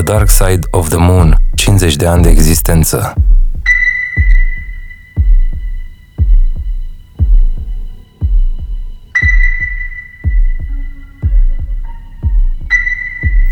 The 0.00 0.12
Dark 0.12 0.30
Side 0.30 0.64
of 0.72 0.88
the 0.88 0.98
Moon, 0.98 1.36
50 1.56 1.96
de 1.96 2.06
ani 2.06 2.22
de 2.22 2.28
existență. 2.28 3.14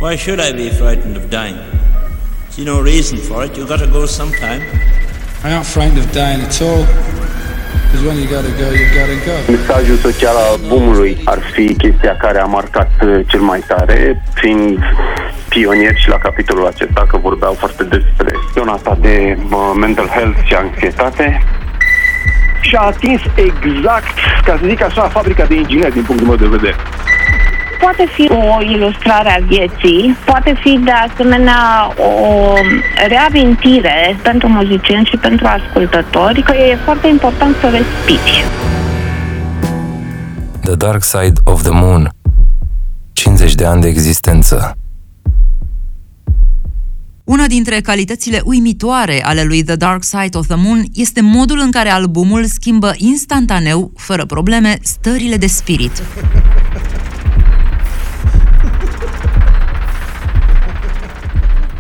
Why 0.01 0.17
should 0.17 0.41
I 0.41 0.53
be 0.53 0.71
frightened 0.71 1.17
of 1.17 1.23
dying? 1.29 1.59
See 2.51 2.65
no 2.65 2.81
reason 2.81 3.19
for 3.19 3.45
it. 3.45 3.57
You've 3.57 3.69
got 3.69 3.81
to 3.81 3.91
go 3.99 4.07
sometime. 4.07 4.63
I 5.45 5.53
aren't 5.53 5.67
frightened 5.67 5.99
of 5.99 6.13
dying 6.13 6.41
at 6.49 6.61
all. 6.63 6.85
Because 7.85 8.07
when 8.07 8.17
you 8.23 8.29
gotta 8.37 8.53
go, 8.63 8.71
you 8.71 8.87
gotta 9.01 9.19
go. 9.29 9.35
Mesajul 9.53 9.97
social 9.97 10.37
al 10.37 10.51
albumului 10.51 11.21
ar 11.25 11.39
fi 11.53 11.77
chestia 11.77 12.17
care 12.17 12.41
a 12.41 12.45
marcat 12.45 12.91
uh, 13.03 13.21
cel 13.27 13.41
mai 13.41 13.61
tare, 13.67 14.23
fiind 14.35 14.79
pionier 15.59 15.97
și 15.97 16.09
la 16.09 16.19
capitolul 16.19 16.67
acesta, 16.67 17.03
că 17.09 17.17
vorbeau 17.17 17.53
foarte 17.53 17.85
despre 17.85 18.31
zona 18.55 18.73
asta 18.73 18.97
de 19.01 19.39
uh, 19.39 19.73
mental 19.85 20.07
health 20.07 20.39
și 20.45 20.55
anxietate. 20.55 21.43
Și 22.61 22.75
a 22.75 22.81
atins 22.81 23.21
exact, 23.35 24.15
ca 24.45 24.59
să 24.61 24.67
zic 24.69 24.83
așa, 24.83 25.03
fabrica 25.03 25.45
de 25.45 25.55
inginer 25.55 25.93
din 25.93 26.03
punctul 26.03 26.27
meu 26.27 26.37
de 26.37 26.47
vedere. 26.47 26.77
Poate 27.81 28.05
fi 28.15 28.31
o 28.31 28.63
ilustrare 28.63 29.31
a 29.37 29.45
vieții, 29.47 30.17
poate 30.25 30.55
fi 30.63 30.81
de 30.85 30.91
asemenea 30.91 31.93
o 31.97 32.53
reamintire 33.09 34.17
pentru 34.23 34.49
muzicieni 34.49 35.05
și 35.05 35.17
pentru 35.17 35.47
ascultători 35.47 36.43
că 36.43 36.53
e 36.53 36.79
foarte 36.85 37.09
important 37.09 37.57
să 37.61 37.67
respiri. 37.69 38.45
The 40.65 40.75
Dark 40.75 41.03
Side 41.03 41.41
of 41.45 41.63
the 41.63 41.73
Moon, 41.73 42.09
50 43.13 43.55
de 43.55 43.65
ani 43.65 43.81
de 43.81 43.89
existență. 43.89 44.73
Una 47.29 47.47
dintre 47.47 47.81
calitățile 47.81 48.41
uimitoare 48.45 49.25
ale 49.25 49.43
lui 49.43 49.63
The 49.63 49.75
Dark 49.75 50.05
Side 50.05 50.39
of 50.39 50.47
the 50.47 50.57
Moon 50.57 50.85
este 50.95 51.21
modul 51.21 51.59
în 51.59 51.71
care 51.71 51.89
albumul 51.89 52.45
schimbă 52.45 52.95
instantaneu, 52.97 53.93
fără 53.97 54.27
probleme, 54.27 54.79
stările 54.83 55.37
de 55.37 55.47
spirit. 55.47 56.03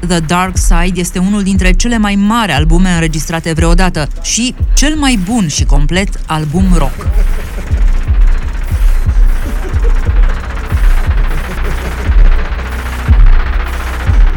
The 0.08 0.20
Dark 0.20 0.56
Side 0.56 1.00
este 1.00 1.18
unul 1.18 1.42
dintre 1.42 1.72
cele 1.72 1.98
mai 1.98 2.14
mari 2.14 2.52
albume 2.52 2.90
înregistrate 2.90 3.52
vreodată 3.52 4.08
și 4.22 4.55
cel 4.74 4.94
mai 4.96 5.18
bun 5.24 5.48
și 5.48 5.64
complet 5.64 6.20
album 6.27 6.64
rock. 6.77 7.06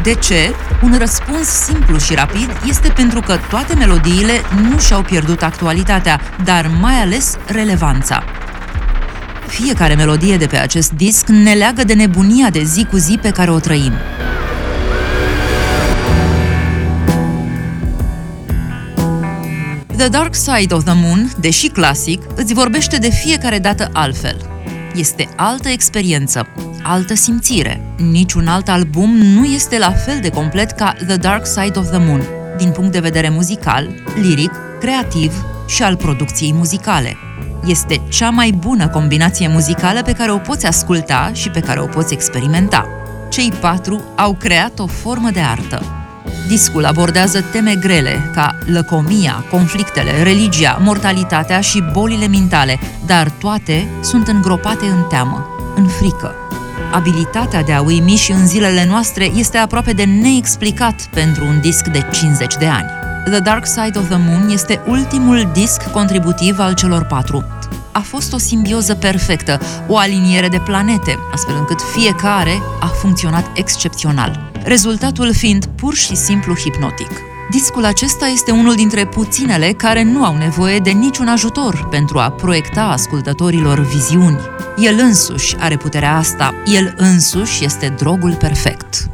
De 0.02 0.14
ce? 0.14 0.54
Un 0.82 0.94
răspuns 0.98 1.46
simplu 1.46 1.98
și 1.98 2.14
rapid 2.14 2.50
este 2.68 2.88
pentru 2.88 3.20
că 3.20 3.38
toate 3.48 3.74
melodiile 3.74 4.32
nu 4.70 4.78
și-au 4.78 5.02
pierdut 5.02 5.42
actualitatea, 5.42 6.20
dar 6.44 6.70
mai 6.80 6.94
ales 6.94 7.36
relevanța. 7.46 8.24
Fiecare 9.46 9.94
melodie 9.94 10.36
de 10.36 10.46
pe 10.46 10.56
acest 10.56 10.92
disc 10.92 11.28
ne 11.28 11.52
leagă 11.54 11.84
de 11.84 11.94
nebunia 11.94 12.50
de 12.50 12.62
zi 12.62 12.84
cu 12.84 12.96
zi 12.96 13.18
pe 13.22 13.30
care 13.30 13.50
o 13.50 13.58
trăim. 13.58 13.92
The 19.96 20.08
Dark 20.08 20.34
Side 20.34 20.74
of 20.74 20.84
the 20.84 20.94
Moon, 20.94 21.32
deși 21.40 21.68
clasic, 21.68 22.22
îți 22.34 22.54
vorbește 22.54 22.96
de 22.96 23.10
fiecare 23.10 23.58
dată 23.58 23.90
altfel. 23.92 24.36
Este 24.94 25.28
altă 25.36 25.68
experiență, 25.68 26.48
altă 26.82 27.14
simțire. 27.14 27.80
Niciun 28.10 28.46
alt 28.46 28.68
album 28.68 29.16
nu 29.16 29.44
este 29.44 29.78
la 29.78 29.90
fel 29.90 30.18
de 30.20 30.28
complet 30.28 30.70
ca 30.70 30.94
The 31.06 31.16
Dark 31.16 31.46
Side 31.46 31.78
of 31.78 31.88
the 31.88 31.98
Moon, 31.98 32.22
din 32.56 32.70
punct 32.70 32.92
de 32.92 32.98
vedere 32.98 33.28
muzical, 33.28 33.88
liric, 34.20 34.52
creativ 34.80 35.44
și 35.66 35.82
al 35.82 35.96
producției 35.96 36.52
muzicale. 36.52 37.16
Este 37.66 38.00
cea 38.08 38.30
mai 38.30 38.50
bună 38.50 38.88
combinație 38.88 39.48
muzicală 39.48 40.02
pe 40.02 40.12
care 40.12 40.32
o 40.32 40.38
poți 40.38 40.66
asculta 40.66 41.30
și 41.32 41.50
pe 41.50 41.60
care 41.60 41.80
o 41.80 41.86
poți 41.86 42.12
experimenta. 42.12 42.88
Cei 43.30 43.52
patru 43.60 44.02
au 44.16 44.34
creat 44.34 44.78
o 44.78 44.86
formă 44.86 45.30
de 45.30 45.40
artă, 45.40 46.02
Discul 46.48 46.84
abordează 46.84 47.40
teme 47.40 47.74
grele 47.74 48.30
ca 48.34 48.58
lăcomia, 48.66 49.44
conflictele, 49.50 50.22
religia, 50.22 50.78
mortalitatea 50.80 51.60
și 51.60 51.84
bolile 51.92 52.26
mentale, 52.26 52.78
dar 53.06 53.30
toate 53.30 53.88
sunt 54.00 54.28
îngropate 54.28 54.86
în 54.86 55.02
teamă, 55.08 55.46
în 55.76 55.86
frică. 55.86 56.34
Abilitatea 56.92 57.62
de 57.62 57.72
a 57.72 57.82
uimi 57.82 58.16
și 58.16 58.32
în 58.32 58.46
zilele 58.46 58.84
noastre 58.88 59.24
este 59.34 59.58
aproape 59.58 59.92
de 59.92 60.04
neexplicat 60.04 61.08
pentru 61.14 61.44
un 61.44 61.60
disc 61.60 61.86
de 61.86 62.08
50 62.12 62.54
de 62.54 62.66
ani. 62.66 62.88
The 63.24 63.38
Dark 63.38 63.66
Side 63.66 63.98
of 63.98 64.08
the 64.08 64.18
Moon 64.18 64.50
este 64.50 64.80
ultimul 64.86 65.50
disc 65.52 65.90
contributiv 65.90 66.58
al 66.58 66.74
celor 66.74 67.04
patru. 67.04 67.44
A 67.92 68.00
fost 68.00 68.32
o 68.32 68.38
simbioză 68.38 68.94
perfectă, 68.94 69.60
o 69.88 69.96
aliniere 69.96 70.48
de 70.48 70.58
planete, 70.58 71.18
astfel 71.32 71.54
încât 71.56 71.80
fiecare 71.80 72.62
a 72.80 72.86
funcționat 72.86 73.50
excepțional 73.54 74.50
rezultatul 74.64 75.32
fiind 75.34 75.66
pur 75.66 75.94
și 75.94 76.16
simplu 76.16 76.54
hipnotic. 76.54 77.31
Discul 77.50 77.84
acesta 77.84 78.26
este 78.26 78.50
unul 78.50 78.74
dintre 78.74 79.06
puținele 79.06 79.72
care 79.72 80.02
nu 80.02 80.24
au 80.24 80.36
nevoie 80.36 80.78
de 80.78 80.90
niciun 80.90 81.26
ajutor 81.26 81.88
pentru 81.90 82.18
a 82.18 82.30
proiecta 82.30 82.82
ascultătorilor 82.82 83.78
viziuni. 83.78 84.38
El 84.76 84.98
însuși 84.98 85.56
are 85.58 85.76
puterea 85.76 86.16
asta, 86.16 86.54
el 86.64 86.94
însuși 86.96 87.64
este 87.64 87.88
drogul 87.88 88.34
perfect. 88.34 89.10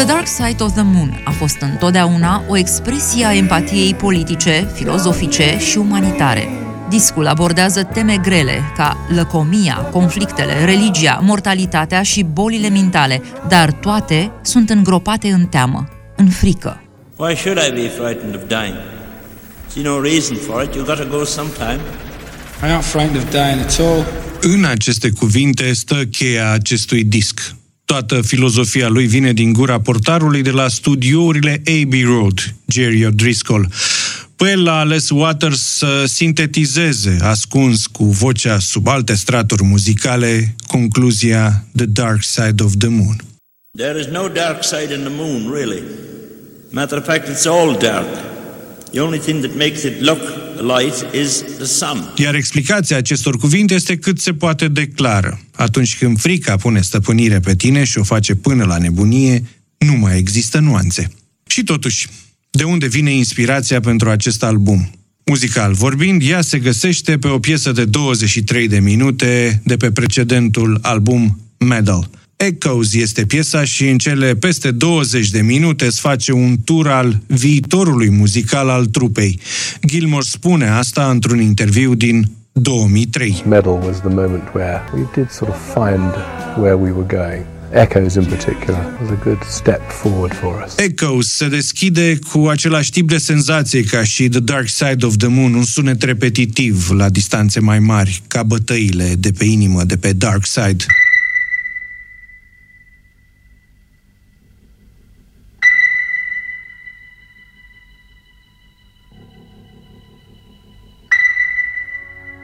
The 0.00 0.08
Dark 0.08 0.26
Side 0.26 0.62
of 0.62 0.72
the 0.72 0.82
Moon 0.82 1.22
a 1.24 1.30
fost 1.30 1.56
întotdeauna 1.60 2.44
o 2.48 2.56
expresie 2.56 3.24
a 3.24 3.34
empatiei 3.34 3.94
politice, 3.94 4.70
filozofice 4.74 5.58
și 5.58 5.78
umanitare. 5.78 6.48
Discul 6.88 7.26
abordează 7.26 7.82
teme 7.82 8.16
grele 8.16 8.72
ca 8.76 9.06
lăcomia, 9.14 9.74
conflictele, 9.74 10.64
religia, 10.64 11.20
mortalitatea 11.22 12.02
și 12.02 12.22
bolile 12.22 12.68
mentale, 12.68 13.22
dar 13.48 13.72
toate 13.72 14.32
sunt 14.42 14.70
îngropate 14.70 15.28
în 15.28 15.46
teamă, 15.46 15.88
în 16.16 16.28
frică. 16.28 16.82
Why 17.16 17.36
should 17.36 17.58
I 17.68 17.70
be 17.72 17.88
frightened 17.88 18.34
of 18.34 18.42
dying? 18.48 18.76
See 19.66 19.82
no 19.82 20.00
reason 20.00 20.36
for 20.36 20.62
it. 20.62 20.70
You've 20.70 20.86
got 20.86 20.96
to 20.96 21.16
go 21.16 21.24
sometime. 21.24 21.80
I 22.62 22.66
aren't 22.66 22.84
frightened 22.84 23.16
of 23.16 23.30
dying 23.30 23.60
at 23.60 23.78
all. 23.78 24.06
În 24.40 24.64
aceste 24.64 25.10
cuvinte 25.10 25.72
stă 25.72 26.04
cheia 26.10 26.50
acestui 26.50 27.04
disc. 27.04 27.54
Toată 27.90 28.20
filozofia 28.20 28.88
lui 28.88 29.06
vine 29.06 29.32
din 29.32 29.52
gura 29.52 29.80
portarului 29.80 30.42
de 30.42 30.50
la 30.50 30.68
studiourile 30.68 31.62
Abbey 31.82 32.02
Road, 32.02 32.54
Jerry 32.66 33.06
O'Driscoll. 33.06 33.68
Păi 34.36 34.50
el 34.50 34.68
a 34.68 34.78
ales 34.78 35.10
Waters 35.10 35.60
să 35.62 36.04
sintetizeze, 36.06 37.16
ascuns 37.22 37.86
cu 37.86 38.04
vocea 38.04 38.58
sub 38.58 38.86
alte 38.86 39.14
straturi 39.14 39.62
muzicale, 39.62 40.54
concluzia 40.66 41.64
The 41.76 41.86
Dark 41.86 42.22
Side 42.22 42.62
of 42.62 42.72
the 42.78 42.88
Moon. 42.88 43.16
There 43.78 44.00
is 44.00 44.06
no 44.06 44.28
dark 44.28 44.64
side 44.64 44.94
in 44.94 45.00
the 45.00 45.12
moon, 45.16 45.50
really. 45.52 45.82
Matter 46.70 46.98
of 46.98 47.04
fact, 47.04 47.28
it's 47.28 47.46
all 47.46 47.78
dark. 47.78 48.39
The 48.90 49.00
only 49.00 49.18
thing 49.18 49.40
that 49.40 49.56
makes 49.56 49.82
it 49.82 50.00
look 50.00 50.20
light 50.60 51.14
is 51.14 51.44
the 51.56 51.64
sun. 51.64 52.12
Iar 52.16 52.34
explicația 52.34 52.96
acestor 52.96 53.36
cuvinte 53.36 53.74
este 53.74 53.96
cât 53.96 54.20
se 54.20 54.32
poate 54.32 54.68
de 54.68 54.86
clară. 54.86 55.40
Atunci 55.54 55.96
când 55.98 56.20
frica 56.20 56.56
pune 56.56 56.80
stăpânire 56.80 57.40
pe 57.40 57.54
tine 57.54 57.84
și 57.84 57.98
o 57.98 58.02
face 58.02 58.34
până 58.34 58.64
la 58.64 58.78
nebunie, 58.78 59.42
nu 59.78 59.92
mai 59.92 60.18
există 60.18 60.58
nuanțe. 60.58 61.10
Și 61.46 61.62
totuși, 61.62 62.08
de 62.50 62.64
unde 62.64 62.86
vine 62.86 63.10
inspirația 63.10 63.80
pentru 63.80 64.08
acest 64.08 64.42
album? 64.42 64.90
Muzical 65.24 65.72
vorbind, 65.72 66.22
ea 66.28 66.40
se 66.40 66.58
găsește 66.58 67.18
pe 67.18 67.28
o 67.28 67.38
piesă 67.38 67.72
de 67.72 67.84
23 67.84 68.68
de 68.68 68.78
minute 68.78 69.62
de 69.64 69.76
pe 69.76 69.90
precedentul 69.90 70.78
album 70.82 71.40
Medal– 71.58 72.10
Echoes 72.46 72.94
este 72.94 73.26
piesa 73.26 73.64
și 73.64 73.88
în 73.88 73.98
cele 73.98 74.34
peste 74.34 74.70
20 74.70 75.30
de 75.30 75.40
minute 75.40 75.84
îți 75.84 76.00
face 76.00 76.32
un 76.32 76.56
tur 76.64 76.88
al 76.88 77.20
viitorului 77.26 78.10
muzical 78.10 78.68
al 78.68 78.86
trupei. 78.86 79.40
Gilmore 79.86 80.24
spune 80.28 80.68
asta 80.68 81.10
într-un 81.10 81.40
interviu 81.40 81.94
din 81.94 82.24
2003. 82.52 83.42
Medal 83.48 83.72
was 83.72 83.96
the 83.98 84.08
moment 84.08 84.42
where 84.54 84.82
we 84.94 85.06
did 85.14 85.30
sort 85.30 85.50
of 85.50 85.58
find 85.74 86.10
where 86.56 86.74
we 86.74 86.90
were 86.90 87.06
going. 87.16 87.44
Echoes 87.72 88.14
in 88.14 88.24
particular 88.24 88.98
was 89.00 89.10
a 89.10 89.18
good 89.24 89.42
step 89.50 89.90
forward 89.90 90.34
for 90.34 90.64
us. 90.66 90.74
Echoes 90.76 91.28
se 91.28 91.48
deschide 91.48 92.18
cu 92.32 92.46
același 92.46 92.90
tip 92.90 93.08
de 93.08 93.18
senzație 93.18 93.82
ca 93.82 94.04
și 94.04 94.28
The 94.28 94.40
Dark 94.40 94.68
Side 94.68 95.06
of 95.06 95.16
the 95.16 95.28
Moon, 95.28 95.54
un 95.54 95.64
sunet 95.64 96.02
repetitiv 96.02 96.90
la 96.90 97.08
distanțe 97.08 97.60
mai 97.60 97.78
mari, 97.78 98.22
ca 98.26 98.42
bătăile 98.42 99.14
de 99.18 99.32
pe 99.38 99.44
inimă 99.44 99.84
de 99.84 99.96
pe 99.96 100.12
Dark 100.12 100.46
Side. 100.46 100.84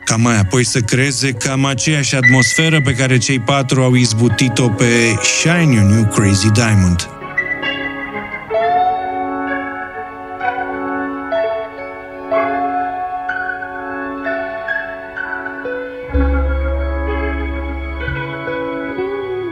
Ca 0.06 0.16
mai 0.16 0.38
apoi 0.38 0.64
să 0.64 0.80
creeze 0.80 1.32
cam 1.32 1.64
aceeași 1.64 2.14
atmosferă 2.14 2.80
pe 2.80 2.92
care 2.92 3.18
cei 3.18 3.38
patru 3.40 3.82
au 3.82 3.94
izbutit-o 3.94 4.68
pe 4.68 4.84
Shine 5.22 5.74
Your 5.74 5.90
New 5.90 6.04
Crazy 6.04 6.50
Diamond. 6.50 7.08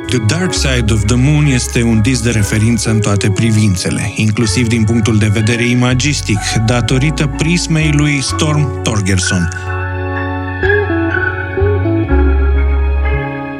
The 0.08 0.18
Dark 0.26 0.52
Side 0.52 0.92
of 0.92 1.04
the 1.04 1.16
Moon 1.16 1.46
este 1.46 1.82
un 1.82 2.00
disc 2.02 2.22
de 2.22 2.30
referință 2.30 2.90
în 2.90 3.00
toate 3.00 3.30
privințele, 3.30 4.12
inclusiv 4.14 4.66
din 4.66 4.84
punctul 4.84 5.18
de 5.18 5.30
vedere 5.32 5.64
imagistic, 5.68 6.38
datorită 6.66 7.26
prismei 7.26 7.90
lui 7.92 8.22
Storm 8.22 8.82
Torgerson, 8.82 9.48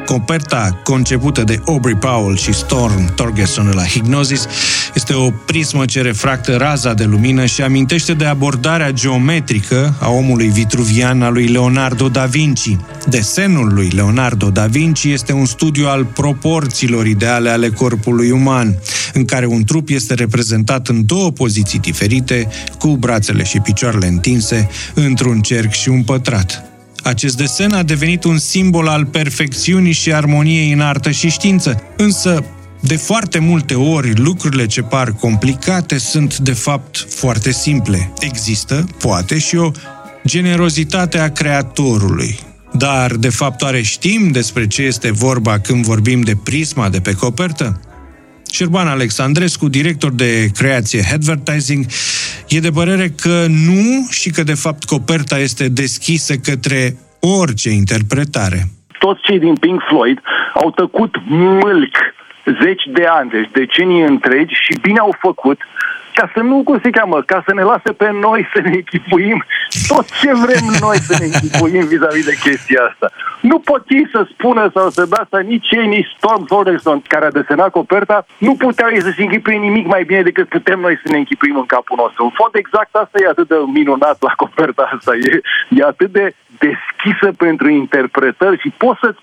Coperta 0.05 0.79
concepută 0.83 1.43
de 1.43 1.61
Aubrey 1.65 1.95
Powell 1.95 2.37
și 2.37 2.53
Storm 2.53 3.13
Torgerson 3.15 3.71
la 3.73 3.83
Hypnosis 3.83 4.47
este 4.95 5.13
o 5.13 5.31
prismă 5.31 5.85
ce 5.85 6.01
refractă 6.01 6.55
raza 6.55 6.93
de 6.93 7.03
lumină 7.03 7.45
și 7.45 7.61
amintește 7.61 8.13
de 8.13 8.25
abordarea 8.25 8.91
geometrică 8.91 9.95
a 9.99 10.09
omului 10.09 10.47
vitruvian 10.47 11.21
al 11.21 11.33
lui 11.33 11.47
Leonardo 11.47 12.09
da 12.09 12.25
Vinci. 12.25 12.77
Desenul 13.05 13.73
lui 13.73 13.89
Leonardo 13.89 14.49
da 14.49 14.65
Vinci 14.65 15.03
este 15.03 15.33
un 15.33 15.45
studiu 15.45 15.87
al 15.87 16.05
proporțiilor 16.05 17.05
ideale 17.05 17.49
ale 17.49 17.69
corpului 17.69 18.31
uman, 18.31 18.75
în 19.13 19.25
care 19.25 19.45
un 19.45 19.63
trup 19.63 19.89
este 19.89 20.13
reprezentat 20.13 20.87
în 20.87 21.05
două 21.05 21.31
poziții 21.31 21.79
diferite, 21.79 22.47
cu 22.79 22.87
brațele 22.87 23.43
și 23.43 23.59
picioarele 23.59 24.07
întinse, 24.07 24.69
într-un 24.93 25.41
cerc 25.41 25.71
și 25.71 25.89
un 25.89 26.03
pătrat. 26.03 26.74
Acest 27.05 27.37
desen 27.37 27.71
a 27.71 27.83
devenit 27.83 28.23
un 28.23 28.37
simbol 28.37 28.87
al 28.87 29.05
perfecțiunii 29.05 29.91
și 29.91 30.13
armoniei 30.13 30.71
în 30.71 30.81
artă 30.81 31.11
și 31.11 31.29
știință, 31.29 31.81
însă 31.97 32.43
de 32.79 32.95
foarte 32.95 33.39
multe 33.39 33.73
ori, 33.73 34.15
lucrurile 34.15 34.65
ce 34.65 34.81
par 34.81 35.11
complicate 35.11 35.97
sunt, 35.97 36.37
de 36.37 36.51
fapt, 36.51 37.05
foarte 37.09 37.51
simple. 37.51 38.11
Există, 38.19 38.87
poate, 38.99 39.37
și 39.37 39.55
o 39.55 39.71
generozitate 40.27 41.17
a 41.17 41.31
creatorului. 41.31 42.39
Dar, 42.73 43.15
de 43.15 43.29
fapt, 43.29 43.61
oare 43.61 43.81
știm 43.81 44.31
despre 44.31 44.67
ce 44.67 44.81
este 44.81 45.11
vorba 45.11 45.59
când 45.59 45.85
vorbim 45.85 46.21
de 46.21 46.35
prisma 46.43 46.89
de 46.89 46.99
pe 46.99 47.13
copertă? 47.13 47.79
Șerban 48.51 48.87
Alexandrescu, 48.87 49.67
director 49.69 50.11
de 50.11 50.47
creație 50.53 51.01
Advertising, 51.13 51.85
e 52.49 52.59
de 52.59 52.69
părere 52.69 53.07
că 53.21 53.45
nu 53.47 54.07
și 54.09 54.29
că, 54.29 54.43
de 54.43 54.53
fapt, 54.53 54.83
coperta 54.83 55.37
este 55.37 55.69
deschisă 55.69 56.33
către 56.35 56.95
orice 57.19 57.69
interpretare. 57.69 58.59
Toți 58.99 59.21
cei 59.21 59.39
din 59.39 59.55
Pink 59.55 59.81
Floyd 59.89 60.19
au 60.53 60.71
tăcut 60.71 61.15
mâlc 61.27 61.95
zeci 62.61 62.85
de 62.93 63.05
ani, 63.09 63.29
deci 63.29 63.49
decenii 63.53 64.01
întregi 64.01 64.53
și 64.53 64.79
bine 64.81 64.99
au 64.99 65.15
făcut 65.19 65.59
ca 66.15 66.31
să 66.33 66.39
nu, 66.39 66.63
cum 66.63 66.79
se 66.83 66.89
cheamă, 66.89 67.21
ca 67.21 67.43
să 67.47 67.53
ne 67.53 67.61
lase 67.61 67.91
pe 67.91 68.09
noi 68.11 68.49
să 68.53 68.59
ne 68.61 68.71
echipuim 68.83 69.43
tot 69.87 70.05
ce 70.21 70.31
vrem 70.33 70.65
noi 70.79 70.97
să 70.97 71.15
ne 71.19 71.25
echipuim 71.25 71.85
vis-a-vis 71.87 72.25
de 72.25 72.37
chestia 72.43 72.81
asta. 72.89 73.11
Nu 73.39 73.59
pot 73.59 73.83
ei 73.87 74.07
să 74.11 74.27
spună 74.31 74.71
sau 74.73 74.89
să 74.89 75.05
dea 75.05 75.19
asta 75.21 75.39
nici 75.39 75.71
ei, 75.71 75.87
nici 75.87 76.13
Storm 76.17 76.45
Thornton, 76.45 77.01
care 77.07 77.25
a 77.25 77.37
desenat 77.39 77.69
coperta, 77.69 78.25
nu 78.37 78.55
puteau 78.55 78.89
ei 78.89 79.01
să 79.01 79.11
se 79.15 79.23
închipuie 79.23 79.57
nimic 79.57 79.85
mai 79.87 80.03
bine 80.03 80.21
decât 80.21 80.47
putem 80.47 80.79
noi 80.79 80.99
să 81.03 81.11
ne 81.11 81.17
închipuim 81.17 81.57
în 81.57 81.65
capul 81.65 81.97
nostru. 81.99 82.23
În 82.23 82.29
fond, 82.29 82.55
exact 82.55 82.95
asta 82.95 83.17
e 83.21 83.27
atât 83.27 83.47
de 83.47 83.55
minunat 83.73 84.17
la 84.21 84.33
coperta 84.35 84.89
asta. 84.95 85.11
E, 85.15 85.41
e 85.69 85.83
atât 85.83 86.11
de 86.11 86.35
deschisă 86.57 87.31
pentru 87.37 87.69
interpretări 87.69 88.59
și 88.59 88.69
poți 88.77 88.99
să 88.99 89.15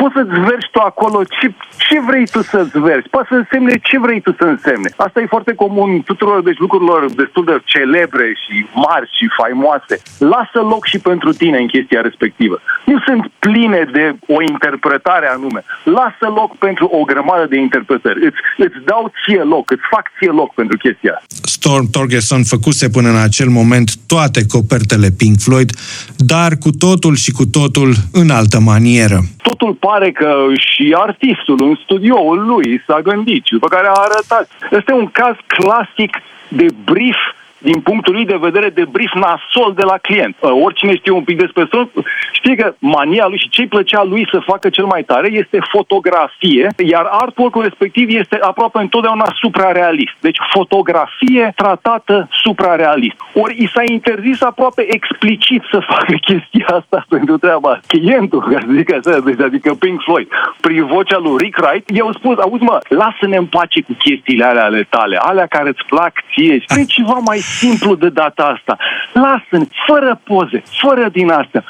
poți 0.00 0.14
să-ți 0.16 0.36
vergi 0.48 0.68
tu 0.74 0.80
acolo 0.90 1.18
ce, 1.38 1.46
ce 1.88 1.96
vrei 2.08 2.26
tu 2.34 2.40
să-ți 2.52 2.78
vergi. 2.88 3.08
Poți 3.16 3.28
să 3.32 3.36
însemne 3.42 3.74
ce 3.88 3.96
vrei 4.04 4.20
tu 4.26 4.32
să 4.40 4.44
însemne. 4.54 4.88
Asta 5.06 5.20
e 5.20 5.34
foarte 5.36 5.54
comun 5.62 5.90
tuturor 6.10 6.38
deci 6.42 6.62
lucrurilor 6.64 7.00
destul 7.22 7.44
de 7.50 7.56
celebre 7.64 8.26
și 8.42 8.54
mari 8.86 9.06
și 9.16 9.24
faimoase. 9.40 9.96
Lasă 10.34 10.60
loc 10.72 10.82
și 10.92 10.98
pentru 11.10 11.30
tine 11.40 11.58
în 11.58 11.68
chestia 11.74 12.00
respectivă. 12.08 12.56
Nu 12.90 12.96
sunt 13.06 13.22
pline 13.38 13.80
de 13.96 14.04
o 14.36 14.42
interpretare 14.52 15.26
anume. 15.28 15.60
Lasă 15.84 16.26
loc 16.40 16.50
pentru 16.66 16.84
o 16.98 17.00
grămadă 17.10 17.46
de 17.52 17.58
interpretări. 17.58 18.24
Îți, 18.26 18.40
îți 18.56 18.78
dau 18.90 19.12
ție 19.20 19.42
loc, 19.54 19.70
îți 19.70 19.86
fac 19.90 20.04
ție 20.18 20.32
loc 20.40 20.54
pentru 20.54 20.76
chestia 20.76 21.16
Storm 21.60 21.90
Torgerson 21.90 22.42
făcuse 22.44 22.88
până 22.88 23.08
în 23.08 23.16
acel 23.16 23.48
moment 23.48 23.96
toate 24.06 24.46
copertele 24.46 25.10
Pink 25.10 25.38
Floyd, 25.38 25.70
dar 26.16 26.56
cu 26.56 26.70
totul 26.70 27.14
și 27.16 27.30
cu 27.32 27.46
totul 27.46 27.94
în 28.12 28.30
altă 28.30 28.60
manieră. 28.60 29.24
Totul 29.42 29.74
pare 29.90 30.10
că 30.10 30.30
și 30.54 30.94
artistul 30.98 31.58
în 31.68 31.74
studioul 31.84 32.46
lui 32.46 32.82
s-a 32.86 33.00
gândit, 33.00 33.44
după 33.50 33.68
care 33.68 33.86
a 33.86 34.02
arătat. 34.06 34.46
Este 34.70 34.92
un 34.92 35.06
caz 35.06 35.36
clasic 35.46 36.12
de 36.48 36.66
brief 36.84 37.20
din 37.62 37.80
punctul 37.80 38.14
lui 38.14 38.24
de 38.24 38.36
vedere 38.40 38.68
de 38.68 38.84
brief 38.84 39.12
nasol 39.12 39.72
de 39.74 39.82
la 39.82 39.98
client. 39.98 40.36
Uh, 40.40 40.50
oricine 40.64 40.96
știe 40.96 41.12
un 41.12 41.24
pic 41.24 41.38
despre 41.38 41.64
Stone, 41.66 41.88
știe 42.32 42.54
că 42.54 42.74
mania 42.78 43.26
lui 43.26 43.38
și 43.38 43.48
ce-i 43.48 43.66
plăcea 43.66 44.02
lui 44.04 44.28
să 44.32 44.38
facă 44.46 44.68
cel 44.68 44.84
mai 44.84 45.02
tare 45.02 45.28
este 45.32 45.58
fotografie, 45.72 46.66
iar 46.76 47.06
artwork-ul 47.10 47.62
respectiv 47.62 48.06
este 48.08 48.38
aproape 48.40 48.78
întotdeauna 48.78 49.26
suprarealist. 49.40 50.16
Deci 50.20 50.38
fotografie 50.52 51.52
tratată 51.56 52.28
suprarealist. 52.30 53.16
Ori 53.34 53.62
i 53.62 53.70
s-a 53.74 53.82
interzis 53.86 54.42
aproape 54.42 54.82
explicit 54.94 55.62
să 55.70 55.78
facă 55.88 56.12
chestia 56.12 56.66
asta 56.66 57.04
pentru 57.14 57.36
treaba. 57.38 57.80
Clientul, 57.86 58.40
ca 58.40 58.58
să 58.60 58.72
zic 58.76 58.92
așa, 58.92 59.20
deci 59.20 59.40
adică 59.40 59.74
Pink 59.74 60.00
Floyd, 60.02 60.28
prin 60.60 60.86
vocea 60.86 61.18
lui 61.18 61.36
Rick 61.38 61.58
Wright, 61.62 61.88
i-au 61.88 62.12
spus, 62.12 62.38
auzi 62.38 62.62
mă, 62.62 62.78
lasă-ne 62.88 63.36
în 63.36 63.46
pace 63.46 63.80
cu 63.82 63.92
chestiile 63.98 64.44
alea 64.44 64.64
ale 64.64 64.86
tale, 64.88 65.16
alea 65.16 65.46
care 65.46 65.68
îți 65.68 65.84
plac 65.88 66.12
ție, 66.32 66.58
și 66.58 66.86
ceva 66.86 67.18
mai 67.24 67.40
simplu 67.58 67.94
de 67.94 68.08
data 68.08 68.42
asta. 68.56 68.76
Lasă-ne, 69.12 69.64
fără 69.86 70.20
poze, 70.24 70.62
fără 70.80 71.08
din 71.08 71.30
astea 71.30 71.64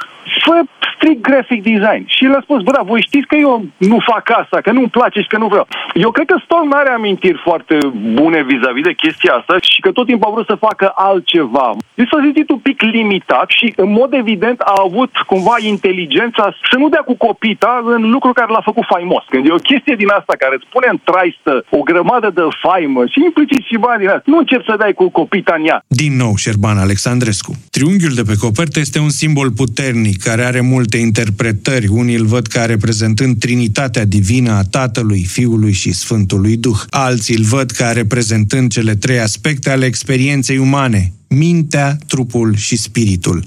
fă 0.51 0.59
strict 0.95 1.21
graphic 1.29 1.61
design. 1.71 2.03
Și 2.15 2.25
el 2.27 2.35
a 2.39 2.43
spus, 2.47 2.61
bă, 2.67 2.71
da, 2.77 2.83
voi 2.93 3.07
știți 3.09 3.31
că 3.31 3.37
eu 3.47 3.55
nu 3.93 3.99
fac 4.11 4.25
asta, 4.41 4.59
că 4.65 4.71
nu-mi 4.73 4.95
place 4.99 5.19
și 5.21 5.33
că 5.33 5.39
nu 5.43 5.49
vreau. 5.53 5.67
Eu 6.05 6.11
cred 6.17 6.27
că 6.31 6.37
Storm 6.45 6.67
nu 6.71 6.77
are 6.81 6.91
amintiri 6.99 7.45
foarte 7.49 7.77
bune 8.19 8.39
vis-a-vis 8.51 8.89
de 8.91 9.01
chestia 9.03 9.33
asta 9.39 9.55
și 9.71 9.81
că 9.85 9.91
tot 9.91 10.07
timpul 10.07 10.29
a 10.29 10.35
vrut 10.35 10.49
să 10.53 10.65
facă 10.69 10.87
altceva. 11.09 11.69
Deci 11.99 12.11
s-a 12.13 12.21
zis 12.25 12.49
un 12.57 12.63
pic 12.69 12.79
limitat 12.99 13.49
și, 13.59 13.67
în 13.85 13.91
mod 14.01 14.11
evident, 14.23 14.59
a 14.61 14.77
avut 14.87 15.13
cumva 15.33 15.57
inteligența 15.73 16.45
să 16.71 16.77
nu 16.79 16.89
dea 16.95 17.05
cu 17.11 17.15
copita 17.27 17.73
în 17.95 18.03
lucru 18.15 18.31
care 18.33 18.51
l-a 18.53 18.69
făcut 18.71 18.87
faimos. 18.95 19.25
Când 19.33 19.45
e 19.47 19.59
o 19.61 19.67
chestie 19.71 19.95
din 20.03 20.11
asta 20.19 20.35
care 20.43 20.55
îți 20.57 20.71
pune 20.75 20.89
în 20.91 20.99
traistă 21.11 21.53
o 21.79 21.81
grămadă 21.91 22.29
de 22.39 22.45
faimă 22.65 23.03
și 23.13 23.19
implicit 23.29 23.63
și 23.69 23.77
bani 23.87 24.01
din 24.03 24.09
asta, 24.09 24.33
nu 24.33 24.39
încep 24.39 24.63
să 24.65 24.75
dai 24.83 24.93
cu 24.93 25.11
copita 25.11 25.55
în 25.59 25.67
ea. 25.71 25.79
Din 25.87 26.13
nou, 26.23 26.33
Șerban 26.37 26.79
Alexandrescu. 26.79 27.53
Triunghiul 27.71 28.15
de 28.15 28.23
pe 28.31 28.37
copertă 28.45 28.79
este 28.79 28.99
un 28.99 29.13
simbol 29.21 29.51
puternic 29.61 30.17
care 30.29 30.40
are 30.43 30.61
multe 30.61 30.97
interpretări. 30.97 31.87
Unii 31.87 32.15
îl 32.15 32.25
văd 32.25 32.47
ca 32.47 32.65
reprezentând 32.65 33.39
Trinitatea 33.39 34.05
Divină 34.05 34.53
a 34.53 34.63
Tatălui, 34.63 35.25
Fiului 35.25 35.73
și 35.73 35.93
Sfântului 35.93 36.57
Duh. 36.57 36.79
Alții 36.91 37.37
îl 37.37 37.43
văd 37.43 37.71
ca 37.71 37.93
reprezentând 37.93 38.73
cele 38.73 38.95
trei 38.95 39.21
aspecte 39.21 39.71
ale 39.71 39.87
experienței 39.87 40.59
umane, 40.59 41.13
mintea, 41.29 41.99
trupul 42.07 42.57
și 42.57 42.77
spiritul. 42.77 43.45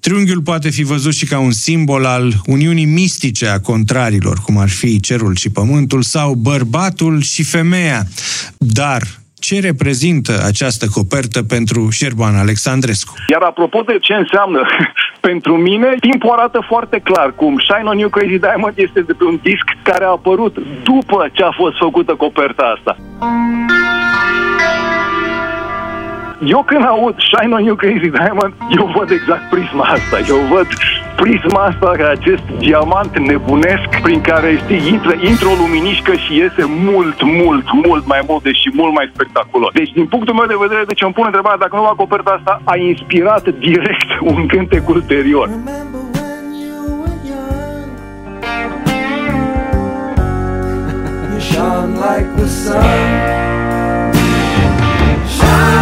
Triunghiul 0.00 0.40
poate 0.40 0.70
fi 0.70 0.82
văzut 0.82 1.14
și 1.14 1.26
ca 1.26 1.38
un 1.38 1.50
simbol 1.50 2.04
al 2.04 2.34
uniunii 2.46 2.84
mistice 2.84 3.46
a 3.46 3.60
contrarilor, 3.60 4.38
cum 4.44 4.58
ar 4.58 4.68
fi 4.68 5.00
cerul 5.00 5.36
și 5.36 5.50
pământul, 5.50 6.02
sau 6.02 6.34
bărbatul 6.34 7.22
și 7.22 7.42
femeia. 7.42 8.06
Dar 8.58 9.02
ce 9.38 9.60
reprezintă 9.60 10.42
această 10.44 10.86
copertă 10.86 11.42
pentru 11.42 11.90
Șerban 11.90 12.36
Alexandrescu. 12.36 13.14
Iar 13.30 13.42
apropo 13.42 13.82
de 13.86 13.96
ce 14.00 14.12
înseamnă 14.12 14.60
pentru 15.30 15.56
mine, 15.56 15.94
timpul 16.00 16.30
arată 16.30 16.60
foarte 16.66 16.98
clar 16.98 17.32
cum 17.34 17.58
Shine 17.58 17.88
on 17.90 17.98
You 17.98 18.08
Crazy 18.08 18.38
Diamond 18.38 18.74
este 18.76 19.00
de 19.00 19.12
pe 19.12 19.24
un 19.24 19.38
disc 19.42 19.66
care 19.82 20.04
a 20.04 20.08
apărut 20.08 20.56
după 20.82 21.28
ce 21.32 21.42
a 21.42 21.50
fost 21.50 21.76
făcută 21.76 22.14
coperta 22.14 22.74
asta. 22.76 22.96
Eu 26.44 26.62
când 26.62 26.84
aud 26.84 27.14
Shine 27.18 27.54
on 27.54 27.64
You 27.64 27.76
Crazy 27.76 28.10
Diamond, 28.18 28.52
eu 28.78 28.90
văd 28.96 29.10
exact 29.10 29.44
prisma 29.50 29.82
asta. 29.82 30.16
Eu 30.28 30.38
văd 30.54 30.66
prisma 31.16 31.60
asta, 31.64 31.92
acest 32.10 32.42
diamant 32.58 33.18
nebunesc 33.18 33.88
prin 34.02 34.20
care, 34.20 34.56
știi, 34.56 34.92
intră, 34.92 35.14
intră 35.30 35.48
o 35.48 35.54
luminișcă 35.62 36.12
și 36.14 36.36
iese 36.36 36.64
mult, 36.88 37.22
mult, 37.22 37.66
mult 37.86 38.06
mai 38.06 38.20
mult 38.26 38.44
și 38.44 38.70
mult 38.74 38.92
mai 38.94 39.10
spectaculos. 39.14 39.72
Deci, 39.72 39.92
din 39.92 40.06
punctul 40.06 40.34
meu 40.34 40.46
de 40.46 40.56
vedere, 40.60 40.84
deci 40.84 41.02
îmi 41.02 41.12
pun 41.12 41.24
întrebarea 41.26 41.58
dacă 41.58 41.76
nu 41.76 41.82
la 41.82 41.98
coperta 42.02 42.30
asta 42.38 42.60
a 42.64 42.76
inspirat 42.76 43.48
direct 43.48 44.08
un 44.34 44.46
cântec 44.46 44.88
ulterior. 44.88 45.48
shone 51.56 51.94
like 51.94 52.28
the 52.36 52.48
sun. 52.48 52.82
Shine 55.36 55.75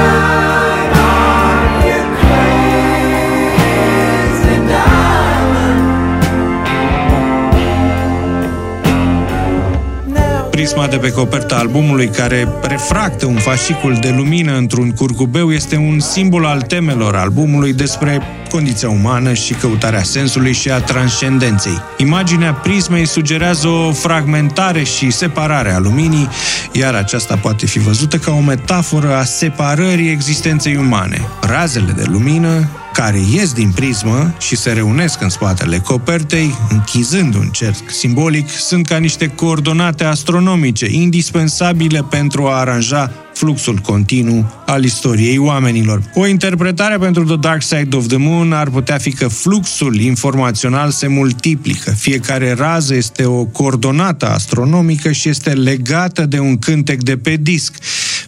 prisma 10.65 10.87
de 10.87 10.97
pe 10.97 11.11
coperta 11.11 11.57
albumului 11.57 12.09
care 12.09 12.49
refractă 12.63 13.27
un 13.27 13.37
fascicul 13.37 13.99
de 14.01 14.15
lumină 14.17 14.57
într-un 14.57 14.91
curcubeu 14.91 15.53
este 15.53 15.77
un 15.77 16.01
simbol 16.01 16.45
al 16.45 16.63
temelor 16.63 17.17
albumului 17.17 17.73
despre 17.73 18.23
condiția 18.51 18.89
umană 18.89 19.33
și 19.33 19.55
căutarea 19.55 20.03
sensului 20.03 20.53
și 20.53 20.71
a 20.71 20.81
transcendenței. 20.81 21.83
Imaginea 21.97 22.53
prismei 22.53 23.07
sugerează 23.07 23.69
o 23.69 23.93
fragmentare 23.93 24.83
și 24.83 25.11
separare 25.11 25.73
a 25.73 25.79
luminii, 25.79 26.29
iar 26.73 26.95
aceasta 26.95 27.37
poate 27.37 27.67
fi 27.67 27.79
văzută 27.79 28.17
ca 28.17 28.33
o 28.33 28.41
metaforă 28.41 29.17
a 29.17 29.25
separării 29.25 30.11
existenței 30.11 30.77
umane. 30.77 31.29
Razele 31.41 31.93
de 31.97 32.05
lumină 32.07 32.69
care 32.95 33.19
ies 33.33 33.53
din 33.53 33.71
prismă 33.71 34.35
și 34.39 34.57
se 34.57 34.73
reunesc 34.73 35.21
în 35.23 35.29
spatele 35.29 35.79
copertei, 35.79 36.55
închizând 36.69 37.35
un 37.35 37.49
cerc 37.49 37.91
simbolic, 37.91 38.49
sunt 38.49 38.87
ca 38.87 38.97
niște 38.97 39.27
coordonate 39.27 40.05
astronomice 40.05 40.87
indispensabile 40.91 42.03
pentru 42.11 42.47
a 42.47 42.59
aranja 42.59 43.24
fluxul 43.35 43.79
continuu 43.79 44.53
al 44.67 44.85
istoriei 44.85 45.39
oamenilor. 45.39 46.03
O 46.15 46.27
interpretare 46.27 46.97
pentru 46.97 47.25
The 47.25 47.37
Dark 47.37 47.63
Side 47.63 47.97
of 47.97 48.07
the 48.07 48.17
Moon 48.17 48.53
ar 48.53 48.71
putea 48.71 48.99
fi 48.99 49.13
că 49.13 49.29
fluxul 49.29 50.01
informațional 50.01 50.91
se 50.91 51.07
multiplică. 51.07 51.91
Fiecare 51.91 52.53
rază 52.53 52.95
este 52.95 53.25
o 53.25 53.45
coordonată 53.45 54.29
astronomică 54.29 55.13
și 55.13 55.29
este 55.29 55.51
legată 55.51 56.27
de 56.27 56.39
un 56.39 56.59
cântec 56.59 57.03
de 57.03 57.17
pe 57.17 57.37
disc, 57.37 57.75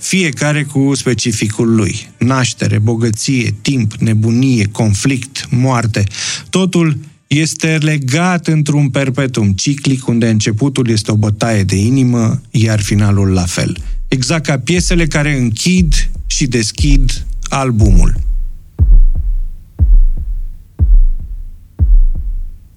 fiecare 0.00 0.62
cu 0.62 0.94
specificul 0.94 1.74
lui. 1.74 2.08
Naștere, 2.18 2.78
bogăție, 2.78 3.54
timp, 3.60 3.92
nebunie, 3.94 4.68
conflict, 4.72 5.46
moarte. 5.50 6.04
Totul 6.50 6.98
este 7.26 7.78
legat 7.80 8.46
într-un 8.46 8.88
perpetuum 8.88 9.52
ciclic 9.52 10.06
unde 10.06 10.28
începutul 10.28 10.88
este 10.88 11.10
o 11.10 11.16
bătaie 11.16 11.62
de 11.62 11.76
inimă, 11.76 12.40
iar 12.50 12.80
finalul 12.80 13.28
la 13.28 13.44
fel 13.44 13.76
exact 14.08 14.46
ca 14.46 14.58
piesele 14.58 15.06
care 15.06 15.36
închid 15.36 16.10
și 16.26 16.46
deschid 16.46 17.26
albumul. 17.48 18.14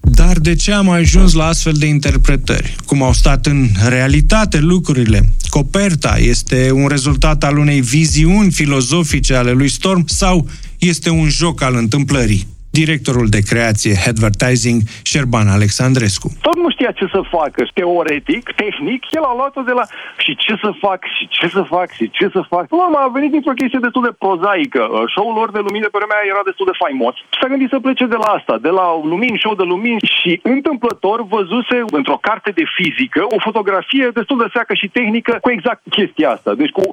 Dar 0.01 0.39
de 0.39 0.55
ce 0.55 0.71
am 0.71 0.89
ajuns 0.89 1.33
la 1.33 1.45
astfel 1.45 1.73
de 1.73 1.85
interpretări? 1.85 2.75
Cum 2.85 3.03
au 3.03 3.13
stat 3.13 3.45
în 3.45 3.69
realitate 3.87 4.59
lucrurile? 4.59 5.29
Coperta 5.49 6.17
este 6.17 6.71
un 6.71 6.87
rezultat 6.87 7.43
al 7.43 7.57
unei 7.57 7.81
viziuni 7.81 8.51
filozofice 8.51 9.33
ale 9.33 9.51
lui 9.51 9.69
Storm 9.69 10.07
sau 10.07 10.49
este 10.77 11.09
un 11.09 11.29
joc 11.29 11.61
al 11.61 11.75
întâmplării? 11.75 12.47
Directorul 12.71 13.27
de 13.35 13.41
creație 13.51 13.93
Advertising, 14.11 14.81
Șerban 15.03 15.47
Alexandrescu. 15.57 16.27
Tot 16.41 16.57
nu 16.63 16.69
știa 16.69 16.91
ce 16.91 17.05
să 17.15 17.21
facă. 17.37 17.59
Teoretic, 17.73 18.43
tehnic, 18.63 19.01
el 19.17 19.23
a 19.31 19.33
luat-o 19.39 19.61
de 19.61 19.75
la 19.79 19.85
și 20.23 20.31
ce 20.35 20.53
să 20.63 20.69
fac, 20.85 20.99
și 21.15 21.27
ce 21.37 21.47
să 21.55 21.61
fac, 21.61 21.89
și 21.99 22.05
ce 22.17 22.25
să 22.35 22.41
fac. 22.53 22.65
Urmă 22.69 22.99
a 23.01 23.15
venit 23.17 23.31
dintr-o 23.31 23.59
chestie 23.59 23.79
destul 23.85 24.03
de 24.07 24.17
prozaică. 24.23 24.83
Uh, 24.89 25.03
show-ul 25.13 25.35
lor 25.39 25.49
de 25.51 25.61
lumină 25.67 25.87
pe 25.89 25.97
vremea 25.99 26.29
era 26.33 26.43
destul 26.49 26.65
de 26.71 26.79
faimos. 26.83 27.15
S-a 27.39 27.47
gândit 27.51 27.69
să 27.73 27.85
plece 27.85 28.05
de 28.13 28.19
la 28.23 28.29
asta, 28.37 28.55
de 28.67 28.71
la 28.79 28.85
lumini, 29.11 29.41
show 29.43 29.55
de 29.61 29.67
lumini 29.73 30.01
și 30.17 30.31
întâmplător 30.55 31.17
văzuse 31.35 31.77
într-o 31.99 32.21
carte 32.27 32.49
de 32.59 32.65
fizică 32.77 33.21
o 33.35 33.37
fotografie 33.47 34.07
destul 34.19 34.37
de 34.43 34.51
seacă 34.55 34.73
și 34.81 34.87
tehnică 34.97 35.33
cu 35.41 35.49
exact 35.57 35.81
chestia 35.97 36.29
asta. 36.35 36.51
Deci 36.61 36.73
cu 36.79 36.85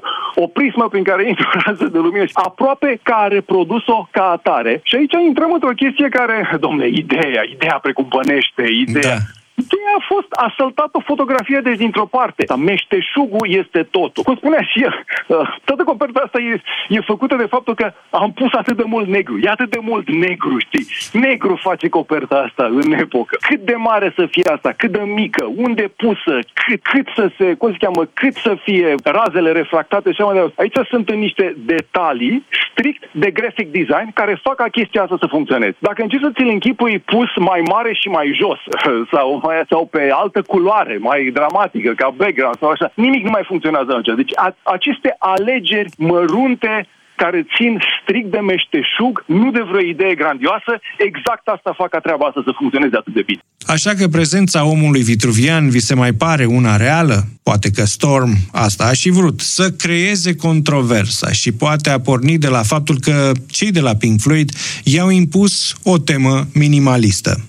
o 0.45 0.47
prismă 0.57 0.85
prin 0.93 1.05
care 1.11 1.23
intră 1.29 1.47
o 1.55 1.59
rază 1.65 1.87
de 1.95 1.99
lumină 1.99 2.25
aproape 2.33 3.01
ca 3.09 3.17
a 3.25 3.33
reprodus-o 3.39 4.09
ca 4.11 4.25
atare. 4.37 4.81
Și 4.89 4.95
aici 4.97 5.15
intrăm 5.31 5.51
într-o 5.69 5.87
chestie 5.87 6.09
care, 6.09 6.57
domnule, 6.61 6.89
ideea, 6.89 7.43
ideea 7.51 7.79
precumpănește, 7.83 8.63
ideea. 8.87 9.17
Da. 9.17 9.23
Ideea 9.65 9.95
a 9.99 10.05
fost, 10.13 10.31
a 10.31 10.55
săltat 10.57 10.91
o 10.93 11.01
fotografie 11.01 11.61
deci 11.61 11.77
dintr-o 11.85 12.07
parte. 12.07 12.45
Dar 12.47 12.59
meșteșugul 12.59 13.47
este 13.61 13.83
totul. 13.83 14.23
Cum 14.23 14.37
spunea 14.37 14.63
și 14.71 14.83
el, 14.83 14.95
uh, 15.27 15.57
toată 15.65 15.83
coperta 15.85 16.21
asta 16.25 16.39
e, 16.41 16.63
e 16.89 17.11
făcută 17.13 17.37
de 17.37 17.53
faptul 17.55 17.75
că 17.75 17.93
am 18.11 18.33
pus 18.33 18.53
atât 18.53 18.77
de 18.77 18.83
mult 18.87 19.09
negru. 19.09 19.39
E 19.43 19.49
atât 19.49 19.71
de 19.71 19.79
mult 19.83 20.11
negru, 20.11 20.59
știi? 20.59 20.87
Negru 21.13 21.55
face 21.63 21.89
coperta 21.89 22.37
asta 22.47 22.65
în 22.65 22.93
epocă. 22.93 23.37
Cât 23.49 23.61
de 23.61 23.75
mare 23.75 24.13
să 24.17 24.27
fie 24.27 24.51
asta, 24.53 24.73
cât 24.77 24.91
de 24.91 25.03
mică, 25.21 25.45
unde 25.57 25.93
pusă, 25.97 26.39
cât, 26.53 26.83
cât 26.83 27.07
să 27.15 27.31
se, 27.39 27.55
cum 27.55 27.71
se 27.71 27.77
cheamă, 27.81 28.09
cât 28.13 28.35
să 28.35 28.57
fie 28.63 28.95
razele 29.05 29.53
refractate 29.53 30.13
și 30.13 30.21
așa 30.21 30.31
mai 30.31 30.35
departe. 30.35 30.61
Aici 30.63 30.89
sunt 30.89 31.09
în 31.09 31.19
niște 31.19 31.55
detalii 31.57 32.45
strict 32.71 33.09
de 33.13 33.31
graphic 33.31 33.69
design 33.71 34.13
care 34.15 34.41
fac 34.43 34.55
ca 34.55 34.69
chestia 34.69 35.03
asta 35.03 35.17
să 35.21 35.27
funcționeze. 35.27 35.77
Dacă 35.79 36.03
încerci 36.03 36.23
să 36.23 36.31
ți-l 36.35 36.49
închipui 36.49 36.99
pus 36.99 37.31
mai 37.37 37.63
mare 37.71 37.93
și 37.93 38.09
mai 38.09 38.39
jos 38.41 38.59
sau 39.13 39.41
mai 39.47 39.57
sau 39.73 39.83
pe 39.97 40.03
altă 40.23 40.41
culoare, 40.53 40.97
mai 41.09 41.21
dramatică, 41.39 41.91
ca 42.01 42.09
background 42.23 42.59
sau 42.61 42.69
așa, 42.71 42.93
nimic 42.95 43.23
nu 43.25 43.31
mai 43.37 43.49
funcționează 43.51 43.91
atunci. 43.91 44.17
Deci 44.23 44.35
a, 44.45 44.47
aceste 44.77 45.11
alegeri 45.19 45.91
mărunte 46.11 46.75
care 47.23 47.47
țin 47.57 47.79
strict 48.01 48.31
de 48.31 48.39
meșteșug, 48.39 49.25
nu 49.27 49.51
de 49.51 49.63
vreo 49.69 49.81
idee 49.81 50.15
grandioasă, 50.15 50.73
exact 51.09 51.47
asta 51.47 51.75
fac 51.77 51.89
ca 51.89 51.99
treaba 51.99 52.27
asta 52.27 52.43
să 52.45 52.53
funcționeze 52.59 52.97
atât 52.97 53.15
de 53.15 53.23
bine. 53.23 53.41
Așa 53.67 53.93
că 53.99 54.09
prezența 54.09 54.65
omului 54.65 55.03
vitruvian 55.03 55.69
vi 55.69 55.79
se 55.89 55.95
mai 55.95 56.13
pare 56.13 56.45
una 56.45 56.77
reală? 56.77 57.19
Poate 57.43 57.71
că 57.71 57.85
Storm 57.85 58.31
asta 58.53 58.85
a 58.85 58.93
și 58.93 59.11
vrut, 59.11 59.41
să 59.41 59.71
creeze 59.71 60.37
controversa 60.37 61.33
și 61.33 61.53
poate 61.53 61.91
a 61.91 62.01
pornit 62.01 62.41
de 62.41 62.49
la 62.49 62.63
faptul 62.63 62.97
că 63.01 63.33
cei 63.51 63.71
de 63.71 63.81
la 63.81 63.95
Pink 63.95 64.21
Floyd 64.21 64.51
i-au 64.85 65.11
impus 65.11 65.75
o 65.85 65.99
temă 65.99 66.45
minimalistă. 66.55 67.45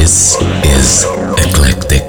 This 0.00 0.38
is 0.78 1.06
Eclectic. 1.46 2.02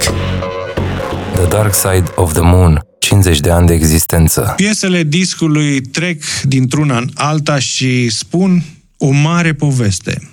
The 1.34 1.46
Dark 1.48 1.74
Side 1.74 2.04
of 2.14 2.32
the 2.32 2.42
Moon. 2.42 2.80
50 2.98 3.40
de 3.40 3.50
ani 3.50 3.66
de 3.66 3.74
existență. 3.74 4.52
Piesele 4.56 5.02
discului 5.02 5.80
trec 5.80 6.22
dintr-una 6.42 6.96
în 6.96 7.08
alta 7.14 7.58
și 7.58 8.08
spun 8.08 8.64
o 8.96 9.10
mare 9.10 9.52
poveste. 9.52 10.30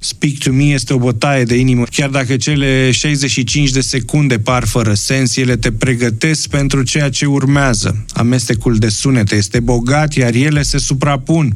Speak 0.00 0.32
to 0.32 0.52
Me 0.52 0.64
este 0.64 0.94
o 0.94 0.98
bătaie 0.98 1.44
de 1.44 1.56
inimă. 1.56 1.84
Chiar 1.84 2.08
dacă 2.08 2.36
cele 2.36 2.90
65 2.90 3.70
de 3.70 3.80
secunde 3.80 4.38
par 4.38 4.64
fără 4.64 4.94
sens, 4.94 5.36
ele 5.36 5.56
te 5.56 5.72
pregătesc 5.72 6.48
pentru 6.48 6.82
ceea 6.82 7.10
ce 7.10 7.26
urmează. 7.26 8.04
Amestecul 8.12 8.76
de 8.76 8.88
sunete 8.88 9.34
este 9.34 9.60
bogat, 9.60 10.14
iar 10.14 10.34
ele 10.34 10.62
se 10.62 10.78
suprapun 10.78 11.54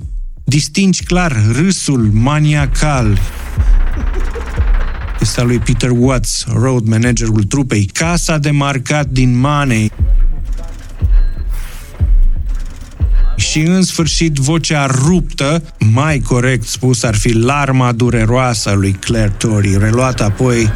distingi 0.48 1.04
clar 1.04 1.36
râsul 1.52 2.10
maniacal 2.12 3.18
este 5.20 5.40
al 5.40 5.46
lui 5.46 5.58
Peter 5.58 5.90
Watts, 5.90 6.44
road 6.52 6.86
managerul 6.86 7.42
trupei, 7.42 7.90
casa 7.92 8.38
de 8.38 8.50
marcat 8.50 9.06
din 9.06 9.38
Manei. 9.38 9.92
Și 13.36 13.60
în 13.60 13.82
sfârșit 13.82 14.34
vocea 14.34 14.86
ruptă, 14.86 15.62
mai 15.78 16.18
corect 16.18 16.66
spus 16.66 17.02
ar 17.02 17.14
fi 17.14 17.32
larma 17.32 17.92
dureroasă 17.92 18.68
a 18.68 18.74
lui 18.74 18.92
Claire 18.92 19.34
Tory, 19.36 19.76
reluată 19.78 20.24
apoi 20.24 20.70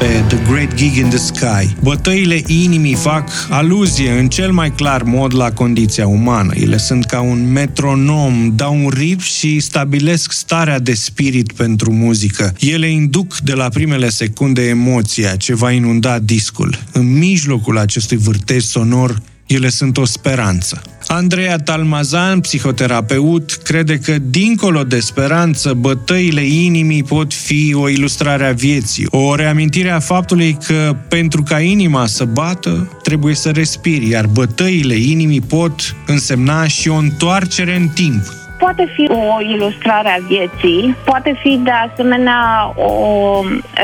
pe 0.00 0.24
The 0.28 0.38
Great 0.50 0.74
Gig 0.74 0.96
in 0.96 1.08
the 1.08 1.18
Sky. 1.18 1.74
Bătăile 1.82 2.42
inimii 2.46 2.94
fac 2.94 3.28
aluzie 3.48 4.10
în 4.10 4.28
cel 4.28 4.52
mai 4.52 4.70
clar 4.70 5.02
mod 5.02 5.34
la 5.34 5.52
condiția 5.52 6.06
umană. 6.06 6.52
Ele 6.54 6.76
sunt 6.76 7.04
ca 7.04 7.20
un 7.20 7.52
metronom, 7.52 8.52
dau 8.54 8.84
un 8.84 8.88
ritm 8.88 9.22
și 9.22 9.60
stabilesc 9.60 10.32
starea 10.32 10.78
de 10.78 10.94
spirit 10.94 11.52
pentru 11.52 11.92
muzică. 11.92 12.54
Ele 12.60 12.90
induc 12.90 13.38
de 13.38 13.52
la 13.52 13.68
primele 13.68 14.08
secunde 14.08 14.62
emoția 14.62 15.36
ce 15.36 15.54
va 15.54 15.70
inunda 15.70 16.18
discul. 16.18 16.78
În 16.92 17.18
mijlocul 17.18 17.78
acestui 17.78 18.16
vârtej 18.16 18.62
sonor, 18.62 19.22
ele 19.54 19.68
sunt 19.68 19.96
o 19.96 20.04
speranță. 20.04 20.82
Andreea 21.06 21.56
Talmazan, 21.56 22.40
psihoterapeut, 22.40 23.50
crede 23.50 23.98
că, 23.98 24.14
dincolo 24.18 24.82
de 24.82 25.00
speranță, 25.00 25.72
bătăile 25.72 26.40
inimii 26.40 27.02
pot 27.02 27.34
fi 27.34 27.74
o 27.74 27.88
ilustrare 27.88 28.46
a 28.46 28.52
vieții, 28.52 29.06
o 29.10 29.34
reamintire 29.34 29.90
a 29.90 29.98
faptului 29.98 30.58
că, 30.66 30.96
pentru 31.08 31.42
ca 31.42 31.60
inima 31.60 32.06
să 32.06 32.24
bată, 32.24 32.98
trebuie 33.02 33.34
să 33.34 33.50
respiri, 33.50 34.08
iar 34.08 34.26
bătăile 34.26 34.94
inimii 34.94 35.40
pot 35.40 35.96
însemna 36.06 36.66
și 36.66 36.88
o 36.88 36.94
întoarcere 36.94 37.76
în 37.76 37.88
timp, 37.88 38.22
poate 38.58 38.92
fi 38.94 39.10
o 39.10 39.40
ilustrare 39.40 40.08
a 40.08 40.26
vieții, 40.26 40.96
poate 41.04 41.38
fi 41.42 41.60
de 41.62 41.70
asemenea 41.70 42.72
o 42.76 42.94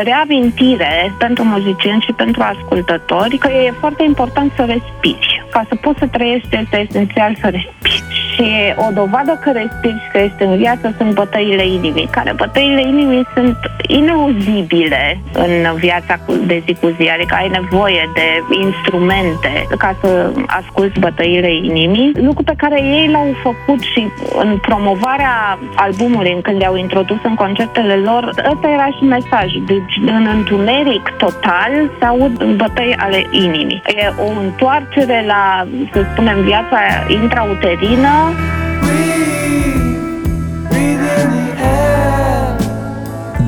reamintire 0.04 1.14
pentru 1.18 1.44
muzicieni 1.44 2.04
și 2.06 2.12
pentru 2.12 2.42
ascultători 2.42 3.38
că 3.38 3.49
e 3.49 3.80
foarte 3.80 4.02
important 4.06 4.52
să 4.56 4.62
respiri. 4.64 5.35
Ca 5.56 5.66
să 5.68 5.75
poți 5.75 5.98
să 5.98 6.06
trăiești 6.06 6.56
este 6.56 6.86
esențial 6.88 7.36
să 7.40 7.48
respiri 7.48 8.02
Și 8.32 8.48
o 8.76 8.90
dovadă 8.92 9.40
că 9.42 9.50
respiri 9.50 10.02
și 10.02 10.10
că 10.12 10.18
ești 10.18 10.42
în 10.42 10.56
viață 10.56 10.94
sunt 10.98 11.14
bătăile 11.14 11.66
inimii, 11.66 12.08
care 12.10 12.32
bătăile 12.32 12.80
inimii 12.80 13.26
sunt 13.34 13.56
inauzibile 13.88 15.20
în 15.32 15.75
viața 15.75 16.18
de 16.46 16.62
zi 16.64 16.72
cu 16.80 16.88
zi, 16.96 17.08
adică 17.08 17.34
ai 17.38 17.48
nevoie 17.48 18.10
de 18.14 18.28
instrumente 18.64 19.66
ca 19.78 19.96
să 20.00 20.32
asculți 20.46 20.98
bătăile 20.98 21.54
inimii, 21.54 22.12
lucru 22.14 22.42
pe 22.42 22.54
care 22.56 22.82
ei 22.82 23.08
l-au 23.08 23.28
făcut 23.42 23.80
și 23.82 24.06
în 24.42 24.58
promovarea 24.58 25.58
albumului, 25.75 26.38
când 26.42 26.58
le-au 26.58 26.76
introdus 26.76 27.18
în 27.22 27.34
concertele 27.34 27.94
lor, 27.94 28.25
ăsta 28.52 28.68
era 28.68 28.86
și 28.96 29.04
mesajul. 29.04 29.62
Deci 29.66 29.94
în 30.06 30.26
întuneric 30.36 31.14
total 31.16 31.72
se 31.98 32.04
aud 32.04 32.44
bătăi 32.44 32.94
ale 32.98 33.26
inimii. 33.30 33.82
E 33.86 34.12
o 34.26 34.40
întoarcere 34.40 35.25
la, 35.26 35.45
să 35.92 36.06
spunem, 36.12 36.42
viața 36.42 36.78
intrauterină. 37.08 38.32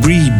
Breed 0.01 0.38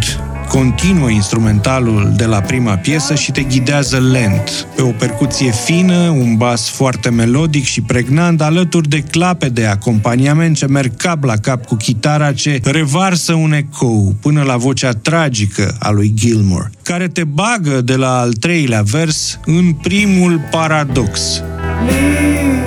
continuă 0.59 1.11
instrumentalul 1.11 2.13
de 2.17 2.25
la 2.25 2.41
prima 2.41 2.77
piesă 2.77 3.15
și 3.15 3.33
te 3.33 3.43
ghidează 3.43 3.99
lent, 3.99 4.67
pe 4.77 4.83
o 4.83 4.91
percuție 4.91 5.51
fină, 5.51 6.09
un 6.09 6.37
bas 6.37 6.69
foarte 6.69 7.11
melodic 7.11 7.65
și 7.65 7.81
pregnant, 7.81 8.43
alături 8.43 8.89
de 8.89 9.01
clape 9.01 9.49
de 9.49 9.67
acompaniament 9.67 10.57
ce 10.57 10.67
merg 10.67 10.97
cap 10.97 11.25
la 11.25 11.37
cap 11.37 11.67
cu 11.67 11.75
chitara 11.75 12.33
ce 12.33 12.61
revarsă 12.65 13.33
un 13.33 13.53
ecou 13.53 14.15
până 14.21 14.43
la 14.43 14.57
vocea 14.57 14.93
tragică 14.93 15.77
a 15.79 15.91
lui 15.91 16.13
Gilmore, 16.15 16.71
care 16.83 17.09
te 17.09 17.25
bagă 17.25 17.81
de 17.81 17.97
la 17.97 18.19
al 18.19 18.33
treilea 18.33 18.83
vers 18.83 19.39
în 19.45 19.73
primul 19.73 20.41
paradox. 20.51 21.43
Leave, 21.87 22.63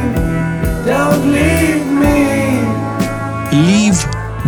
don't 0.86 1.32
leave 1.32 1.84
me. 2.02 2.16
Leave, 3.50 3.98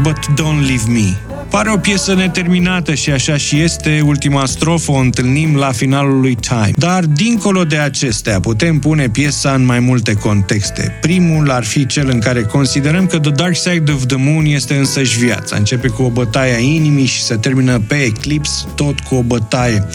but 0.04 0.18
don't 0.36 0.68
leave 0.68 0.88
me. 0.88 1.33
Pare 1.54 1.72
o 1.72 1.78
piesă 1.78 2.14
neterminată 2.14 2.94
și 2.94 3.10
așa 3.10 3.38
și 3.38 3.60
este. 3.60 4.02
Ultima 4.06 4.46
strofă 4.46 4.92
o 4.92 4.96
întâlnim 4.96 5.56
la 5.56 5.72
finalul 5.72 6.20
lui 6.20 6.36
Time. 6.36 6.72
Dar, 6.76 7.06
dincolo 7.06 7.64
de 7.64 7.78
acestea, 7.78 8.40
putem 8.40 8.80
pune 8.80 9.10
piesa 9.10 9.54
în 9.54 9.66
mai 9.66 9.80
multe 9.80 10.14
contexte. 10.14 10.98
Primul 11.02 11.52
ar 11.52 11.64
fi 11.64 11.86
cel 11.86 12.10
în 12.10 12.20
care 12.20 12.42
considerăm 12.42 13.06
că 13.06 13.20
The 13.20 13.32
Dark 13.32 13.56
Side 13.56 13.92
of 13.92 14.06
the 14.06 14.18
Moon 14.18 14.46
este 14.46 14.76
însăși 14.76 15.18
viața. 15.18 15.56
Începe 15.56 15.88
cu 15.88 16.04
o 16.04 16.10
bătaie 16.10 16.56
a 16.56 16.60
inimii 16.60 17.06
și 17.06 17.22
se 17.22 17.36
termină 17.36 17.80
pe 17.88 17.96
eclips, 17.96 18.68
tot 18.76 19.00
cu 19.00 19.16
o 19.16 19.22
bătaie. 19.22 19.88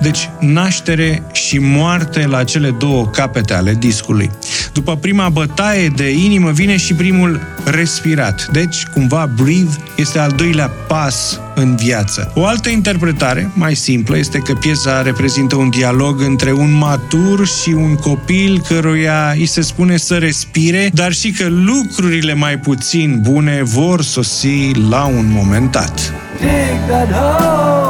Deci, 0.00 0.28
naștere 0.38 1.22
și 1.32 1.58
moarte 1.58 2.26
la 2.26 2.44
cele 2.44 2.70
două 2.78 3.06
capete 3.06 3.54
ale 3.54 3.74
discului. 3.74 4.30
După 4.72 4.96
prima 4.96 5.28
bătaie 5.28 5.88
de 5.88 6.10
inimă 6.10 6.50
vine 6.50 6.76
și 6.76 6.94
primul 6.94 7.40
respirat. 7.64 8.48
Deci, 8.52 8.84
cumva, 8.94 9.30
Breathe 9.36 9.76
este 9.96 10.18
al 10.18 10.32
doilea 10.36 10.70
pas 10.88 11.40
în 11.54 11.76
viață. 11.76 12.32
O 12.34 12.46
altă 12.46 12.68
interpretare, 12.68 13.50
mai 13.54 13.74
simplă, 13.74 14.18
este 14.18 14.38
că 14.38 14.52
piesa 14.52 15.02
reprezintă 15.02 15.56
un 15.56 15.70
dialog 15.70 16.20
între 16.20 16.52
un 16.52 16.72
matur 16.72 17.46
și 17.46 17.70
un 17.70 17.94
copil 17.94 18.62
căruia 18.68 19.30
îi 19.36 19.46
se 19.46 19.60
spune 19.60 19.96
să 19.96 20.14
respire, 20.14 20.90
dar 20.94 21.12
și 21.12 21.30
că 21.30 21.46
lucrurile 21.48 22.34
mai 22.34 22.58
puțin 22.58 23.20
bune 23.22 23.62
vor 23.62 24.02
sosi 24.02 24.70
la 24.90 25.04
un 25.04 25.26
moment 25.32 25.70
dat. 25.70 26.12
Take 26.38 26.80
that 26.88 27.10
home, 27.12 27.89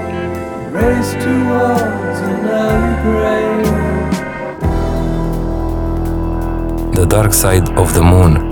race 0.71 1.13
towards 1.13 2.19
an 2.31 2.47
early 2.47 2.95
grave. 3.03 3.71
The 6.93 7.05
Dark 7.05 7.33
Side 7.33 7.77
of 7.77 7.91
the 7.93 8.01
Moon 8.01 8.49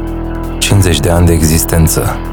50 0.59 0.99
de 0.99 1.09
ani 1.09 1.25
de 1.25 1.31
existență 1.31 2.28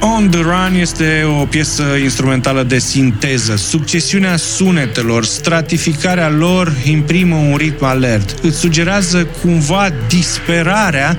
On 0.00 0.30
the 0.30 0.40
Run 0.40 0.74
este 0.80 1.24
o 1.40 1.44
piesă 1.44 1.82
instrumentală 2.02 2.62
de 2.62 2.78
sinteză. 2.78 3.56
Succesiunea 3.56 4.36
sunetelor, 4.36 5.24
stratificarea 5.24 6.28
lor 6.28 6.72
imprimă 6.84 7.36
un 7.36 7.56
ritm 7.56 7.84
alert. 7.84 8.38
Îți 8.42 8.58
sugerează 8.58 9.28
cumva 9.42 9.88
disperarea 10.08 11.18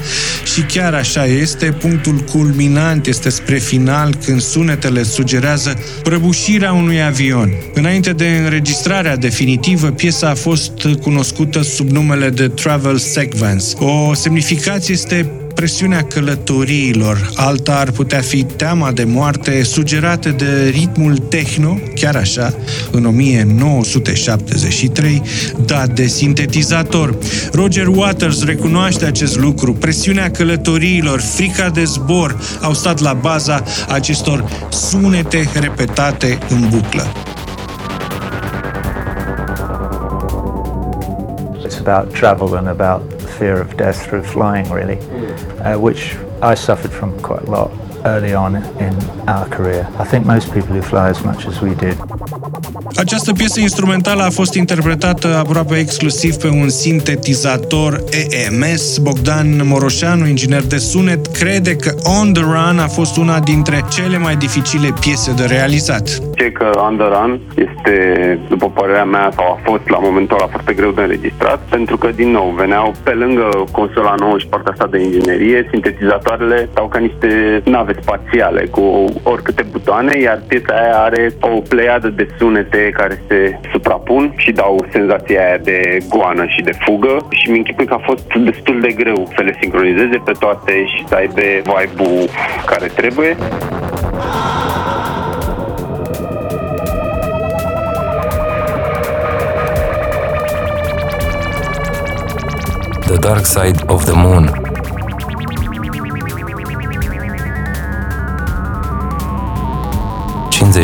și 0.53 0.61
chiar 0.61 0.93
așa 0.93 1.25
este. 1.25 1.65
Punctul 1.65 2.17
culminant 2.17 3.07
este 3.07 3.29
spre 3.29 3.57
final 3.57 4.15
când 4.25 4.41
sunetele 4.41 5.03
sugerează 5.03 5.79
prăbușirea 6.03 6.73
unui 6.73 7.01
avion. 7.01 7.51
Înainte 7.73 8.11
de 8.11 8.41
înregistrarea 8.43 9.15
definitivă, 9.15 9.87
piesa 9.87 10.29
a 10.29 10.35
fost 10.35 10.71
cunoscută 11.01 11.61
sub 11.61 11.89
numele 11.89 12.29
de 12.29 12.47
Travel 12.47 12.97
Sequence. 12.97 13.65
O 13.77 14.13
semnificație 14.13 14.93
este 14.93 15.31
presiunea 15.57 16.03
călătoriilor, 16.03 17.29
alta 17.35 17.75
ar 17.75 17.91
putea 17.91 18.21
fi 18.21 18.43
teama 18.43 18.91
de 18.91 19.03
moarte 19.03 19.63
sugerată 19.63 20.29
de 20.29 20.67
ritmul 20.67 21.17
techno, 21.17 21.79
chiar 21.95 22.15
așa, 22.15 22.53
în 22.91 23.05
1973, 23.05 25.21
dat 25.65 25.89
de 25.89 26.07
sintetizator. 26.07 27.17
Roger 27.51 27.87
Waters 27.87 28.45
recunoaște 28.45 29.05
acest 29.05 29.39
lucru. 29.39 29.73
Presiunea 29.73 30.31
călătoriilor, 30.31 31.19
frica 31.19 31.69
de 31.69 31.83
zbor 31.83 32.39
au 32.61 32.73
stat 32.73 32.99
la 32.99 33.13
baza 33.13 33.63
acestor 33.87 34.45
sunete 34.69 35.49
repetate 35.59 36.37
în 36.49 36.69
buclă. 36.69 37.07
It's 41.67 41.79
about 41.85 42.13
travel 42.13 42.57
and 42.57 42.67
about 42.67 43.17
fear 43.37 43.61
of 43.61 43.75
death 43.75 44.07
through 44.07 44.23
flying, 44.23 44.65
really, 44.73 44.97
uh, 45.73 45.80
which 45.80 46.15
I 46.41 46.56
suffered 46.56 46.91
from 46.91 47.12
quite 47.21 47.43
a 47.47 47.51
lot 47.51 47.71
early 48.06 48.34
on 48.34 48.56
in 48.56 48.95
our 49.27 49.47
career. 49.49 49.88
I 49.99 50.06
think 50.10 50.25
most 50.25 50.53
people 50.53 50.73
who 50.75 50.82
fly 50.82 51.10
as 51.10 51.23
much 51.23 51.45
as 51.45 51.62
we 51.62 51.73
did 51.75 51.97
Această 52.95 53.34
piesă 53.34 53.60
instrumentală 53.60 54.23
a 54.23 54.30
fost 54.30 54.53
interpretată 54.53 55.36
aproape 55.36 55.77
exclusiv 55.77 56.36
pe 56.36 56.47
un 56.47 56.69
sintetizator 56.69 58.03
EMS. 58.10 58.97
Bogdan 58.97 59.67
Moroșanu, 59.67 60.27
inginer 60.27 60.63
de 60.63 60.77
sunet, 60.77 61.27
crede 61.27 61.75
că 61.75 61.95
On 62.19 62.34
The 62.34 62.43
Run 62.43 62.80
a 62.80 62.88
fost 62.88 63.17
una 63.17 63.39
dintre 63.39 63.86
cele 63.89 64.17
mai 64.17 64.36
dificile 64.36 64.93
piese 64.99 65.32
de 65.32 65.45
realizat. 65.45 66.26
Ce 66.39 66.52
că 66.52 66.69
On 66.88 66.97
The 66.97 67.08
Run 67.08 67.39
este, 67.56 67.95
după 68.50 68.69
părerea 68.69 69.06
mea, 69.06 69.30
sau 69.36 69.45
a 69.45 69.60
fost 69.63 69.89
la 69.89 70.00
momentul 70.00 70.38
ăla 70.39 70.47
foarte 70.47 70.73
greu 70.73 70.91
de 70.91 71.02
înregistrat, 71.02 71.60
pentru 71.69 71.97
că, 71.97 72.08
din 72.15 72.30
nou, 72.32 72.54
veneau 72.58 72.93
pe 73.04 73.12
lângă 73.12 73.50
consola 73.71 74.15
nouă 74.19 74.38
și 74.38 74.47
partea 74.47 74.71
asta 74.71 74.88
de 74.88 75.00
inginerie, 75.00 75.67
sintetizatoarele 75.71 76.67
stau 76.71 76.88
ca 76.88 77.00
niște 77.00 77.62
nave 77.65 77.95
spațiale 78.02 78.65
cu 78.65 79.06
oricâte 79.23 79.65
butoane, 79.71 80.19
iar 80.19 80.41
piesa 80.47 80.73
aia 80.73 80.97
are 81.02 81.34
o 81.39 81.62
pleiadă 81.69 82.08
de 82.08 82.28
sunete 82.38 82.89
care 82.93 83.23
se 83.28 83.60
suprapun 83.71 84.34
și 84.36 84.52
dau 84.52 84.86
senzația 84.91 85.45
aia 85.45 85.58
de 85.58 85.97
goană 86.10 86.45
și 86.47 86.62
de 86.62 86.71
fugă 86.86 87.28
și 87.30 87.52
mi 87.52 87.58
închipui 87.58 87.86
că 87.86 87.93
a 87.93 88.02
fost 88.06 88.34
destul 88.34 88.82
de 88.82 88.91
greu 88.91 89.28
să 89.36 89.41
le 89.41 89.58
sincronizeze 89.60 90.21
pe 90.26 90.32
toate 90.39 90.86
și 90.86 91.08
să 91.08 91.15
aibă 91.15 91.41
vibe-ul 91.41 92.30
care 92.65 92.88
trebuie. 92.88 93.38
The 103.07 103.17
Dark 103.19 103.45
Side 103.45 103.83
of 103.85 104.03
the 104.03 104.13
Moon. 104.13 104.61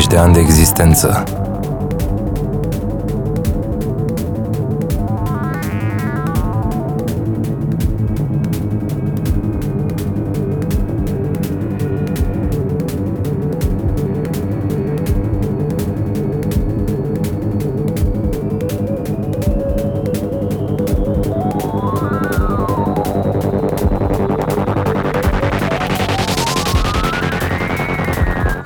De 0.08 0.16
ani 0.16 0.32
de 0.32 0.40
existență 0.40 1.24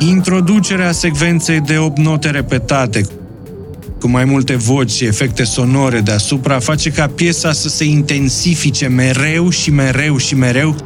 Introducerea 0.08 0.92
secvenței 0.92 1.60
de 1.60 1.78
8 1.78 1.98
note 1.98 2.30
repetate, 2.30 3.06
cu 4.00 4.08
mai 4.08 4.24
multe 4.24 4.56
voci 4.56 4.90
și 4.90 5.04
efecte 5.04 5.44
sonore 5.44 6.00
deasupra, 6.00 6.58
face 6.58 6.90
ca 6.90 7.06
piesa 7.06 7.52
să 7.52 7.68
se 7.68 7.84
intensifice 7.84 8.86
mereu 8.86 9.50
și 9.50 9.70
mereu 9.70 10.16
și 10.16 10.34
mereu, 10.34 10.76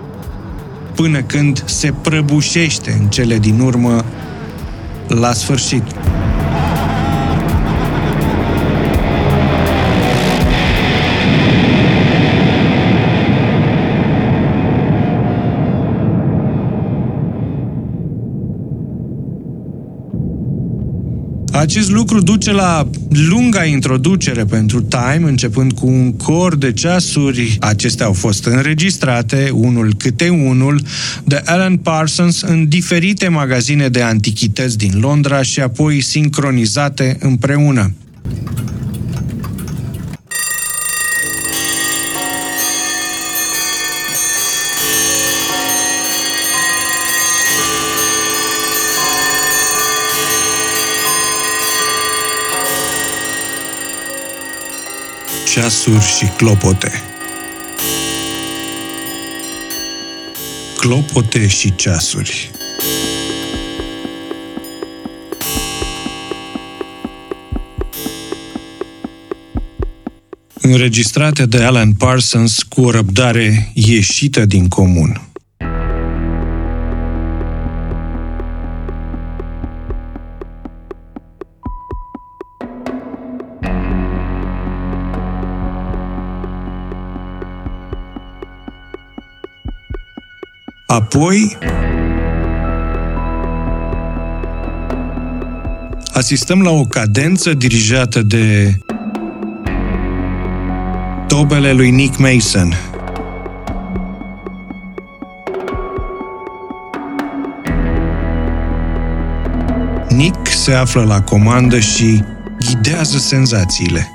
până 0.94 1.22
când 1.22 1.62
se 1.66 1.94
prăbușește 2.02 2.96
în 3.00 3.08
cele 3.08 3.38
din 3.38 3.60
urmă 3.60 4.04
la 5.08 5.32
sfârșit. 5.32 5.82
Acest 21.62 21.90
lucru 21.90 22.20
duce 22.20 22.52
la 22.52 22.88
lunga 23.28 23.64
introducere 23.64 24.44
pentru 24.44 24.82
Time, 24.82 25.28
începând 25.28 25.72
cu 25.72 25.86
un 25.86 26.12
cor 26.12 26.56
de 26.56 26.72
ceasuri. 26.72 27.56
Acestea 27.60 28.06
au 28.06 28.12
fost 28.12 28.44
înregistrate, 28.44 29.50
unul 29.52 29.94
câte 29.98 30.28
unul, 30.28 30.80
de 31.24 31.42
Alan 31.44 31.76
Parsons 31.76 32.40
în 32.40 32.68
diferite 32.68 33.28
magazine 33.28 33.88
de 33.88 34.02
antichități 34.02 34.78
din 34.78 34.92
Londra 35.00 35.42
și 35.42 35.60
apoi 35.60 36.00
sincronizate 36.00 37.16
împreună. 37.20 37.92
Ceasuri 55.52 56.04
și 56.04 56.26
clopote. 56.36 56.90
Clopote 60.76 61.48
și 61.48 61.74
ceasuri. 61.74 62.50
Înregistrate 70.60 71.46
de 71.46 71.62
Alan 71.62 71.92
Parsons 71.92 72.62
cu 72.62 72.80
o 72.80 72.90
răbdare 72.90 73.70
ieșită 73.74 74.44
din 74.44 74.68
comun. 74.68 75.31
Apoi, 90.92 91.58
asistăm 96.12 96.62
la 96.62 96.70
o 96.70 96.84
cadență 96.84 97.54
dirijată 97.54 98.22
de 98.22 98.76
tobele 101.26 101.72
lui 101.72 101.90
Nick 101.90 102.16
Mason. 102.16 102.74
Nick 110.08 110.46
se 110.46 110.72
află 110.72 111.04
la 111.04 111.22
comandă 111.22 111.78
și 111.78 112.24
ghidează 112.58 113.18
senzațiile. 113.18 114.08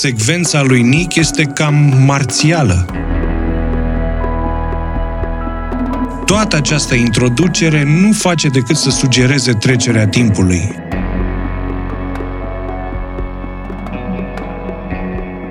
Secvența 0.00 0.62
lui 0.62 0.82
Nick 0.82 1.14
este 1.14 1.44
cam 1.44 1.74
marțială. 2.06 2.86
Toată 6.24 6.56
această 6.56 6.94
introducere 6.94 7.84
nu 7.84 8.12
face 8.12 8.48
decât 8.48 8.76
să 8.76 8.90
sugereze 8.90 9.52
trecerea 9.52 10.06
timpului. 10.06 10.74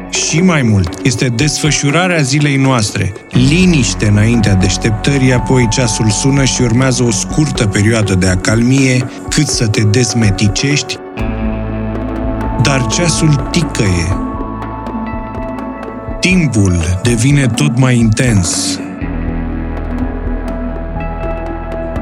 Și 0.09 0.41
mai 0.41 0.61
mult, 0.61 0.99
este 1.03 1.27
desfășurarea 1.27 2.21
zilei 2.21 2.55
noastre, 2.55 3.13
liniște 3.31 4.07
înaintea 4.07 4.53
deșteptării, 4.53 5.33
apoi 5.33 5.67
ceasul 5.67 6.09
sună 6.09 6.43
și 6.43 6.61
urmează 6.61 7.03
o 7.03 7.11
scurtă 7.11 7.67
perioadă 7.67 8.15
de 8.15 8.27
acalmie, 8.27 9.09
cât 9.29 9.47
să 9.47 9.67
te 9.67 9.81
dezmeticești, 9.81 10.97
dar 12.61 12.87
ceasul 12.87 13.47
ticăie, 13.51 14.28
timpul 16.29 16.99
devine 17.03 17.47
tot 17.47 17.77
mai 17.77 17.97
intens. 17.97 18.79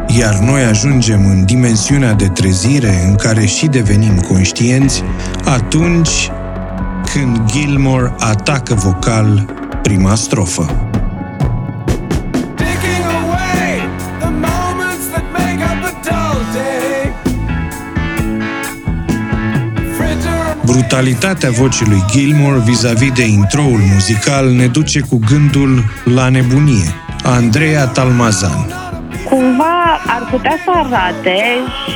Iar 0.07 0.39
noi 0.39 0.63
ajungem 0.63 1.25
în 1.25 1.45
dimensiunea 1.45 2.13
de 2.13 2.27
trezire 2.27 3.05
în 3.07 3.15
care 3.15 3.45
și 3.45 3.67
devenim 3.67 4.17
conștienți 4.17 5.03
atunci 5.45 6.31
când 7.13 7.41
Gilmore 7.45 8.13
atacă 8.19 8.73
vocal 8.73 9.45
prima 9.81 10.15
strofă. 10.15 10.86
Brutalitatea 20.77 21.49
vocii 21.49 21.85
lui 21.89 22.03
Gilmore 22.09 22.59
vis-a-vis 22.59 23.11
de 23.11 23.25
introul 23.25 23.79
muzical 23.93 24.49
ne 24.49 24.67
duce 24.67 24.99
cu 24.99 25.19
gândul 25.29 25.83
la 26.03 26.29
nebunie. 26.29 26.89
Andreea 27.23 27.85
Talmazan 27.85 28.65
Cumva 29.29 30.01
ar 30.07 30.27
putea 30.31 30.55
să 30.65 30.71
arate 30.73 31.37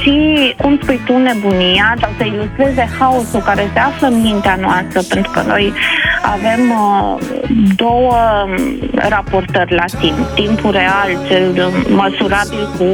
și, 0.02 0.16
cum 0.62 0.80
spui 0.82 1.00
tu, 1.06 1.18
nebunia 1.18 1.96
sau 2.02 2.12
să 2.18 2.24
ilustreze 2.24 2.90
haosul 3.00 3.40
care 3.40 3.70
se 3.74 3.80
află 3.80 4.08
în 4.08 4.22
mintea 4.22 4.58
noastră, 4.62 5.02
pentru 5.10 5.32
că 5.32 5.42
noi 5.48 5.74
avem 6.22 6.62
uh, 6.70 7.18
două 7.76 8.16
raportări 8.94 9.76
la 9.76 9.86
timp. 10.00 10.18
Timpul 10.36 10.72
real, 10.72 11.10
cel 11.28 11.72
măsurabil 11.90 12.64
cu 12.78 12.90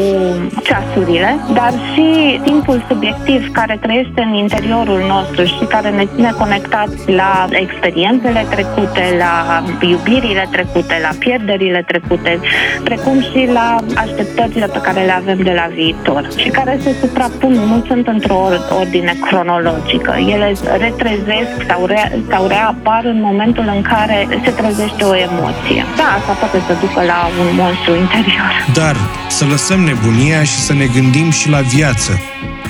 ceasurile, 0.63 1.39
dar 1.53 1.73
și 1.93 2.39
timpul 2.43 2.85
subiectiv 2.87 3.51
care 3.51 3.77
trăiește 3.81 4.21
în 4.21 4.33
interiorul 4.33 5.01
nostru 5.07 5.43
și 5.43 5.65
care 5.69 5.89
ne 5.89 6.05
ține 6.15 6.31
conectați 6.37 7.11
la 7.11 7.47
experiențele 7.49 8.45
trecute, 8.49 9.03
la 9.17 9.63
iubirile 9.81 10.47
trecute, 10.51 10.99
la 11.01 11.09
pierderile 11.19 11.83
trecute, 11.87 12.39
precum 12.83 13.21
și 13.21 13.49
la 13.53 13.77
așteptările 13.95 14.65
pe 14.65 14.81
care 14.81 15.05
le 15.05 15.11
avem 15.11 15.37
de 15.37 15.53
la 15.55 15.67
viitor 15.73 16.27
și 16.35 16.49
care 16.49 16.79
se 16.81 16.95
suprapun, 17.01 17.51
nu 17.51 17.83
sunt 17.87 18.07
într-o 18.07 18.49
ordine 18.79 19.13
cronologică. 19.21 20.15
Ele 20.17 20.53
retrezesc 20.77 21.51
sau, 21.67 21.85
re, 21.85 22.19
sau 22.29 22.47
reapar 22.47 23.01
în 23.03 23.16
momentul 23.21 23.71
în 23.75 23.81
care 23.81 24.27
se 24.43 24.51
trezește 24.51 25.03
o 25.03 25.15
emoție. 25.15 25.85
Da, 25.95 26.07
asta 26.17 26.31
poate 26.31 26.59
să 26.67 26.73
ducă 26.79 27.01
la 27.03 27.29
un 27.39 27.55
monstru 27.55 27.95
interior. 27.95 28.53
Dar 28.73 28.95
să 29.29 29.45
lăsăm 29.45 29.79
nebunia 29.79 30.43
și 30.43 30.57
să 30.67 30.73
ne 30.73 30.85
gândim 30.85 31.29
și 31.29 31.49
la 31.49 31.61
viață. 31.61 32.11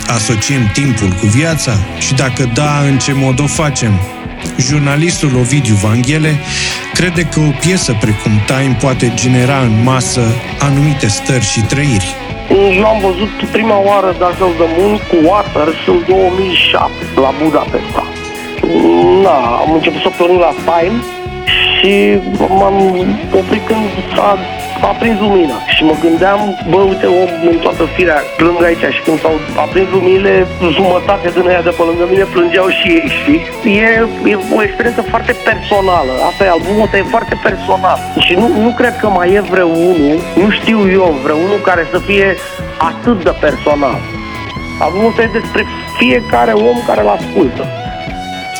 Asociem 0.07 0.69
timpul 0.73 1.07
cu 1.07 1.25
viața 1.25 1.71
și 1.97 2.13
dacă 2.13 2.49
da, 2.53 2.79
în 2.89 2.97
ce 2.97 3.13
mod 3.13 3.39
o 3.39 3.45
facem? 3.45 3.91
Jurnalistul 4.57 5.31
Ovidiu 5.37 5.75
Vanghele 5.75 6.35
crede 6.93 7.21
că 7.21 7.39
o 7.39 7.51
piesă 7.59 7.97
precum 7.99 8.31
Time 8.45 8.77
poate 8.81 9.11
genera 9.15 9.59
în 9.59 9.83
masă 9.83 10.21
anumite 10.59 11.07
stări 11.07 11.45
și 11.45 11.61
trăiri. 11.61 12.15
Eu 12.77 12.85
am 12.85 12.99
văzut 12.99 13.49
prima 13.51 13.77
oară 13.83 14.15
Dark 14.19 14.41
of 14.41 14.55
the 14.61 14.69
Moon 14.77 14.95
cu 15.09 15.15
Waters 15.29 15.87
în 15.87 16.03
2007 16.07 16.91
la 17.15 17.33
Budapesta. 17.43 18.16
Da, 19.23 19.37
am 19.63 19.73
început 19.73 20.01
să 20.01 20.09
pornim 20.17 20.39
la 20.39 20.53
Time 20.69 20.97
și 21.79 22.19
m-am 22.59 22.77
oprit 23.39 23.65
când 23.67 23.85
s-a 24.15 24.37
a 24.81 24.93
prins 24.99 25.19
lumina 25.19 25.57
și 25.75 25.83
mă 25.83 25.95
gândeam, 26.01 26.39
bă, 26.69 26.77
uite, 26.77 27.05
om 27.05 27.29
în 27.51 27.57
toată 27.65 27.83
firea 27.95 28.19
plâng 28.37 28.63
aici 28.63 28.85
și 28.95 29.01
când 29.05 29.19
s-au 29.19 29.35
aprins 29.63 29.89
luminile, 29.91 30.47
jumătate 30.77 31.29
din 31.35 31.47
aia 31.47 31.61
de 31.61 31.73
pe 31.77 31.83
lângă 31.89 32.05
mine 32.09 32.25
plângeau 32.33 32.67
și 32.67 32.87
ei, 32.97 33.09
știi? 33.19 33.41
E, 33.87 33.89
e 34.31 34.37
o 34.57 34.63
experiență 34.63 35.01
foarte 35.01 35.33
personală. 35.49 36.11
Asta 36.29 36.41
e 36.43 36.49
albumul 36.49 36.83
ăsta, 36.83 36.97
e 36.97 37.13
foarte 37.15 37.35
personal. 37.43 37.99
Și 38.25 38.33
nu, 38.41 38.47
nu 38.63 38.71
cred 38.79 38.95
că 39.01 39.07
mai 39.07 39.33
e 39.33 39.39
vreunul, 39.53 40.17
nu 40.41 40.49
știu 40.49 40.79
eu, 40.91 41.15
vreunul 41.23 41.59
care 41.69 41.87
să 41.91 41.99
fie 41.99 42.35
atât 42.77 43.23
de 43.23 43.33
personal. 43.39 43.99
Albumul 44.79 45.09
ăsta 45.09 45.21
e 45.21 45.39
despre 45.39 45.65
fiecare 45.97 46.51
om 46.51 46.77
care 46.87 47.01
îl 47.01 47.07
ascultă. 47.17 47.63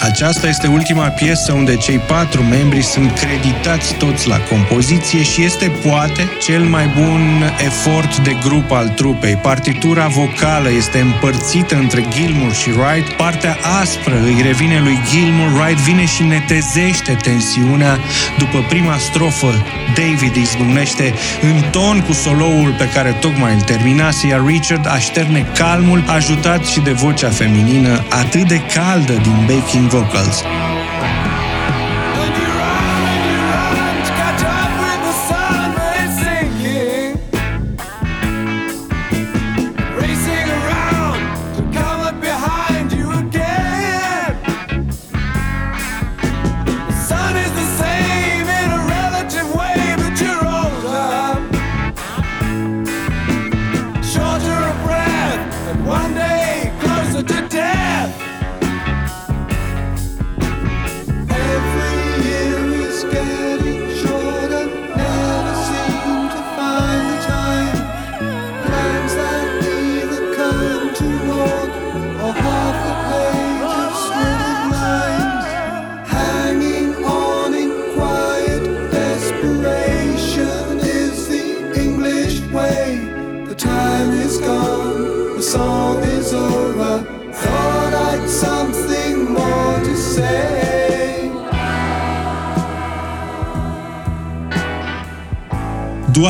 Aceasta 0.01 0.47
este 0.47 0.67
ultima 0.67 1.07
piesă 1.07 1.51
unde 1.53 1.75
cei 1.75 1.97
patru 1.97 2.43
membri 2.43 2.81
sunt 2.81 3.19
creditați 3.19 3.93
toți 3.93 4.27
la 4.27 4.39
compoziție 4.39 5.23
și 5.23 5.43
este 5.43 5.71
poate 5.85 6.29
cel 6.41 6.63
mai 6.63 6.87
bun 6.99 7.53
efort 7.65 8.17
de 8.17 8.37
grup 8.43 8.71
al 8.71 8.87
trupei. 8.87 9.35
Partitura 9.35 10.07
vocală 10.07 10.69
este 10.77 10.99
împărțită 10.99 11.75
între 11.75 12.05
Gilmour 12.09 12.53
și 12.53 12.69
Wright. 12.69 13.13
Partea 13.13 13.57
aspră 13.81 14.21
îi 14.23 14.41
revine 14.41 14.79
lui 14.79 14.99
Gilmour. 15.09 15.51
Wright 15.51 15.79
vine 15.79 16.05
și 16.05 16.23
netezește 16.23 17.17
tensiunea. 17.21 17.99
După 18.37 18.65
prima 18.69 18.97
strofă, 18.97 19.65
David 19.95 20.35
izbucnește 20.35 21.13
în 21.41 21.61
ton 21.71 22.01
cu 22.01 22.13
soloul 22.13 22.75
pe 22.77 22.89
care 22.93 23.11
tocmai 23.19 23.53
îl 23.53 23.61
terminase, 23.61 24.27
iar 24.27 24.45
Richard 24.45 24.87
așterne 24.87 25.45
calmul, 25.57 26.03
ajutat 26.07 26.65
și 26.65 26.79
de 26.79 26.91
vocea 26.91 27.29
feminină 27.29 28.03
atât 28.09 28.47
de 28.47 28.61
caldă 28.73 29.13
din 29.13 29.45
backing 29.45 29.86
vocals. 29.89 30.76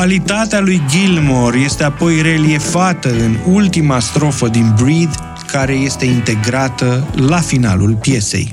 Dualitatea 0.08 0.60
lui 0.60 0.82
Gilmore 0.88 1.58
este 1.58 1.84
apoi 1.84 2.22
reliefată 2.22 3.08
în 3.10 3.36
ultima 3.46 3.98
strofă 3.98 4.48
din 4.48 4.74
Breathe, 4.82 5.18
care 5.46 5.72
este 5.72 6.04
integrată 6.04 7.06
la 7.28 7.36
finalul 7.36 7.94
piesei. 7.94 8.50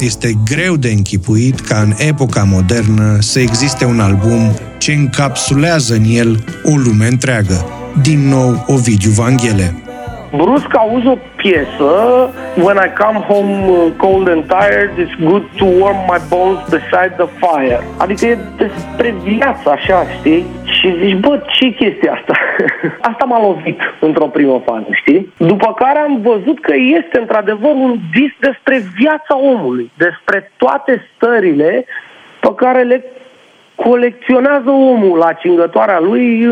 Este 0.00 0.38
greu 0.44 0.76
de 0.76 0.90
închipuit 0.90 1.60
ca 1.60 1.80
în 1.80 1.94
epoca 1.96 2.42
modernă 2.42 3.16
să 3.20 3.40
existe 3.40 3.84
un 3.84 4.00
album 4.00 4.58
ce 4.78 4.92
încapsulează 4.92 5.94
în 5.94 6.04
el 6.04 6.44
o 6.64 6.76
lume 6.76 7.06
întreagă. 7.06 7.64
Din 8.02 8.28
nou, 8.28 8.64
Ovidiu 8.66 9.10
Vanghele. 9.10 9.87
Brusc 10.36 10.76
auzi 10.76 11.06
o 11.06 11.16
piesă 11.36 11.90
When 12.56 12.76
I 12.76 12.90
come 13.02 13.18
home 13.18 13.68
uh, 13.68 13.92
cold 13.96 14.28
and 14.28 14.44
tired 14.46 14.90
It's 14.98 15.14
good 15.24 15.44
to 15.58 15.64
warm 15.64 16.00
my 16.12 16.20
bones 16.28 16.58
beside 16.68 17.14
the 17.16 17.28
fire 17.42 17.80
Adică 17.96 18.26
e 18.26 18.38
despre 18.56 19.14
viață 19.24 19.70
așa, 19.70 20.06
știi? 20.18 20.46
Și 20.64 20.94
zici, 20.98 21.16
bă, 21.16 21.42
ce 21.46 21.68
chestia 21.68 22.12
asta? 22.12 22.32
asta 23.10 23.24
m-a 23.24 23.40
lovit 23.40 23.80
într-o 24.00 24.26
primă 24.26 24.62
fază, 24.64 24.86
știi? 24.90 25.32
După 25.36 25.74
care 25.74 25.98
am 25.98 26.20
văzut 26.22 26.60
că 26.60 26.74
este 26.74 27.18
într-adevăr 27.18 27.72
un 27.72 27.98
vis 28.12 28.32
despre 28.40 28.82
viața 28.96 29.38
omului, 29.38 29.90
despre 29.96 30.52
toate 30.56 31.08
stările 31.14 31.84
pe 32.40 32.54
care 32.56 32.82
le 32.82 33.04
colecționează 33.84 34.70
omul 34.70 35.18
la 35.18 35.32
cingătoarea 35.32 36.00
lui 36.00 36.42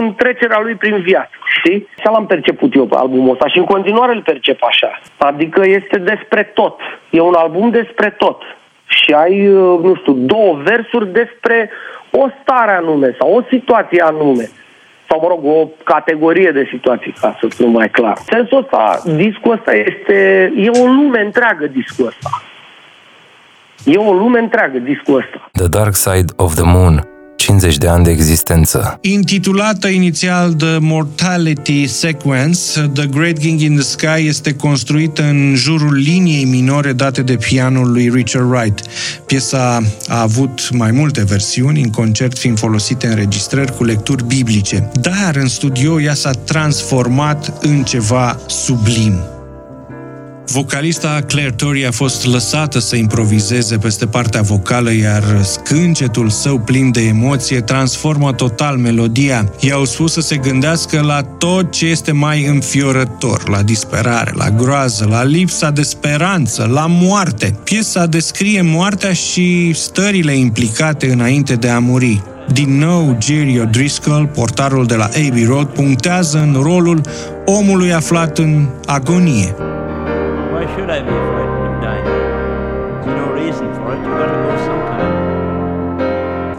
în 0.00 0.14
trecerea 0.16 0.60
lui 0.60 0.74
prin 0.74 0.96
viață, 1.02 1.30
știi? 1.58 1.88
Și 1.98 2.06
l-am 2.12 2.26
perceput 2.26 2.74
eu 2.74 2.86
pe 2.86 2.96
albumul 2.98 3.32
ăsta 3.32 3.48
și 3.48 3.58
în 3.58 3.64
continuare 3.64 4.12
îl 4.14 4.22
percep 4.22 4.62
așa. 4.62 5.00
Adică 5.16 5.62
este 5.64 5.98
despre 5.98 6.42
tot. 6.42 6.80
E 7.10 7.20
un 7.20 7.34
album 7.34 7.70
despre 7.70 8.14
tot. 8.18 8.42
Și 8.86 9.12
ai, 9.12 9.48
uh, 9.48 9.78
nu 9.82 9.94
știu, 9.94 10.12
două 10.12 10.60
versuri 10.64 11.12
despre 11.12 11.70
o 12.10 12.26
stare 12.42 12.72
anume 12.72 13.16
sau 13.18 13.34
o 13.34 13.42
situație 13.50 14.02
anume 14.02 14.48
sau, 15.08 15.20
mă 15.20 15.28
rog, 15.28 15.44
o 15.44 15.68
categorie 15.84 16.50
de 16.50 16.68
situații, 16.70 17.14
ca 17.20 17.36
să 17.40 17.46
fiu 17.48 17.66
mai 17.66 17.88
clar. 17.88 18.16
Sensul 18.16 18.58
ăsta, 18.58 19.02
discul 19.16 19.52
ăsta 19.52 19.72
este, 19.74 20.52
e 20.56 20.68
o 20.68 20.86
lume 20.86 21.20
întreagă, 21.20 21.66
discul 21.66 22.06
ăsta. 22.06 22.28
E 23.84 23.96
o 23.96 24.12
lume 24.12 24.38
întreagă, 24.38 24.78
discul 24.78 25.16
ăsta. 25.16 25.50
The 25.52 25.68
Dark 25.68 25.94
Side 25.94 26.32
of 26.36 26.54
the 26.54 26.64
Moon 26.66 27.08
50 27.36 27.78
de 27.78 27.88
ani 27.88 28.04
de 28.04 28.10
existență. 28.10 28.98
Intitulată 29.00 29.88
inițial 29.88 30.52
The 30.52 30.78
Mortality 30.78 31.86
Sequence, 31.86 32.90
The 32.94 33.06
Great 33.06 33.38
King 33.38 33.60
in 33.60 33.74
the 33.74 33.82
Sky 33.82 34.26
este 34.26 34.56
construită 34.56 35.22
în 35.22 35.54
jurul 35.54 35.92
liniei 35.92 36.44
minore 36.44 36.92
date 36.92 37.22
de 37.22 37.36
pianul 37.36 37.92
lui 37.92 38.08
Richard 38.08 38.50
Wright. 38.50 38.80
Piesa 39.26 39.80
a 40.08 40.20
avut 40.20 40.70
mai 40.70 40.90
multe 40.90 41.24
versiuni, 41.24 41.82
în 41.82 41.90
concert 41.90 42.38
fiind 42.38 42.58
folosite 42.58 43.06
înregistrări 43.06 43.76
cu 43.76 43.84
lecturi 43.84 44.24
biblice, 44.24 44.90
dar 45.00 45.36
în 45.36 45.48
studio 45.48 46.00
ea 46.00 46.14
s-a 46.14 46.30
transformat 46.30 47.64
în 47.64 47.82
ceva 47.82 48.36
sublim. 48.46 49.14
Vocalista 50.52 51.20
Claire 51.26 51.50
Tori 51.50 51.86
a 51.86 51.90
fost 51.90 52.26
lăsată 52.26 52.78
să 52.78 52.96
improvizeze 52.96 53.76
peste 53.76 54.06
partea 54.06 54.42
vocală, 54.42 54.92
iar 54.92 55.22
scâncetul 55.42 56.28
său 56.28 56.58
plin 56.58 56.90
de 56.90 57.00
emoție 57.00 57.60
transformă 57.60 58.32
total 58.32 58.76
melodia. 58.76 59.52
I-au 59.60 59.84
spus 59.84 60.12
să 60.12 60.20
se 60.20 60.36
gândească 60.36 61.00
la 61.00 61.22
tot 61.22 61.70
ce 61.70 61.86
este 61.86 62.12
mai 62.12 62.46
înfiorător, 62.46 63.48
la 63.48 63.62
disperare, 63.62 64.32
la 64.34 64.50
groază, 64.50 65.06
la 65.10 65.24
lipsa 65.24 65.70
de 65.70 65.82
speranță, 65.82 66.68
la 66.72 66.86
moarte. 66.88 67.58
Piesa 67.64 68.06
descrie 68.06 68.62
moartea 68.62 69.12
și 69.12 69.72
stările 69.72 70.32
implicate 70.36 71.12
înainte 71.12 71.54
de 71.54 71.68
a 71.68 71.78
muri. 71.78 72.22
Din 72.52 72.78
nou, 72.78 73.18
Jerry 73.20 73.60
O'Driscoll, 73.60 74.32
portarul 74.34 74.86
de 74.86 74.94
la 74.94 75.04
Abbey 75.04 75.44
Road, 75.44 75.66
punctează 75.66 76.38
în 76.38 76.60
rolul 76.62 77.00
omului 77.44 77.92
aflat 77.92 78.38
în 78.38 78.66
agonie. 78.86 79.54
Why 80.64 80.70
should 80.74 80.90
I 80.90 81.00
be 81.02 81.16
frightened 81.30 81.66
of 81.70 81.82
dying? 81.84 82.06
There's 83.02 83.16
no 83.22 83.28
reason 83.40 83.66
for 83.76 83.92
it. 83.94 84.00
You 84.04 84.12
gotta 84.20 84.38
go 84.44 84.54
sometime. 84.66 85.12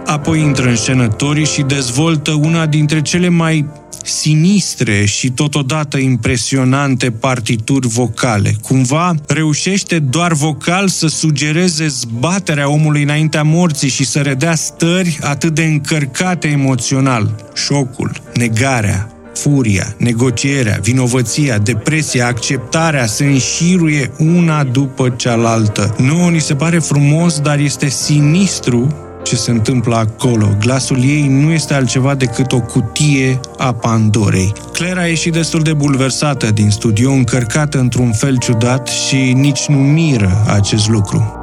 Apoi 0.06 0.41
intră 0.41 0.70
în 0.70 0.76
scenă 0.76 1.08
Tori 1.08 1.46
și 1.46 1.62
dezvoltă 1.62 2.32
una 2.32 2.65
dintre 2.65 3.02
cele 3.02 3.30
mai 3.30 3.65
sinistre 4.04 5.06
și 5.06 5.32
totodată 5.32 5.98
impresionante 5.98 7.12
partituri 7.12 7.88
vocale. 7.88 8.56
Cumva 8.62 9.13
reușește 9.28 10.00
doar 10.00 10.34
vocal 10.34 10.88
să 10.88 11.08
sugereze 11.08 11.88
zbaterea 11.88 12.70
omului 12.70 13.04
înaintea 13.04 13.44
morții 13.44 13.89
și 13.89 14.06
să 14.06 14.20
redea 14.20 14.56
stări 14.56 15.18
atât 15.22 15.54
de 15.54 15.63
încărcate 15.63 16.48
emoțional. 16.48 17.36
Șocul, 17.54 18.12
negarea, 18.34 19.14
furia, 19.38 19.95
negocierea, 19.98 20.80
vinovăția, 20.82 21.58
depresia, 21.58 22.28
acceptarea 22.28 23.06
se 23.06 23.26
înșiruie 23.26 24.12
una 24.17 24.63
după 24.63 25.10
cealaltă. 25.10 25.95
Nu 25.98 26.28
ni 26.28 26.39
se 26.39 26.56
pare 26.56 26.80
frumos, 26.80 27.39
dar 27.39 27.60
este 27.60 27.89
sinistru 27.89 28.95
ce 29.26 29.36
se 29.36 29.52
întâmplă 29.52 29.95
acolo. 29.95 30.58
Glasul 30.60 31.04
ei 31.04 31.28
nu 31.28 31.52
este 31.52 31.74
altceva 31.74 32.15
decât 32.15 32.52
o 32.52 32.60
cutie 32.60 33.39
a 33.58 33.74
Pandorei. 33.74 34.54
Claire 34.74 35.00
a 35.00 35.06
ieșit 35.08 35.34
destul 35.34 35.62
de 35.62 35.74
bulversată 35.74 36.52
din 36.52 36.69
studio, 36.69 37.12
încărcată 37.12 37.80
într-un 37.80 38.12
fel 38.12 38.38
ciudat 38.38 38.88
și 38.88 39.34
nici 39.34 39.65
nu 39.67 39.78
miră 39.78 40.43
acest 40.48 40.89
lucru. 40.89 41.35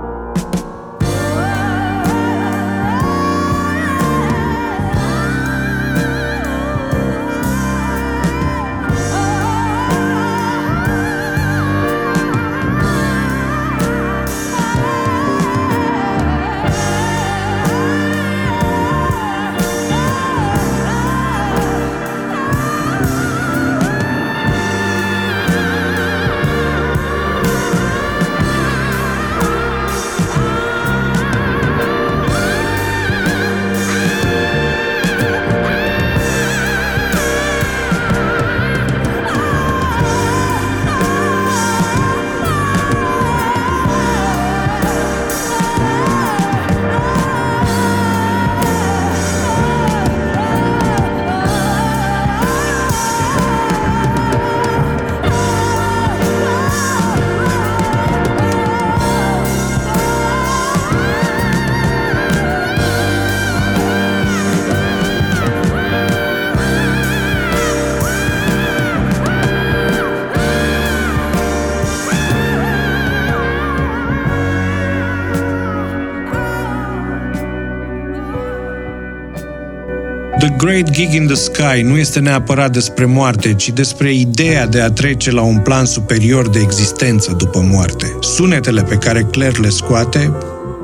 Great 81.12 81.20
Gig 81.20 81.20
in 81.20 81.26
the 81.26 81.74
Sky 81.74 81.82
nu 81.82 81.96
este 81.96 82.20
neapărat 82.20 82.72
despre 82.72 83.04
moarte, 83.04 83.54
ci 83.54 83.70
despre 83.70 84.12
ideea 84.12 84.66
de 84.66 84.80
a 84.80 84.90
trece 84.90 85.30
la 85.30 85.42
un 85.42 85.58
plan 85.58 85.84
superior 85.84 86.48
de 86.48 86.58
existență 86.58 87.34
după 87.38 87.66
moarte. 87.70 88.16
Sunetele 88.20 88.82
pe 88.82 88.94
care 88.94 89.26
Claire 89.30 89.60
le 89.60 89.68
scoate, 89.68 90.32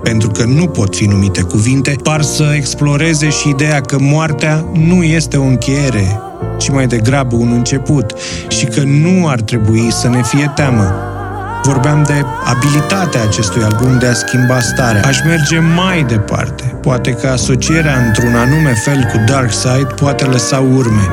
pentru 0.03 0.29
că 0.29 0.45
nu 0.45 0.67
pot 0.67 0.97
fi 0.97 1.05
numite 1.05 1.43
cuvinte, 1.43 1.97
par 2.03 2.23
să 2.23 2.53
exploreze 2.55 3.29
și 3.29 3.49
ideea 3.49 3.81
că 3.81 3.99
moartea 4.01 4.65
nu 4.73 5.03
este 5.03 5.37
o 5.37 5.45
încheiere, 5.45 6.21
ci 6.59 6.69
mai 6.69 6.87
degrabă 6.87 7.37
un 7.37 7.53
început 7.53 8.15
și 8.49 8.65
că 8.65 8.83
nu 8.83 9.29
ar 9.29 9.41
trebui 9.41 9.89
să 9.91 10.09
ne 10.09 10.23
fie 10.23 10.53
teamă. 10.55 11.18
Vorbeam 11.63 12.03
de 12.03 12.25
abilitatea 12.45 13.23
acestui 13.23 13.63
album 13.63 13.99
de 13.99 14.07
a 14.07 14.13
schimba 14.13 14.59
starea. 14.61 15.03
Aș 15.05 15.23
merge 15.25 15.59
mai 15.59 16.03
departe. 16.03 16.79
Poate 16.83 17.11
că 17.13 17.27
asocierea 17.27 17.97
într-un 18.07 18.35
anume 18.35 18.73
fel 18.85 19.01
cu 19.13 19.25
Dark 19.27 19.53
Side 19.53 19.95
poate 20.01 20.25
lăsa 20.25 20.59
urme. 20.59 21.07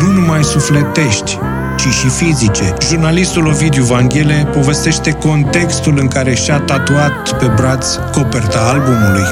Nu 0.00 0.20
numai 0.20 0.42
sufletești, 0.44 1.38
ci 1.76 1.88
și 1.98 2.08
fizice. 2.08 2.74
Jurnalistul 2.88 3.46
Ovidiu 3.46 3.82
Vanghele 3.82 4.48
povestește 4.52 5.12
contextul 5.12 5.94
în 5.98 6.08
care 6.08 6.34
și-a 6.34 6.58
tatuat 6.58 7.38
pe 7.38 7.46
braț 7.56 7.94
coperta 7.94 8.58
albumului. 8.72 9.26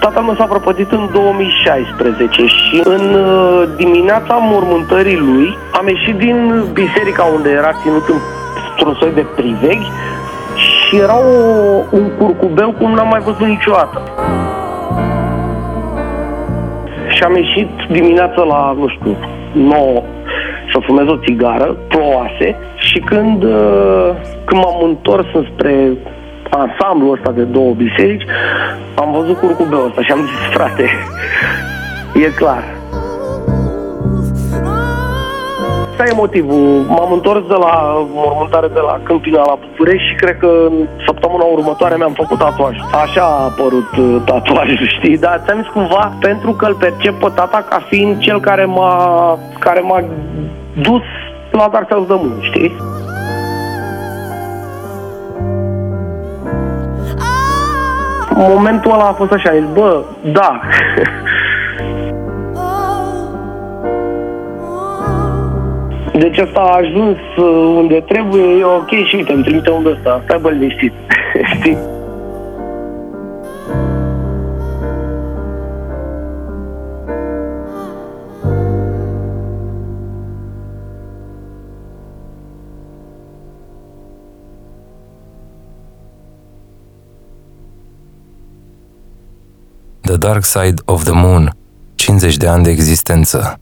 Tata 0.00 0.20
meu 0.20 0.34
s-a 0.34 0.44
prăpădit 0.44 0.90
în 0.90 1.08
2016 1.12 2.46
și 2.46 2.80
în 2.84 3.14
uh, 3.14 3.68
dimineața 3.76 4.34
mormântării 4.34 5.16
lui 5.16 5.58
am 5.72 5.88
ieșit 5.88 6.16
din 6.16 6.64
biserica 6.72 7.22
unde 7.22 7.50
era 7.50 7.72
ținut 7.82 8.08
în 8.08 8.18
într-un 8.76 8.94
soi 9.00 9.12
de 9.14 9.26
priveghi 9.36 9.90
și 10.56 10.96
era 10.96 11.18
o, 11.18 11.32
un 11.90 12.10
curcubeu 12.18 12.70
cum 12.78 12.92
n-am 12.92 13.08
mai 13.08 13.20
văzut 13.20 13.46
niciodată. 13.46 14.02
Și 17.08 17.22
am 17.22 17.36
ieșit 17.36 17.68
dimineața 17.90 18.42
la, 18.42 18.74
nu 18.78 18.88
știu, 18.88 19.16
9 19.52 20.02
să 20.72 20.78
fumez 20.86 21.06
o 21.06 21.16
țigară, 21.16 21.76
plouase, 21.88 22.56
și 22.76 22.98
când, 22.98 23.42
uh, 23.42 24.10
când 24.44 24.62
m-am 24.62 24.82
întors 24.82 25.26
spre 25.52 25.90
ansamblul 26.50 27.12
ăsta 27.12 27.30
de 27.30 27.42
două 27.42 27.72
biserici, 27.72 28.24
am 28.94 29.12
văzut 29.12 29.38
curcubeul 29.38 29.86
ăsta 29.86 30.02
și 30.02 30.12
am 30.12 30.20
zis, 30.20 30.52
frate, 30.52 30.88
e 32.14 32.30
clar, 32.36 32.64
Asta 35.96 36.08
e 36.08 36.22
motivul. 36.26 36.84
M-am 36.88 37.12
întors 37.12 37.46
de 37.46 37.54
la 37.54 37.74
mormântare 38.12 38.68
de 38.68 38.80
la 38.80 39.00
Câmpina 39.02 39.42
la 39.46 39.58
București 39.66 40.08
și 40.08 40.14
cred 40.14 40.36
că 40.38 40.46
în 40.46 40.88
săptămâna 41.06 41.44
următoare 41.44 41.96
mi-am 41.96 42.12
făcut 42.12 42.38
tatuaj. 42.38 42.76
Așa 43.04 43.22
a 43.22 43.44
apărut 43.50 43.96
uh, 43.96 44.16
tatuajul, 44.24 44.88
știi? 44.98 45.18
Dar 45.18 45.42
ți-am 45.44 45.60
zis 45.62 45.72
cumva 45.72 46.12
pentru 46.20 46.52
că 46.52 46.66
îl 46.66 46.74
percep 46.74 47.14
pe 47.18 47.30
tata 47.34 47.66
ca 47.68 47.82
fiind 47.88 48.18
cel 48.18 48.40
care 48.40 48.64
m-a, 48.64 49.38
care 49.58 49.80
m-a 49.80 50.04
dus 50.74 51.02
la 51.50 51.68
Dark 51.72 51.88
South 51.90 52.08
de 52.08 52.14
Moon, 52.14 52.38
știi? 52.40 52.72
Momentul 58.30 58.92
ăla 58.92 59.08
a 59.08 59.12
fost 59.12 59.32
așa, 59.32 59.52
zis, 59.54 59.68
bă, 59.72 60.02
da, 60.32 60.60
Deci 66.18 66.38
asta 66.38 66.60
a 66.60 66.76
ajuns 66.76 67.16
uh, 67.36 67.74
unde 67.76 68.00
trebuie, 68.00 68.58
e 68.58 68.64
ok 68.64 68.88
și 68.88 69.16
uite, 69.16 69.32
îmi 69.32 69.42
trimite 69.42 69.70
unde 69.70 69.90
ăsta, 69.90 70.20
stai 70.24 70.38
bă 70.40 70.50
liniștit, 70.50 70.92
știi? 71.58 71.78
The 90.00 90.16
Dark 90.16 90.44
Side 90.44 90.82
of 90.84 91.04
the 91.04 91.12
Moon, 91.12 91.50
50 91.94 92.36
de 92.36 92.46
ani 92.46 92.62
de 92.62 92.70
existență. 92.70 93.58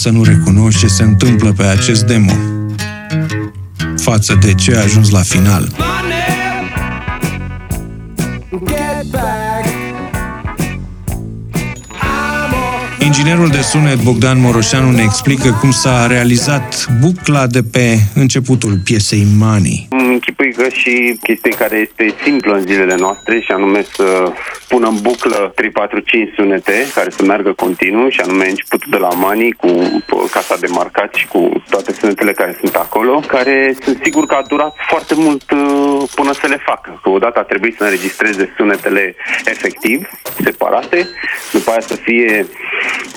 Să 0.00 0.10
nu 0.10 0.24
recunoști 0.24 0.80
ce 0.80 0.86
se 0.86 1.02
întâmplă 1.02 1.52
pe 1.56 1.62
acest 1.62 2.04
demo 2.04 2.32
față 3.96 4.38
de 4.40 4.54
ce 4.54 4.76
a 4.76 4.82
ajuns 4.82 5.10
la 5.10 5.20
final. 5.20 5.68
Inginerul 13.00 13.48
de 13.48 13.60
sunet 13.60 14.02
Bogdan 14.02 14.40
Moroșanu 14.40 14.90
ne 14.90 15.02
explică 15.02 15.58
cum 15.60 15.70
s-a 15.70 16.06
realizat 16.06 16.86
bucla 17.00 17.46
de 17.46 17.62
pe 17.62 17.96
începutul 18.14 18.80
piesei 18.84 19.26
Money. 19.38 19.88
Mm, 19.90 20.08
închipui 20.10 20.52
că 20.52 20.68
și 20.68 21.18
chestie 21.22 21.50
care 21.50 21.76
este 21.76 22.14
simplă 22.24 22.54
în 22.54 22.60
zilele 22.60 22.96
noastre 22.96 23.40
și 23.40 23.52
anume 23.52 23.84
să 23.92 24.32
pună 24.72 24.88
în 24.88 24.98
buclă 25.02 25.52
3, 25.54 25.70
4, 25.70 25.98
5 25.98 26.32
sunete 26.34 26.74
care 26.94 27.10
să 27.10 27.22
meargă 27.24 27.52
continuu 27.52 28.08
și 28.08 28.20
anume 28.20 28.48
începutul 28.48 28.90
de 28.90 28.96
la 28.96 29.08
Mani 29.08 29.52
cu 29.52 29.70
casa 30.30 30.56
de 30.60 30.66
marcat 30.66 31.14
și 31.14 31.26
cu 31.26 31.62
toate 31.70 31.92
sunetele 31.92 32.32
care 32.32 32.56
sunt 32.60 32.74
acolo, 32.74 33.20
care 33.26 33.76
sunt 33.82 33.98
sigur 34.02 34.26
că 34.26 34.34
a 34.34 34.48
durat 34.48 34.74
foarte 34.88 35.14
mult 35.16 35.50
uh, 35.50 36.08
până 36.14 36.32
să 36.32 36.46
le 36.46 36.60
facă. 36.64 37.00
Că 37.02 37.08
odată 37.10 37.38
a 37.38 37.42
trebuit 37.42 37.76
să 37.76 37.84
înregistreze 37.84 38.52
sunetele 38.56 39.14
efectiv, 39.44 40.08
separate, 40.42 41.08
după 41.52 41.70
aia 41.70 41.80
să 41.80 41.94
fie 41.94 42.46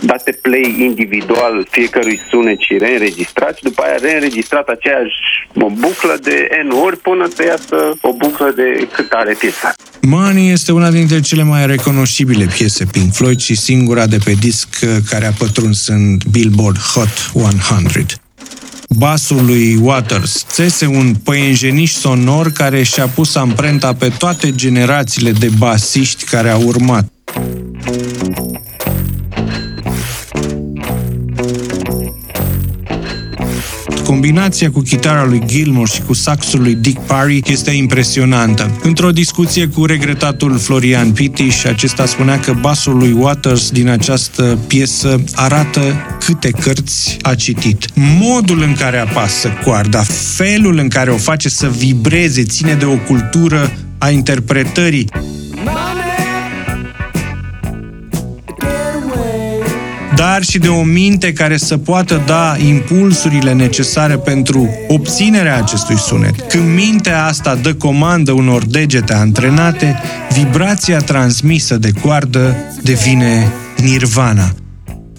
date 0.01 0.31
play 0.41 0.75
individual 0.79 1.67
fiecărui 1.69 2.19
sunet 2.29 2.59
și 2.59 2.77
reînregistrat 2.77 3.57
și 3.57 3.63
după 3.63 3.81
aia 3.81 3.95
reînregistrat 4.01 4.67
aceeași 4.67 5.17
buclă 5.53 6.17
de 6.21 6.47
N 6.67 6.71
ori 6.71 6.97
până 6.97 7.27
să 7.35 7.43
iasă 7.43 7.97
o 8.01 8.13
buclă 8.13 8.51
de 8.55 8.87
cât 8.93 9.11
are 9.11 9.35
piesa. 9.39 9.73
Money 10.01 10.51
este 10.51 10.71
una 10.71 10.89
dintre 10.89 11.19
cele 11.19 11.42
mai 11.43 11.65
recunoscibile 11.65 12.45
piese 12.45 12.85
Pink 12.85 13.13
Floyd 13.13 13.39
și 13.39 13.55
singura 13.55 14.07
de 14.07 14.17
pe 14.17 14.33
disc 14.33 14.67
uh, 14.83 14.97
care 15.09 15.25
a 15.25 15.31
pătruns 15.31 15.87
în 15.87 16.17
Billboard 16.31 16.77
Hot 16.77 17.31
100. 17.33 18.05
Basul 18.89 19.45
lui 19.45 19.75
Waters 19.75 20.45
țese 20.47 20.85
un 20.85 21.15
păienjeniș 21.23 21.91
sonor 21.91 22.51
care 22.51 22.83
și-a 22.83 23.07
pus 23.07 23.35
amprenta 23.35 23.93
pe 23.93 24.09
toate 24.09 24.55
generațiile 24.55 25.31
de 25.31 25.49
basiști 25.57 26.23
care 26.23 26.49
au 26.49 26.61
urmat. 26.61 27.11
Combinația 34.03 34.71
cu 34.71 34.79
chitara 34.79 35.25
lui 35.25 35.41
Gilmore 35.45 35.89
și 35.93 36.01
cu 36.01 36.13
saxul 36.13 36.61
lui 36.61 36.75
Dick 36.75 37.05
Parry 37.05 37.41
este 37.45 37.71
impresionantă. 37.71 38.79
Într-o 38.83 39.11
discuție 39.11 39.67
cu 39.67 39.85
regretatul 39.85 40.57
Florian 40.57 41.11
Pitiș, 41.11 41.63
acesta 41.63 42.05
spunea 42.05 42.39
că 42.39 42.53
basul 42.53 42.97
lui 42.97 43.15
Waters 43.17 43.69
din 43.69 43.89
această 43.89 44.57
piesă 44.67 45.23
arată 45.33 45.81
câte 46.25 46.49
cărți 46.49 47.17
a 47.21 47.35
citit. 47.35 47.85
Modul 48.19 48.61
în 48.61 48.73
care 48.73 48.97
apasă 48.97 49.49
coarda, 49.63 50.03
felul 50.35 50.77
în 50.77 50.87
care 50.87 51.11
o 51.11 51.17
face 51.17 51.49
să 51.49 51.67
vibreze, 51.77 52.43
ține 52.43 52.73
de 52.73 52.85
o 52.85 52.97
cultură 52.97 53.71
a 53.97 54.09
interpretării. 54.09 55.09
Dar 60.15 60.43
și 60.43 60.57
de 60.57 60.67
o 60.67 60.83
minte 60.83 61.33
care 61.33 61.57
să 61.57 61.77
poată 61.77 62.21
da 62.25 62.55
impulsurile 62.67 63.53
necesare 63.53 64.17
pentru 64.17 64.69
obținerea 64.87 65.57
acestui 65.57 65.97
sunet. 65.97 66.41
Când 66.41 66.73
mintea 66.73 67.25
asta 67.25 67.55
dă 67.55 67.73
comandă 67.73 68.31
unor 68.31 68.65
degete 68.65 69.13
antrenate, 69.13 69.99
vibrația 70.33 70.97
transmisă 70.97 71.77
de 71.77 71.91
coardă 72.01 72.55
devine 72.81 73.51
nirvana. 73.77 74.53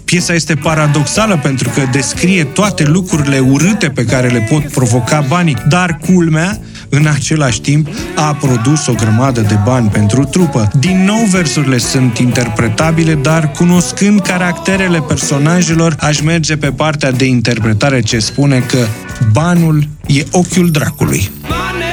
Piesa 0.05 0.33
este 0.33 0.55
paradoxală 0.55 1.39
pentru 1.43 1.69
că 1.69 1.81
descrie 1.91 2.43
toate 2.43 2.83
lucrurile 2.83 3.39
urâte 3.39 3.89
pe 3.89 4.05
care 4.05 4.27
le 4.27 4.47
pot 4.49 4.71
provoca 4.71 5.25
banii, 5.27 5.57
dar 5.69 5.99
culmea 6.05 6.59
în 6.89 7.07
același 7.07 7.61
timp 7.61 7.87
a 8.15 8.33
produs 8.33 8.87
o 8.87 8.93
grămadă 8.93 9.41
de 9.41 9.57
bani 9.63 9.89
pentru 9.89 10.23
trupă. 10.23 10.71
Din 10.79 11.03
nou, 11.03 11.23
versurile 11.31 11.77
sunt 11.77 12.17
interpretabile, 12.17 13.13
dar 13.13 13.51
cunoscând 13.51 14.21
caracterele 14.21 15.01
personajelor, 15.01 15.95
aș 15.99 16.21
merge 16.21 16.57
pe 16.57 16.71
partea 16.71 17.11
de 17.11 17.25
interpretare 17.25 18.01
ce 18.01 18.19
spune 18.19 18.59
că 18.59 18.77
banul 19.31 19.87
e 20.07 20.23
ochiul 20.31 20.71
dracului. 20.71 21.29
Get 21.47 21.84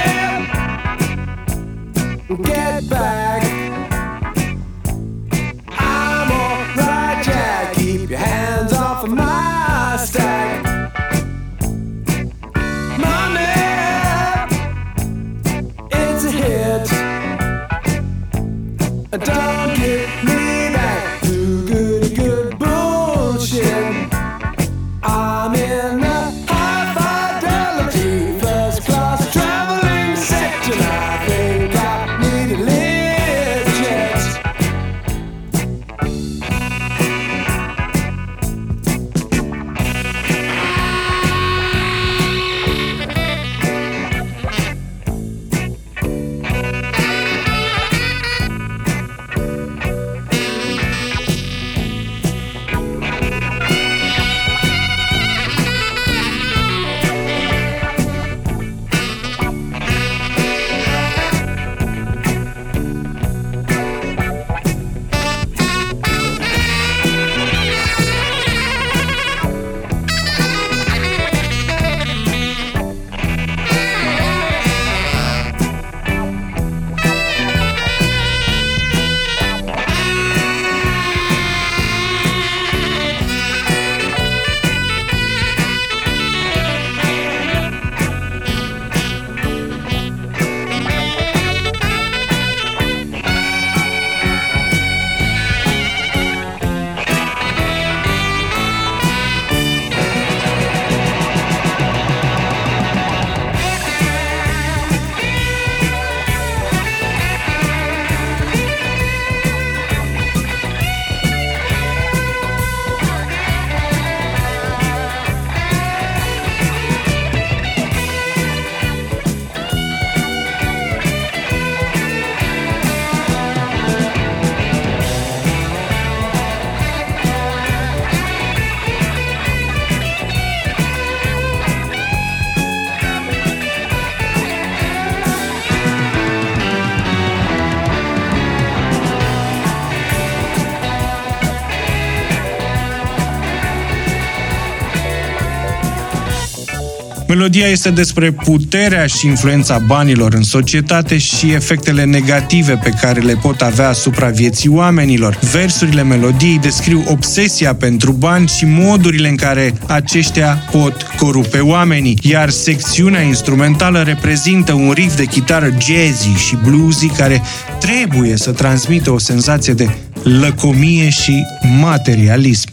Melodia 147.34 147.66
este 147.66 147.90
despre 147.90 148.30
puterea 148.30 149.06
și 149.06 149.26
influența 149.26 149.78
banilor 149.78 150.34
în 150.34 150.42
societate 150.42 151.18
și 151.18 151.52
efectele 151.52 152.04
negative 152.04 152.76
pe 152.82 152.90
care 153.00 153.20
le 153.20 153.34
pot 153.34 153.60
avea 153.60 153.88
asupra 153.88 154.28
vieții 154.28 154.68
oamenilor. 154.68 155.38
Versurile 155.52 156.02
melodiei 156.02 156.58
descriu 156.58 157.04
obsesia 157.08 157.74
pentru 157.74 158.12
bani 158.12 158.48
și 158.48 158.64
modurile 158.64 159.28
în 159.28 159.36
care 159.36 159.74
aceștia 159.86 160.64
pot 160.70 161.02
corupe 161.18 161.58
oamenii, 161.58 162.18
iar 162.22 162.50
secțiunea 162.50 163.20
instrumentală 163.20 164.02
reprezintă 164.02 164.72
un 164.72 164.90
riff 164.90 165.16
de 165.16 165.24
chitară 165.24 165.66
jazzy 165.66 166.34
și 166.46 166.56
bluesy 166.62 167.06
care 167.06 167.42
trebuie 167.80 168.36
să 168.36 168.50
transmită 168.50 169.10
o 169.10 169.18
senzație 169.18 169.72
de 169.72 169.88
lăcomie 170.22 171.08
și 171.08 171.44
materialism. 171.80 172.68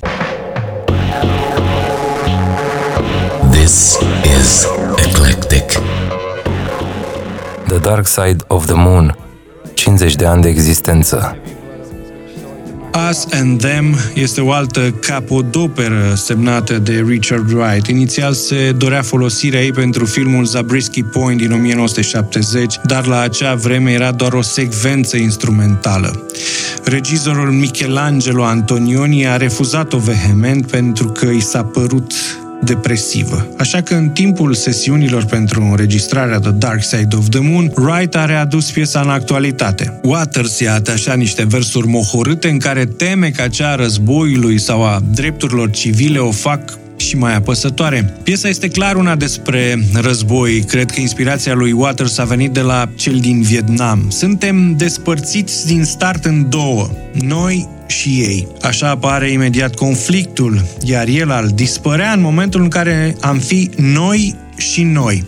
This 3.52 3.98
is 5.60 5.76
Eclectic. 5.76 5.84
The 7.68 7.80
Dark 7.80 8.08
Side 8.08 8.44
of 8.48 8.66
the 8.66 8.76
Moon, 8.76 9.18
50 9.74 10.16
de 10.16 10.26
ani 10.26 10.42
de 10.42 10.50
existență. 10.50 11.38
Us 13.10 13.28
and 13.32 13.62
Them 13.62 13.96
este 14.14 14.42
o 14.42 14.52
altă 14.52 14.94
capodoperă 15.00 16.14
semnată 16.16 16.78
de 16.78 17.04
Richard 17.08 17.52
Wright. 17.52 17.88
Inițial 17.88 18.34
se 18.34 18.72
dorea 18.78 19.02
folosirea 19.02 19.62
ei 19.62 19.72
pentru 19.72 20.06
filmul 20.06 20.46
Zabriskie 20.46 21.04
Point 21.04 21.38
din 21.38 21.52
1970, 21.52 22.80
dar 22.86 23.06
la 23.06 23.20
acea 23.20 23.56
vreme 23.56 23.92
era 23.92 24.12
doar 24.12 24.34
o 24.34 24.42
secvență 24.42 25.18
instrumentală. 25.18 26.26
Regizorul 26.84 27.52
Michelangelo 27.52 28.44
Antonioni 28.44 29.28
a 29.28 29.38
refuzat-o 29.38 29.98
vehement 29.98 30.68
pentru 30.68 31.08
că 31.08 31.26
i 31.26 31.40
s-a 31.40 31.64
părut 31.64 32.14
depresivă. 32.64 33.48
Așa 33.58 33.82
că 33.82 33.94
în 33.94 34.10
timpul 34.10 34.54
sesiunilor 34.54 35.26
pentru 35.26 35.62
înregistrarea 35.62 36.40
The 36.40 36.52
Dark 36.52 36.84
Side 36.84 37.16
of 37.16 37.30
the 37.30 37.40
Moon, 37.40 37.72
Wright 37.76 38.16
a 38.16 38.26
readus 38.26 38.72
piesa 38.72 39.02
în 39.02 39.10
actualitate. 39.10 40.00
Waters 40.04 40.60
i-a 40.60 40.74
atașat 40.74 41.18
niște 41.18 41.46
versuri 41.46 41.88
mohorâte 41.88 42.50
în 42.50 42.60
care 42.60 42.86
teme 42.86 43.30
că 43.30 43.48
cea 43.48 43.70
a 43.70 43.76
războiului 43.76 44.60
sau 44.60 44.84
a 44.84 45.02
drepturilor 45.12 45.70
civile 45.70 46.20
o 46.20 46.32
fac 46.32 46.78
și 47.10 47.18
mai 47.18 47.36
apăsătoare. 47.36 48.14
Piesa 48.24 48.48
este 48.48 48.68
clar 48.68 48.96
una 48.96 49.16
despre 49.16 49.84
război. 49.94 50.64
Cred 50.68 50.92
că 50.92 51.00
inspirația 51.00 51.54
lui 51.54 51.72
Waters 51.72 52.18
a 52.18 52.24
venit 52.24 52.52
de 52.52 52.62
la 52.62 52.90
cel 52.96 53.20
din 53.20 53.42
Vietnam. 53.42 54.10
Suntem 54.10 54.76
despărțiți 54.78 55.68
din 55.68 55.84
start 55.84 56.26
în 56.26 56.50
două. 56.50 56.90
Noi 57.14 57.68
și 57.88 58.10
ei. 58.10 58.48
Așa 58.62 58.90
apare 58.90 59.32
imediat 59.32 59.76
conflictul, 59.76 60.66
iar 60.84 61.08
el 61.08 61.32
ar 61.32 61.46
dispărea 61.46 62.12
în 62.12 62.22
momentul 62.22 62.62
în 62.62 62.68
care 62.68 63.16
am 63.22 63.38
fi 63.38 63.70
noi 63.76 64.36
și 64.58 64.84
noi. 64.84 65.24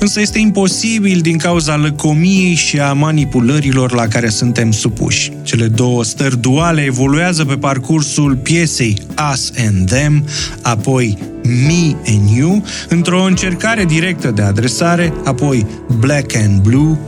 Însă 0.00 0.20
este 0.20 0.38
imposibil 0.38 1.20
din 1.20 1.38
cauza 1.38 1.76
lăcomiei 1.76 2.54
și 2.54 2.80
a 2.80 2.92
manipulărilor 2.92 3.92
la 3.92 4.06
care 4.06 4.28
suntem 4.28 4.70
supuși. 4.70 5.32
Cele 5.42 5.66
două 5.66 6.04
stări 6.04 6.40
duale 6.40 6.82
evoluează 6.82 7.44
pe 7.44 7.56
parcursul 7.56 8.36
piesei 8.36 8.98
Us 9.32 9.52
and 9.66 9.90
Them, 9.90 10.24
apoi 10.62 11.18
Me 11.42 11.96
and 12.06 12.36
You, 12.36 12.64
într-o 12.88 13.22
încercare 13.22 13.84
directă 13.84 14.30
de 14.30 14.42
adresare, 14.42 15.12
apoi 15.24 15.66
Black 15.98 16.36
and 16.36 16.60
Blue, 16.62 16.98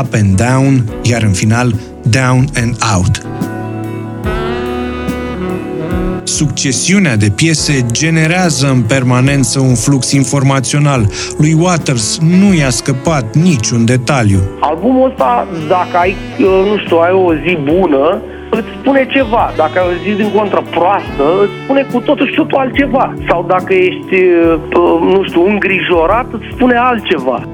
Up 0.00 0.14
and 0.14 0.36
Down, 0.36 0.92
iar 1.02 1.22
în 1.22 1.32
final 1.32 1.74
Down 2.10 2.48
and 2.54 2.76
Out. 2.94 3.22
Succesiunea 6.24 7.16
de 7.16 7.32
piese 7.36 7.86
generează 7.92 8.66
în 8.66 8.82
permanență 8.82 9.60
un 9.60 9.74
flux 9.74 10.12
informațional. 10.12 11.06
Lui 11.38 11.54
Waters 11.60 12.18
nu 12.18 12.54
i-a 12.54 12.70
scăpat 12.70 13.34
niciun 13.34 13.84
detaliu. 13.84 14.40
Albumul 14.60 15.10
ăsta, 15.10 15.46
dacă 15.68 15.96
ai, 15.96 16.16
uh, 16.38 16.46
nu 16.70 16.78
știu, 16.78 16.96
ai 16.96 17.12
o 17.12 17.34
zi 17.34 17.58
bună, 17.64 18.22
îți 18.50 18.68
spune 18.80 19.06
ceva. 19.10 19.52
Dacă 19.56 19.78
ai 19.78 19.86
o 19.90 19.94
zi 20.04 20.22
din 20.22 20.30
contră 20.36 20.62
proastă, 20.70 21.24
îți 21.42 21.52
spune 21.64 21.86
cu 21.92 21.98
totul 22.00 22.26
și 22.28 22.34
totul 22.34 22.58
altceva. 22.58 23.14
Sau 23.28 23.44
dacă 23.48 23.72
ești, 23.74 24.14
uh, 24.14 24.58
nu 25.14 25.22
știu, 25.28 25.46
îngrijorat, 25.46 26.26
îți 26.32 26.48
spune 26.54 26.76
altceva. 26.76 27.46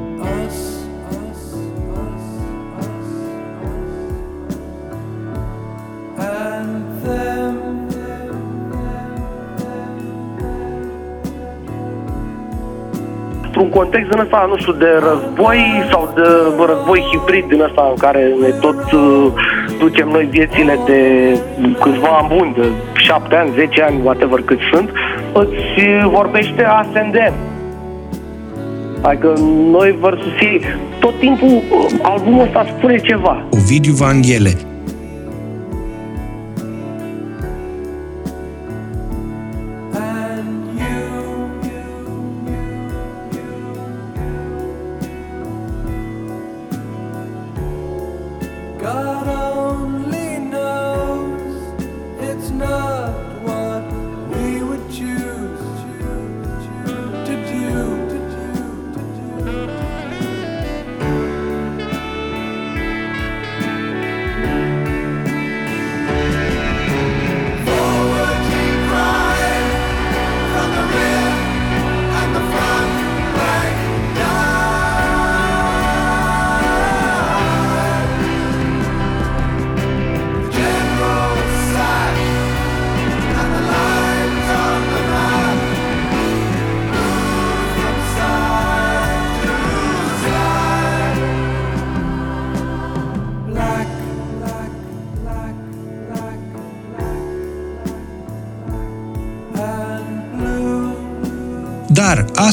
Context 13.80 14.08
din 14.10 14.20
ăsta, 14.20 14.46
nu 14.52 14.56
știu, 14.62 14.72
de 14.72 14.90
război 15.08 15.60
sau 15.90 16.02
de 16.14 16.26
război 16.70 17.00
hibrid 17.10 17.44
din 17.52 17.60
ăsta 17.68 17.82
în 17.92 17.98
care 18.04 18.22
ne 18.40 18.50
tot 18.64 18.80
uh, 18.92 19.26
ducem 19.78 20.08
noi 20.08 20.24
viețile 20.30 20.78
de 20.86 21.00
câțiva 21.82 22.10
ani 22.18 22.28
buni, 22.34 22.54
de 22.58 22.66
șapte 23.06 23.34
ani, 23.34 23.50
zece 23.54 23.82
ani, 23.82 24.00
whatever 24.04 24.40
cât 24.40 24.58
sunt, 24.72 24.88
îți 25.32 25.64
vorbește 26.16 26.62
ascendent. 26.64 27.34
Adică 29.00 29.32
noi 29.70 29.98
versus 30.00 30.36
ei, 30.40 30.60
tot 31.00 31.18
timpul 31.18 31.48
uh, 31.48 31.86
albumul 32.02 32.42
ăsta 32.42 32.66
spune 32.76 32.96
ceva. 32.98 33.44
Ovidiu 33.50 33.92
Vanghele, 33.92 34.52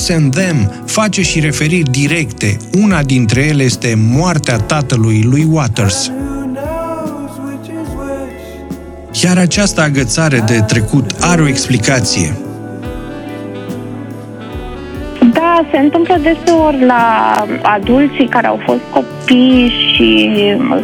Us 0.05 0.11
and 0.11 0.35
Them 0.35 0.83
face 0.85 1.21
și 1.21 1.39
referiri 1.39 1.89
directe. 1.89 2.57
Una 2.81 3.03
dintre 3.03 3.41
ele 3.41 3.63
este 3.63 3.93
moartea 3.97 4.57
tatălui 4.57 5.21
lui 5.23 5.47
Waters. 5.51 6.11
Iar 9.23 9.37
această 9.37 9.81
agățare 9.81 10.43
de 10.45 10.61
trecut 10.67 11.11
are 11.21 11.41
o 11.41 11.47
explicație. 11.47 12.37
Da, 15.33 15.65
se 15.71 15.77
întâmplă 15.77 16.19
deseori 16.21 16.85
la 16.85 17.33
adulții 17.61 18.27
care 18.27 18.47
au 18.47 18.59
fost 18.65 18.81
copii 18.89 19.73
și 19.93 20.29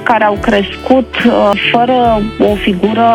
care 0.04 0.24
au 0.24 0.38
crescut 0.42 1.16
uh, 1.26 1.50
fără 1.72 2.22
o 2.40 2.56
figură, 2.56 3.10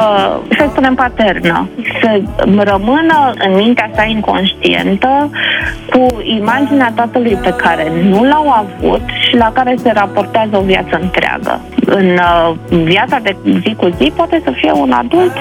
să 0.58 0.66
spunem, 0.70 0.94
paternă. 0.94 1.68
Să 2.02 2.20
rămână 2.56 3.32
în 3.48 3.54
mintea 3.54 3.90
sa 3.94 4.04
inconștientă 4.04 5.30
cu 5.96 6.22
imaginea 6.22 6.92
tatălui 6.94 7.38
pe 7.42 7.54
care 7.56 7.92
nu 8.10 8.24
l-au 8.24 8.48
avut 8.50 9.00
și 9.28 9.36
la 9.36 9.50
care 9.52 9.74
se 9.82 9.90
raportează 9.94 10.56
o 10.56 10.60
viață 10.60 10.98
întreagă. 11.00 11.60
În 11.86 12.06
uh, 12.06 12.54
viața 12.84 13.18
de 13.22 13.36
zi 13.62 13.74
cu 13.74 13.88
zi 13.96 14.12
poate 14.16 14.40
să 14.44 14.50
fie 14.60 14.72
un 14.72 14.92
adult 14.92 15.32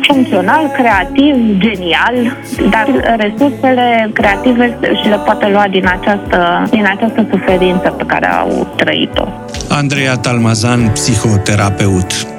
funcțional, 0.00 0.70
creativ, 0.78 1.34
genial, 1.58 2.36
dar 2.70 3.16
resursele 3.16 4.10
creative 4.12 4.78
și 5.02 5.08
le 5.08 5.18
poate 5.24 5.48
lua 5.48 5.66
din 5.70 5.86
această, 5.86 6.66
din 6.70 6.86
această 6.96 7.26
suferință 7.30 7.88
pe 7.90 8.04
care 8.06 8.26
au 8.26 8.66
trăit-o. 8.76 9.24
Andreea 9.68 10.14
Talmazan, 10.14 10.88
psihoterapeut. 10.92 12.37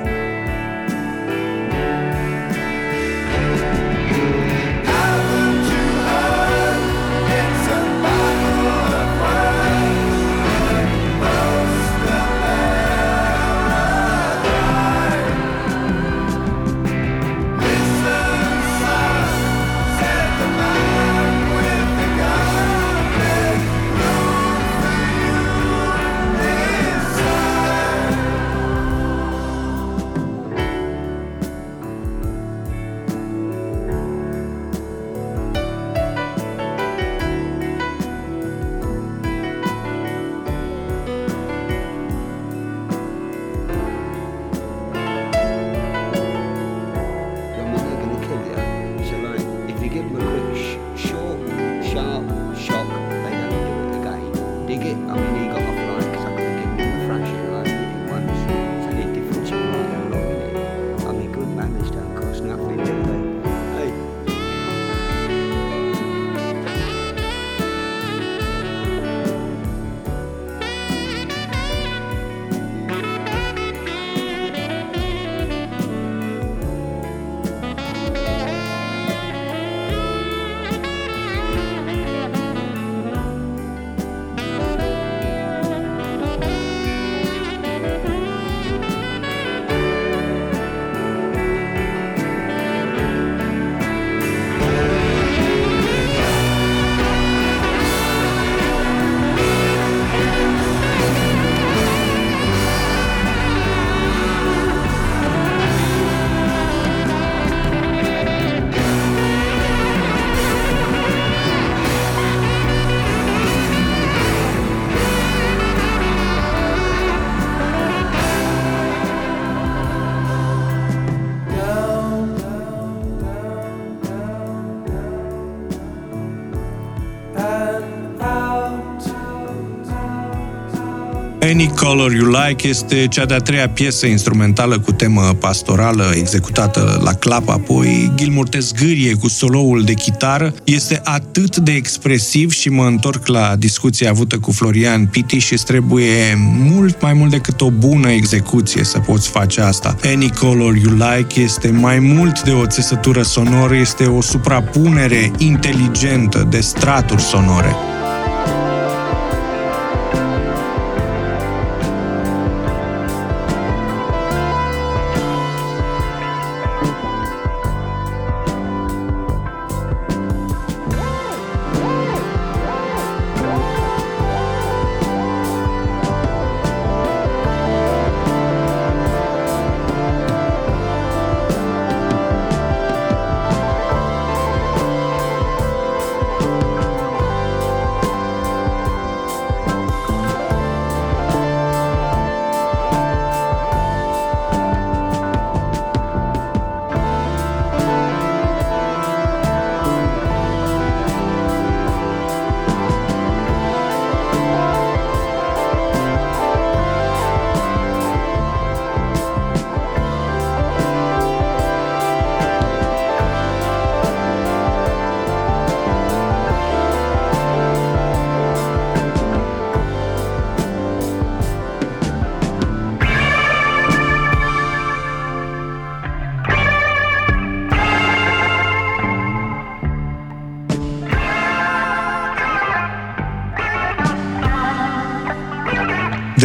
Any 131.41 131.71
Color 131.75 132.11
You 132.13 132.27
Like 132.27 132.67
este 132.67 133.07
cea 133.07 133.25
de-a 133.25 133.37
treia 133.37 133.69
piesă 133.69 134.05
instrumentală 134.05 134.79
cu 134.79 134.91
temă 134.91 135.21
pastorală 135.21 136.11
executată 136.15 137.01
la 137.03 137.13
clap, 137.13 137.49
apoi 137.49 138.11
Gilmour 138.15 138.47
te 138.47 138.59
zgârie 138.59 139.13
cu 139.13 139.27
soloul 139.27 139.83
de 139.83 139.93
chitară. 139.93 140.53
Este 140.63 141.01
atât 141.03 141.57
de 141.57 141.71
expresiv 141.71 142.51
și 142.51 142.69
mă 142.69 142.85
întorc 142.85 143.27
la 143.27 143.55
discuția 143.55 144.09
avută 144.09 144.37
cu 144.37 144.51
Florian 144.51 145.05
Piti 145.05 145.37
și 145.37 145.53
îți 145.53 145.65
trebuie 145.65 146.37
mult 146.57 147.01
mai 147.01 147.13
mult 147.13 147.31
decât 147.31 147.61
o 147.61 147.69
bună 147.69 148.11
execuție 148.11 148.83
să 148.83 148.99
poți 148.99 149.29
face 149.29 149.61
asta. 149.61 149.95
Any 150.03 150.31
Color 150.39 150.75
You 150.75 150.93
Like 150.93 151.41
este 151.41 151.69
mai 151.69 151.99
mult 151.99 152.41
de 152.41 152.51
o 152.51 152.65
țesătură 152.65 153.21
sonoră, 153.21 153.75
este 153.75 154.03
o 154.03 154.21
suprapunere 154.21 155.31
inteligentă 155.37 156.47
de 156.49 156.59
straturi 156.59 157.21
sonore. 157.21 157.75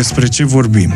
Despre 0.05 0.29
ce 0.29 0.45
vorbim? 0.45 0.95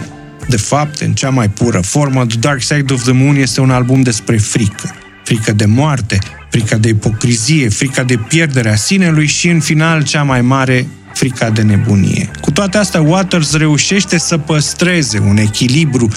De 0.48 0.56
fapt, 0.56 1.00
în 1.00 1.12
cea 1.12 1.30
mai 1.30 1.48
pură 1.48 1.80
formă, 1.80 2.26
The 2.26 2.38
Dark 2.38 2.62
Side 2.62 2.92
of 2.92 3.02
the 3.02 3.12
Moon 3.12 3.36
este 3.36 3.60
un 3.60 3.70
album 3.70 4.02
despre 4.02 4.36
frică. 4.36 4.94
Frică 5.24 5.52
de 5.52 5.64
moarte, 5.64 6.18
frica 6.50 6.76
de 6.76 6.88
ipocrizie, 6.88 7.68
frica 7.68 8.02
de 8.02 8.16
pierderea 8.16 8.76
sinelui 8.76 9.26
și, 9.26 9.48
în 9.48 9.60
final, 9.60 10.04
cea 10.04 10.22
mai 10.22 10.40
mare, 10.40 10.86
frica 11.14 11.50
de 11.50 11.62
nebunie. 11.62 12.30
Cu 12.40 12.50
toate 12.50 12.78
astea, 12.78 13.00
Waters 13.00 13.56
reușește 13.56 14.18
să 14.18 14.38
păstreze 14.38 15.18
un 15.18 15.36
echilibru 15.36 16.08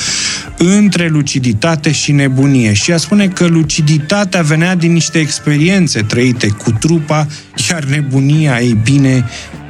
între 0.57 1.07
luciditate 1.07 1.91
și 1.91 2.11
nebunie 2.11 2.73
și 2.73 2.91
a 2.91 2.97
spune 2.97 3.27
că 3.27 3.45
luciditatea 3.45 4.41
venea 4.41 4.75
din 4.75 4.91
niște 4.91 5.19
experiențe 5.19 6.01
trăite 6.01 6.47
cu 6.47 6.71
trupa, 6.71 7.27
iar 7.69 7.83
nebunia, 7.83 8.59
ei 8.61 8.79
bine, 8.83 9.25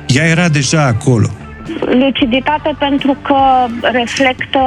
ea 0.08 0.26
era 0.26 0.50
deja 0.50 0.86
acolo. 0.86 1.36
Luciditate 1.80 2.76
pentru 2.80 3.18
că 3.22 3.66
reflectă 3.82 4.62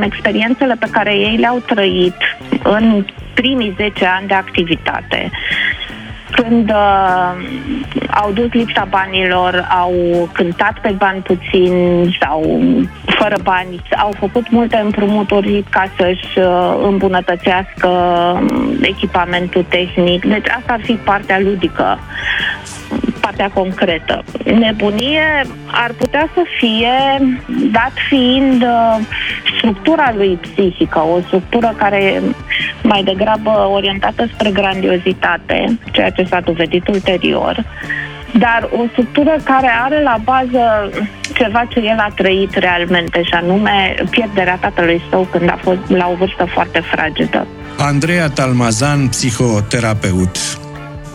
experiențele 0.00 0.76
pe 0.78 0.88
care 0.90 1.14
ei 1.14 1.36
le-au 1.36 1.58
trăit 1.66 2.16
în 2.62 3.04
primii 3.34 3.74
10 3.76 4.06
ani 4.06 4.26
de 4.26 4.34
activitate 4.34 5.30
când 6.34 6.70
uh, 6.70 7.32
au 8.10 8.32
dus 8.32 8.52
lipsa 8.52 8.86
banilor, 8.90 9.68
au 9.70 9.92
cântat 10.32 10.78
pe 10.80 10.94
bani 10.98 11.20
puțini 11.20 12.18
sau 12.20 12.60
fără 13.04 13.36
bani, 13.42 13.82
au 13.96 14.12
făcut 14.18 14.50
multe 14.50 14.76
împrumuturi 14.76 15.64
ca 15.70 15.84
să-și 15.96 16.38
uh, 16.38 16.74
îmbunătățească 16.82 17.88
um, 17.88 18.76
echipamentul 18.80 19.64
tehnic. 19.68 20.24
Deci 20.24 20.48
asta 20.48 20.72
ar 20.72 20.80
fi 20.82 20.92
partea 20.92 21.40
ludică 21.40 21.98
partea 23.24 23.50
concretă. 23.54 24.24
Nebunie 24.44 25.28
ar 25.66 25.90
putea 25.98 26.28
să 26.34 26.42
fie, 26.58 26.96
dat 27.72 27.92
fiind 28.08 28.62
uh, 28.62 28.96
structura 29.56 30.12
lui 30.16 30.38
psihică, 30.40 30.98
o 30.98 31.20
structură 31.26 31.74
care 31.76 32.02
e 32.04 32.22
mai 32.82 33.02
degrabă 33.02 33.50
orientată 33.72 34.28
spre 34.34 34.50
grandiozitate, 34.50 35.78
ceea 35.92 36.10
ce 36.10 36.24
s-a 36.24 36.40
dovedit 36.40 36.88
ulterior, 36.88 37.64
dar 38.38 38.68
o 38.78 38.84
structură 38.90 39.36
care 39.44 39.70
are 39.84 40.02
la 40.02 40.16
bază 40.24 40.90
ceva 41.34 41.64
ce 41.68 41.80
el 41.80 41.98
a 41.98 42.12
trăit 42.14 42.54
realmente, 42.54 43.22
și 43.22 43.34
anume 43.34 43.94
pierderea 44.10 44.58
tatălui 44.60 45.02
său 45.10 45.28
când 45.30 45.50
a 45.50 45.58
fost 45.62 45.78
la 45.88 46.08
o 46.12 46.14
vârstă 46.14 46.44
foarte 46.44 46.80
fragedă. 46.80 47.46
Andreea 47.78 48.28
Talmazan, 48.28 49.08
psihoterapeut. 49.08 50.36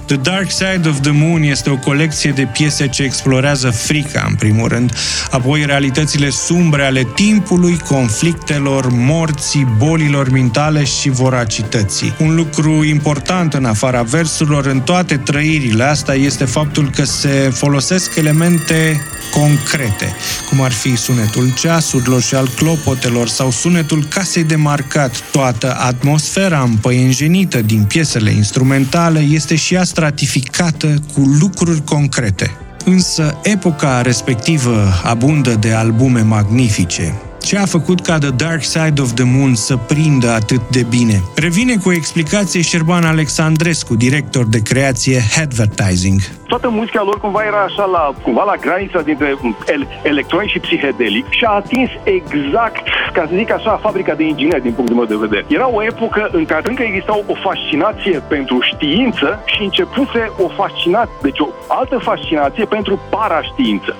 The 0.10 0.18
Dark 0.18 0.51
Side 0.51 0.89
of 0.89 1.01
the 1.01 1.12
Moon 1.12 1.41
este 1.43 1.70
o 1.70 1.78
colecție 1.78 2.32
de 2.32 2.47
piese 2.53 2.88
ce 2.88 3.03
explorează 3.03 3.70
frica, 3.70 4.26
în 4.30 4.36
primul 4.36 4.68
rând, 4.68 4.93
apoi 5.32 5.66
realitățile 5.66 6.30
sumbre 6.30 6.84
ale 6.84 7.07
timpului, 7.16 7.78
conflictelor, 7.78 8.88
morții, 8.91 9.68
bolilor 9.78 10.30
mentale 10.30 10.84
și 10.84 11.10
voracității. 11.10 12.14
Un 12.20 12.36
lucru 12.36 12.84
important 12.84 13.53
în 13.53 13.66
afara 13.66 14.01
versurilor, 14.01 14.66
în 14.66 14.82
toate 14.82 15.18
trăirile 15.18 15.84
astea, 15.84 16.14
este 16.14 16.45
faptul 16.45 16.89
că 16.89 17.03
se 17.03 17.51
folosesc 17.53 18.16
elemente 18.16 19.01
concrete, 19.32 20.16
cum 20.50 20.62
ar 20.62 20.72
fi 20.72 20.96
sunetul 20.96 21.54
ceasurilor 21.54 22.22
și 22.22 22.36
al 22.36 22.50
clopotelor 22.56 23.28
sau 23.28 23.52
sunetul 23.52 24.04
casei 24.04 24.44
de 24.44 24.56
marcat. 24.56 25.24
Toată 25.32 25.78
atmosfera 25.80 26.62
împăienjenită 26.62 27.62
din 27.62 27.84
piesele 27.84 28.32
instrumentale 28.32 29.20
este 29.20 29.56
și 29.56 29.74
ea 29.74 29.84
stratificată 29.84 30.94
cu 31.14 31.20
lucruri 31.20 31.84
concrete. 31.84 32.52
Însă 32.86 33.40
epoca 33.44 34.02
respectivă 34.02 35.02
abundă 35.04 35.56
de 35.56 35.72
albume 35.72 36.22
magnifice. 36.22 37.29
Ce 37.42 37.58
a 37.58 37.66
făcut 37.66 38.00
ca 38.02 38.18
The 38.18 38.30
Dark 38.30 38.64
Side 38.64 39.02
of 39.02 39.14
the 39.14 39.24
Moon 39.24 39.56
să 39.56 39.78
prindă 39.78 40.30
atât 40.30 40.62
de 40.70 40.86
bine? 40.90 41.22
Revine 41.36 41.76
cu 41.76 41.90
o 41.90 41.92
explicație 41.92 42.62
Șerban 42.62 43.04
Alexandrescu, 43.04 43.96
director 43.96 44.46
de 44.46 44.62
creație 44.62 45.22
Advertising. 45.42 46.20
toată 46.48 46.70
muzica 46.70 47.02
lor 47.04 47.20
cumva 47.20 47.44
era 47.44 47.62
așa 47.70 47.86
la, 47.86 48.14
cumva 48.24 48.44
la 48.44 48.56
granița 48.56 49.02
dintre 49.02 49.28
el, 49.68 49.88
electronic 50.04 50.50
și 50.50 50.60
psihedelic 50.60 51.26
și 51.30 51.44
a 51.46 51.52
atins 51.52 51.90
exact, 52.04 52.84
ca 53.14 53.26
să 53.28 53.34
zic 53.36 53.52
așa, 53.52 53.80
fabrica 53.82 54.14
de 54.14 54.24
ingineri 54.24 54.62
din 54.62 54.72
punctul 54.72 54.96
meu 54.96 55.06
de 55.06 55.16
vedere. 55.26 55.46
Era 55.48 55.68
o 55.70 55.84
epocă 55.84 56.30
în 56.32 56.46
care 56.46 56.64
încă 56.70 56.84
exista 56.84 57.14
o 57.28 57.36
fascinație 57.48 58.24
pentru 58.28 58.58
știință 58.62 59.40
și 59.46 59.62
începuse 59.64 60.32
o 60.38 60.48
fascinație, 60.48 61.18
deci 61.22 61.40
o 61.40 61.48
altă 61.68 61.98
fascinație 61.98 62.66
pentru 62.66 63.00
paraștiință. 63.10 63.96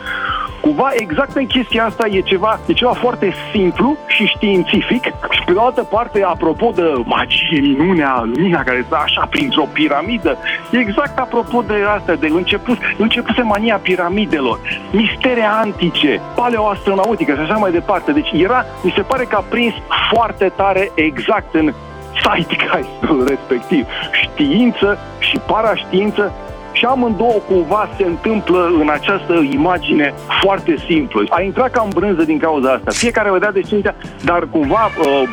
Cumva 0.62 0.90
exact 0.94 1.36
în 1.36 1.48
chestia 1.48 1.86
asta 1.86 2.08
e 2.08 2.20
ceva, 2.20 2.60
e 2.66 2.74
ceva 2.74 2.92
foarte 2.94 3.34
simplu 3.52 3.98
și 4.08 4.26
științific 4.26 5.04
și 5.30 5.42
pe 5.46 5.52
de 5.52 5.60
altă 5.60 5.84
parte, 5.84 6.24
apropo 6.24 6.72
de 6.76 6.94
magie, 7.04 7.60
minunea, 7.60 8.22
lumina 8.26 8.64
care 8.64 8.84
stă 8.86 8.98
așa 9.04 9.28
printr-o 9.30 9.68
piramidă, 9.74 10.38
e 10.72 10.78
exact 10.78 11.20
apropo 11.20 11.62
de 11.62 11.74
asta, 11.96 12.14
de 12.14 12.28
început, 12.28 12.78
începuse 12.98 13.42
mania 13.42 13.80
piramidelor, 13.82 14.60
mistere 14.92 15.44
antice, 15.44 16.22
paleoastronautică 16.36 17.34
și 17.34 17.40
așa 17.40 17.56
mai 17.56 17.72
departe. 17.72 18.12
Deci 18.12 18.32
era, 18.32 18.66
mi 18.84 18.94
se 18.96 19.02
pare 19.02 19.24
că 19.24 19.36
a 19.36 19.44
prins 19.50 19.74
foarte 20.12 20.52
tare 20.56 20.92
exact 20.96 21.54
în 21.54 21.74
zeitgeistul 22.24 23.26
respectiv. 23.28 23.86
Știință 24.12 24.98
și 25.20 25.38
paraștiință 25.48 26.34
și 26.80 26.86
amândouă 26.86 27.40
cumva 27.48 27.90
se 27.98 28.04
întâmplă 28.04 28.72
în 28.82 28.90
această 28.90 29.34
imagine 29.34 30.14
foarte 30.42 30.76
simplă. 30.88 31.24
A 31.30 31.42
intrat 31.42 31.72
cam 31.72 31.90
brânză 31.94 32.24
din 32.24 32.40
cauza 32.40 32.70
asta. 32.72 32.92
Fiecare 32.92 33.32
vedea 33.32 33.52
de 33.52 33.62
cintea, 33.62 33.96
dar 34.24 34.48
cumva 34.52 34.84
uh, 34.86 35.30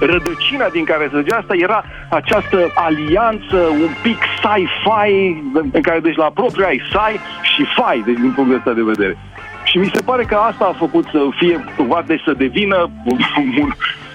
rădăcina 0.00 0.68
din 0.72 0.84
care 0.84 1.10
se 1.12 1.34
asta 1.34 1.54
era 1.56 1.84
această 2.10 2.58
alianță 2.74 3.56
un 3.84 3.92
pic 4.02 4.18
sci-fi, 4.38 5.42
în 5.72 5.82
care 5.82 6.00
deci 6.00 6.16
la 6.16 6.30
propriu 6.34 6.64
ai 6.66 6.80
sci 6.90 7.20
și 7.52 7.62
fi, 7.76 8.02
deci 8.04 8.20
din 8.24 8.32
punctul 8.34 8.56
ăsta 8.56 8.72
de 8.72 8.90
vedere. 8.92 9.16
Și 9.64 9.78
mi 9.78 9.90
se 9.94 10.02
pare 10.02 10.24
că 10.24 10.34
asta 10.34 10.64
a 10.64 10.78
făcut 10.84 11.04
să 11.10 11.20
fie, 11.38 11.64
cumva, 11.76 12.02
deci 12.06 12.22
să 12.24 12.32
devină 12.36 12.90
un, 13.62 13.68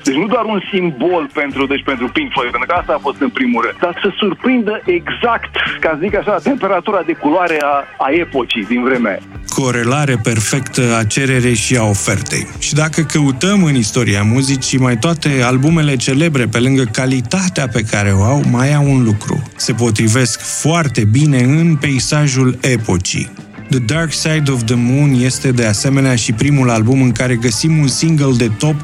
deci 0.04 0.16
nu 0.16 0.28
doar 0.28 0.45
un 0.45 0.62
simbol 0.72 1.30
pentru, 1.34 1.66
deci 1.66 1.84
pentru 1.84 2.08
Pink 2.16 2.32
Floyd, 2.32 2.52
pentru 2.52 2.70
că 2.70 2.76
asta 2.80 2.93
a 2.93 3.02
fost 3.08 3.20
în 3.22 3.30
primul 3.30 3.62
rând, 3.66 3.78
dar 3.80 3.93
să 4.04 4.10
surprindă 4.22 4.82
exact, 4.86 5.52
ca 5.80 5.89
să 5.93 5.97
zic 6.02 6.16
așa, 6.16 6.36
temperatura 6.43 7.02
de 7.06 7.14
culoare 7.14 7.58
a, 7.62 7.76
a 8.06 8.08
epocii 8.24 8.66
din 8.66 8.84
vremea 8.84 9.12
aia. 9.12 9.22
corelare 9.56 10.16
perfectă 10.24 10.82
a 10.99 11.04
cererei 11.04 11.56
și 11.56 11.76
a 11.78 11.84
ofertei. 11.84 12.47
Și 12.60 12.74
dacă 12.74 13.02
căutăm 13.02 13.64
în 13.64 13.76
istoria 13.76 14.24
muzicii, 14.24 14.80
mai 14.80 14.97
toate 14.97 15.30
albumele 15.43 15.95
celebre, 15.95 16.45
pe 16.45 16.60
lângă 16.60 16.84
calitatea 16.84 17.68
pe 17.68 17.82
care 17.91 18.12
o 18.12 18.24
au, 18.24 18.41
mai 18.52 18.74
au 18.74 18.86
un 18.91 19.04
lucru. 19.04 19.41
Se 19.56 19.74
potrivesc 19.74 20.62
foarte 20.62 21.04
bine 21.12 21.38
în 21.38 21.76
peisajul 21.76 22.58
epocii. 22.62 23.30
The 23.72 23.80
Dark 23.80 24.13
Side 24.13 24.51
of 24.51 24.63
the 24.63 24.76
Moon 24.76 25.13
este 25.13 25.51
de 25.51 25.65
asemenea 25.65 26.15
și 26.15 26.32
primul 26.32 26.69
album 26.69 27.01
în 27.01 27.11
care 27.11 27.36
găsim 27.36 27.78
un 27.78 27.88
single 27.88 28.34
de 28.38 28.51
top 28.57 28.76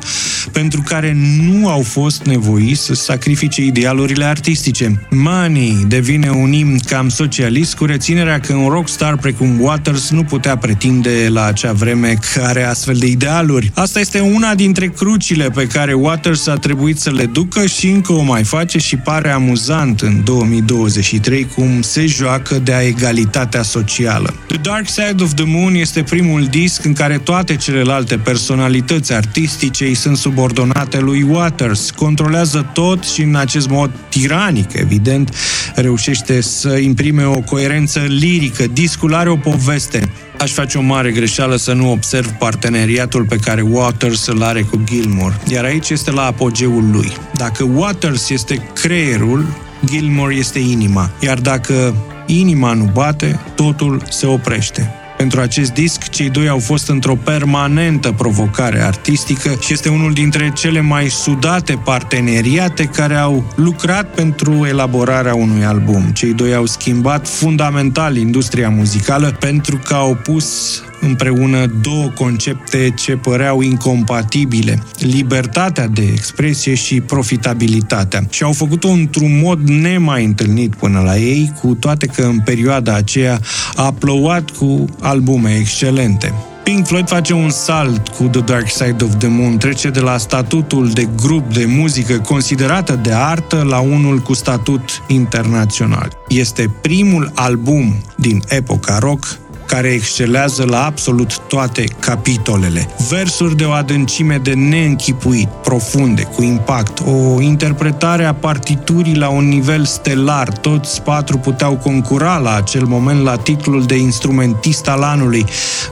pentru 0.51 0.81
care 0.81 1.17
nu 1.41 1.69
au 1.69 1.81
fost 1.81 2.23
nevoiți 2.23 2.81
să 2.81 2.93
sacrifice 2.93 3.61
idealurile 3.63 4.25
artistice. 4.25 5.07
Money 5.09 5.85
devine 5.87 6.29
un 6.29 6.51
imn 6.51 6.77
cam 6.79 7.09
socialist 7.09 7.75
cu 7.75 7.85
reținerea 7.85 8.39
că 8.39 8.53
un 8.53 8.69
rockstar 8.69 9.17
precum 9.17 9.61
Waters 9.61 10.09
nu 10.09 10.23
putea 10.23 10.57
pretinde 10.57 11.27
la 11.29 11.45
acea 11.45 11.73
vreme 11.73 12.17
că 12.33 12.41
are 12.41 12.63
astfel 12.63 12.95
de 12.95 13.05
idealuri. 13.05 13.71
Asta 13.73 13.99
este 13.99 14.19
una 14.19 14.55
dintre 14.55 14.87
crucile 14.87 15.49
pe 15.49 15.67
care 15.67 15.93
Waters 15.93 16.47
a 16.47 16.55
trebuit 16.55 16.99
să 16.99 17.11
le 17.11 17.25
ducă 17.25 17.65
și 17.65 17.87
încă 17.87 18.13
o 18.13 18.21
mai 18.21 18.43
face 18.43 18.77
și 18.77 18.95
pare 18.95 19.29
amuzant 19.29 20.01
în 20.01 20.23
2023 20.23 21.47
cum 21.55 21.81
se 21.81 22.05
joacă 22.05 22.59
de-a 22.59 22.81
egalitatea 22.81 23.61
socială. 23.61 24.33
The 24.47 24.57
Dark 24.57 24.76
Side 24.85 25.23
of 25.23 25.33
the 25.33 25.43
Moon 25.45 25.75
este 25.75 26.03
primul 26.03 26.45
disc 26.45 26.85
în 26.85 26.93
care 26.93 27.17
toate 27.17 27.55
celelalte 27.55 28.17
personalități 28.17 29.13
artistice 29.13 29.85
îi 29.85 29.93
sunt 29.93 30.17
subordonate 30.17 30.99
lui 30.99 31.23
Waters. 31.23 31.91
Controlează 31.91 32.69
tot 32.73 33.03
și 33.03 33.21
în 33.21 33.35
acest 33.35 33.69
mod 33.69 33.91
tiranic, 34.09 34.73
evident, 34.73 35.35
reușește 35.75 36.41
să 36.41 36.77
imprime 36.77 37.23
o 37.23 37.39
coerență 37.39 37.99
lirică. 37.99 38.67
Discul 38.73 39.13
are 39.13 39.29
o 39.29 39.35
poveste. 39.35 40.09
Aș 40.39 40.51
face 40.51 40.77
o 40.77 40.81
mare 40.81 41.11
greșeală 41.11 41.55
să 41.55 41.73
nu 41.73 41.91
observ 41.91 42.31
parteneriatul 42.31 43.25
pe 43.25 43.35
care 43.35 43.61
Waters 43.61 44.25
îl 44.25 44.43
are 44.43 44.61
cu 44.61 44.81
Gilmour, 44.85 45.39
iar 45.51 45.63
aici 45.63 45.89
este 45.89 46.11
la 46.11 46.25
apogeul 46.25 46.89
lui. 46.91 47.11
Dacă 47.33 47.63
Waters 47.63 48.29
este 48.29 48.69
creierul, 48.73 49.45
Gilmore 49.85 50.35
este 50.35 50.59
inima, 50.59 51.11
iar 51.19 51.39
dacă 51.39 51.95
inima 52.27 52.73
nu 52.73 52.89
bate, 52.93 53.39
totul 53.55 54.01
se 54.09 54.25
oprește. 54.25 54.91
Pentru 55.17 55.39
acest 55.39 55.73
disc, 55.73 56.09
cei 56.09 56.29
doi 56.29 56.47
au 56.47 56.59
fost 56.59 56.89
într-o 56.89 57.15
permanentă 57.15 58.11
provocare 58.11 58.81
artistică 58.81 59.57
și 59.59 59.73
este 59.73 59.89
unul 59.89 60.13
dintre 60.13 60.51
cele 60.55 60.81
mai 60.81 61.07
sudate 61.09 61.79
parteneriate 61.83 62.83
care 62.83 63.15
au 63.15 63.53
lucrat 63.55 64.13
pentru 64.15 64.65
elaborarea 64.65 65.35
unui 65.35 65.65
album. 65.65 66.01
Cei 66.13 66.33
doi 66.33 66.53
au 66.53 66.65
schimbat 66.65 67.27
fundamental 67.27 68.15
industria 68.15 68.69
muzicală 68.69 69.35
pentru 69.39 69.79
că 69.83 69.93
au 69.93 70.17
pus 70.23 70.81
împreună 71.01 71.65
două 71.81 72.05
concepte 72.07 72.93
ce 72.95 73.15
păreau 73.15 73.61
incompatibile, 73.61 74.83
libertatea 74.97 75.87
de 75.87 76.01
expresie 76.01 76.73
și 76.73 77.01
profitabilitatea. 77.01 78.25
Și 78.29 78.43
au 78.43 78.51
făcut-o 78.51 78.87
într-un 78.87 79.39
mod 79.43 79.59
nemai 79.69 80.25
întâlnit 80.25 80.75
până 80.75 80.99
la 80.99 81.17
ei, 81.17 81.51
cu 81.61 81.75
toate 81.75 82.05
că 82.05 82.21
în 82.21 82.39
perioada 82.39 82.93
aceea 82.93 83.39
a 83.75 83.91
plouat 83.91 84.49
cu 84.49 84.85
albume 85.01 85.55
excelente. 85.55 86.33
Pink 86.67 86.87
Floyd 86.87 87.07
face 87.07 87.33
un 87.33 87.49
salt 87.49 88.07
cu 88.07 88.23
The 88.23 88.41
Dark 88.41 88.69
Side 88.69 89.03
of 89.03 89.15
the 89.17 89.27
Moon, 89.27 89.57
trece 89.57 89.89
de 89.89 89.99
la 89.99 90.17
statutul 90.17 90.89
de 90.89 91.07
grup 91.15 91.53
de 91.53 91.65
muzică 91.65 92.19
considerată 92.19 92.99
de 93.03 93.11
artă 93.13 93.65
la 93.69 93.79
unul 93.79 94.17
cu 94.17 94.33
statut 94.33 95.03
internațional. 95.07 96.11
Este 96.27 96.73
primul 96.81 97.31
album 97.35 97.95
din 98.17 98.41
epoca 98.47 98.97
rock 98.97 99.39
care 99.67 99.87
excelează 99.87 100.65
la 100.65 100.85
absolut 100.85 101.39
toate 101.39 101.83
capitolele. 101.99 102.89
Versuri 103.09 103.55
de 103.55 103.63
o 103.63 103.71
adâncime 103.71 104.37
de 104.37 104.53
neînchipuit, 104.53 105.47
profunde, 105.47 106.21
cu 106.21 106.43
impact, 106.43 106.99
o 107.05 107.41
interpretare 107.41 108.25
a 108.25 108.33
partiturii 108.33 109.15
la 109.15 109.29
un 109.29 109.47
nivel 109.47 109.85
stelar. 109.85 110.49
Toți 110.49 111.01
patru 111.01 111.37
puteau 111.37 111.75
concura 111.75 112.37
la 112.37 112.55
acel 112.55 112.83
moment 112.85 113.23
la 113.23 113.35
titlul 113.35 113.83
de 113.83 113.95
instrumentist 113.95 114.87
al 114.87 115.01
anului, 115.01 115.45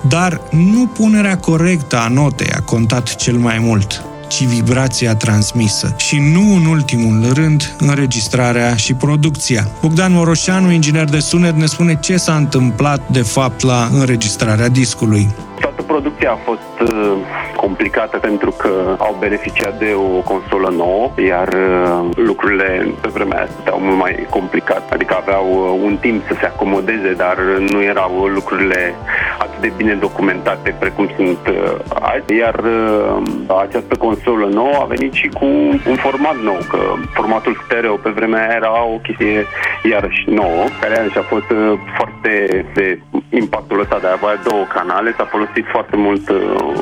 dar 0.08 0.42
nu 0.52 0.86
punerea 0.86 1.38
corectă 1.38 1.98
a 1.98 2.08
notei 2.08 2.50
a 2.50 2.62
contat 2.62 3.16
cel 3.16 3.36
mai 3.36 3.60
mult 3.60 4.04
ci 4.28 4.44
vibrația 4.44 5.16
transmisă. 5.16 5.96
Și 5.98 6.18
nu 6.18 6.56
în 6.56 6.66
ultimul 6.66 7.34
rând, 7.34 7.76
înregistrarea 7.80 8.76
și 8.76 8.94
producția. 8.94 9.68
Bogdan 9.82 10.12
Moroșanu, 10.12 10.72
inginer 10.72 11.10
de 11.10 11.20
sunet, 11.20 11.56
ne 11.56 11.66
spune 11.66 11.98
ce 12.02 12.18
s-a 12.18 12.36
întâmplat 12.36 13.10
de 13.12 13.22
fapt 13.22 13.62
la 13.62 13.90
înregistrarea 13.94 14.68
discului. 14.68 15.28
Toată 15.60 15.82
producția 15.82 16.32
a 16.32 16.36
fost 16.36 16.92
uh, 16.92 17.18
complicată 17.56 18.18
pentru 18.18 18.52
că 18.52 18.96
au 18.98 19.16
beneficiat 19.20 19.80
de 19.80 19.94
o 19.96 20.20
consolă 20.32 20.70
nouă, 20.78 21.12
iar 21.28 21.48
uh, 21.48 22.10
lucrurile 22.16 22.88
pe 23.02 23.08
vremea 23.08 23.38
aia 23.38 23.48
stăteau 23.52 23.80
mult 23.80 23.98
mai 23.98 24.28
complicat. 24.30 24.92
Adică 24.92 25.16
aveau 25.16 25.46
uh, 25.52 25.80
un 25.84 25.98
timp 25.98 26.28
să 26.28 26.36
se 26.40 26.46
acomodeze, 26.46 27.14
dar 27.14 27.38
nu 27.70 27.82
erau 27.82 28.26
lucrurile 28.26 28.96
atât 29.38 29.62
de 29.62 29.72
bine 29.78 29.94
documentate 29.94 30.76
precum 30.80 31.10
sunt 31.16 31.48
uh, 31.48 32.02
azi. 32.02 32.36
Iar 32.38 32.56
uh, 32.56 33.22
această 33.66 33.96
consolă 33.96 34.48
nouă 34.48 34.76
a 34.82 34.86
venit 34.86 35.14
și 35.14 35.28
cu 35.28 35.46
un 35.92 35.96
format 35.96 36.38
nou, 36.44 36.60
că 36.70 36.80
formatul 37.14 37.62
stereo 37.66 37.96
pe 37.96 38.10
vremea 38.10 38.42
aia 38.42 38.56
era 38.56 38.86
o 38.86 38.98
chestie 39.06 39.46
iarăși 39.92 40.24
nouă, 40.30 40.64
care 40.82 40.94
iarăși 40.96 41.18
a 41.18 41.22
fost 41.22 41.50
uh, 41.50 41.74
foarte 41.98 42.66
de 42.74 43.00
impactul 43.30 43.80
ăsta 43.80 43.98
de 44.02 44.08
a 44.08 44.12
avea 44.12 44.42
două 44.50 44.64
canale, 44.74 45.14
s-a 45.18 45.26
folosit 45.26 45.45
foarte 45.72 45.96
mult 45.96 46.30
uh, 46.30 46.38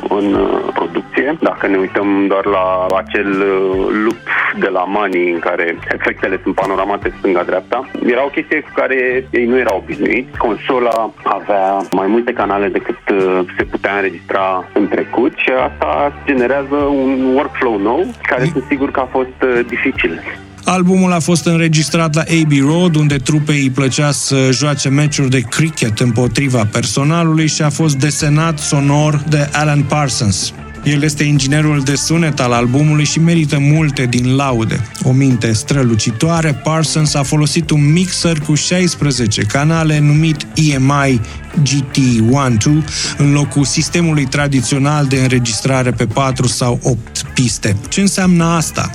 în 0.08 0.34
uh, 0.34 0.58
producție. 0.74 1.36
Dacă 1.40 1.66
ne 1.66 1.76
uităm 1.76 2.26
doar 2.26 2.44
la 2.46 2.86
acel 2.96 3.30
uh, 3.30 3.86
loop 4.04 4.22
de 4.58 4.68
la 4.68 4.84
Money 4.84 5.32
în 5.32 5.38
care 5.38 5.78
efectele 5.92 6.40
sunt 6.42 6.54
panoramate 6.54 7.14
stânga-dreapta, 7.18 7.90
era 8.06 8.24
o 8.24 8.28
chestie 8.28 8.60
cu 8.60 8.70
care 8.74 9.26
ei 9.30 9.46
nu 9.46 9.58
erau 9.58 9.76
obișnuiți. 9.76 10.38
Consola 10.38 11.12
avea 11.22 11.76
mai 11.90 12.06
multe 12.06 12.32
canale 12.32 12.68
decât 12.68 12.98
uh, 13.12 13.40
se 13.56 13.64
putea 13.64 13.94
înregistra 13.94 14.68
în 14.72 14.88
trecut 14.88 15.32
și 15.36 15.50
asta 15.50 16.12
generează 16.26 16.74
un 16.74 17.34
workflow 17.34 17.78
nou 17.78 18.06
care 18.22 18.44
sunt 18.44 18.64
sigur 18.68 18.90
că 18.90 19.00
a 19.00 19.08
fost 19.10 19.42
uh, 19.42 19.60
dificil. 19.66 20.20
Albumul 20.64 21.12
a 21.12 21.18
fost 21.18 21.46
înregistrat 21.46 22.14
la 22.14 22.20
Abbey 22.20 22.60
Road, 22.60 22.94
unde 22.94 23.16
trupei 23.16 23.60
îi 23.60 23.70
plăcea 23.70 24.10
să 24.10 24.48
joace 24.52 24.88
meciuri 24.88 25.30
de 25.30 25.40
cricket 25.40 26.00
împotriva 26.00 26.64
personalului 26.64 27.46
și 27.46 27.62
a 27.62 27.70
fost 27.70 27.96
desenat 27.96 28.58
sonor 28.58 29.24
de 29.28 29.48
Alan 29.52 29.82
Parsons. 29.82 30.52
El 30.84 31.02
este 31.02 31.24
inginerul 31.24 31.80
de 31.80 31.94
sunet 31.94 32.40
al 32.40 32.52
albumului 32.52 33.04
și 33.04 33.18
merită 33.18 33.58
multe 33.58 34.06
din 34.06 34.36
laude. 34.36 34.80
O 35.02 35.12
minte 35.12 35.52
strălucitoare, 35.52 36.54
Parsons 36.54 37.14
a 37.14 37.22
folosit 37.22 37.70
un 37.70 37.92
mixer 37.92 38.38
cu 38.40 38.54
16 38.54 39.42
canale 39.42 39.98
numit 39.98 40.46
EMI 40.54 41.20
GT12 41.62 42.84
în 43.16 43.32
locul 43.32 43.64
sistemului 43.64 44.24
tradițional 44.24 45.06
de 45.06 45.16
înregistrare 45.16 45.90
pe 45.90 46.06
4 46.06 46.46
sau 46.46 46.78
8 46.82 47.22
piste. 47.34 47.76
Ce 47.88 48.00
înseamnă 48.00 48.44
asta? 48.44 48.90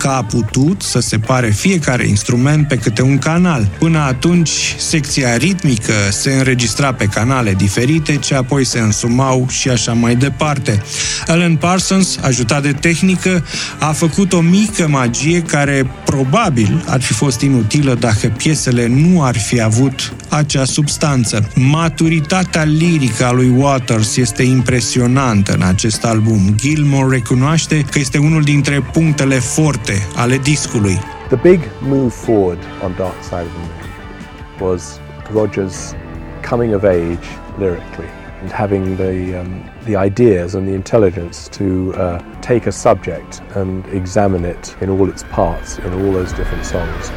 Că 0.00 0.08
a 0.08 0.24
putut 0.24 0.82
să 0.82 1.00
separe 1.00 1.50
fiecare 1.50 2.06
instrument 2.06 2.68
pe 2.68 2.76
câte 2.76 3.02
un 3.02 3.18
canal. 3.18 3.68
Până 3.78 3.98
atunci, 3.98 4.74
secția 4.78 5.36
ritmică 5.36 5.92
se 6.10 6.32
înregistra 6.32 6.92
pe 6.92 7.04
canale 7.04 7.54
diferite, 7.54 8.16
ce 8.16 8.34
apoi 8.34 8.64
se 8.64 8.78
însumau 8.78 9.46
și 9.48 9.68
așa 9.68 9.92
mai 9.92 10.16
departe. 10.16 10.82
Alan 11.26 11.56
Parsons, 11.56 12.18
ajutat 12.22 12.62
de 12.62 12.72
tehnică, 12.72 13.44
a 13.78 13.92
făcut 13.92 14.32
o 14.32 14.40
mică 14.40 14.88
magie 14.88 15.42
care 15.42 15.90
probabil 16.04 16.84
ar 16.86 17.00
fi 17.00 17.12
fost 17.12 17.40
inutilă 17.40 17.94
dacă 17.94 18.28
piesele 18.36 18.86
nu 18.86 19.22
ar 19.22 19.38
fi 19.38 19.60
avut 19.60 20.12
acea 20.28 20.64
substanță. 20.64 21.48
Maturitatea 21.54 22.62
lirică 22.62 23.24
a 23.24 23.32
lui 23.32 23.52
Waters 23.56 24.16
este 24.16 24.42
impresionantă 24.42 25.52
în 25.52 25.62
acest 25.62 26.04
album. 26.04 26.54
Gilmore 26.56 27.16
recunoaște 27.16 27.84
că 27.90 27.98
este 27.98 28.18
unul 28.18 28.42
dintre 28.42 28.80
punctele 28.92 29.38
forte 29.38 29.89
ale 30.16 30.36
discului. 30.36 30.98
The 31.28 31.36
big 31.36 31.60
move 31.80 32.12
forward 32.12 32.58
on 32.82 32.94
Dark 32.96 33.22
Side 33.22 33.46
of 33.46 33.52
the 33.52 33.58
Moon 33.58 34.70
was 34.70 35.00
Roger's 35.32 35.94
coming 36.42 36.74
of 36.74 36.84
age 36.84 37.26
lyrically 37.58 38.08
and 38.40 38.50
having 38.50 38.96
the, 38.96 39.40
um, 39.40 39.70
the 39.84 39.96
ideas 39.96 40.54
and 40.54 40.66
the 40.66 40.72
intelligence 40.72 41.48
to 41.48 41.94
uh, 41.94 42.18
take 42.40 42.66
a 42.66 42.72
subject 42.72 43.42
and 43.54 43.86
examine 43.86 44.44
it 44.44 44.74
in 44.80 44.88
all 44.90 45.08
its 45.08 45.22
parts, 45.24 45.78
in 45.78 45.92
all 45.92 46.12
those 46.12 46.32
different 46.32 46.64
songs. 46.64 47.10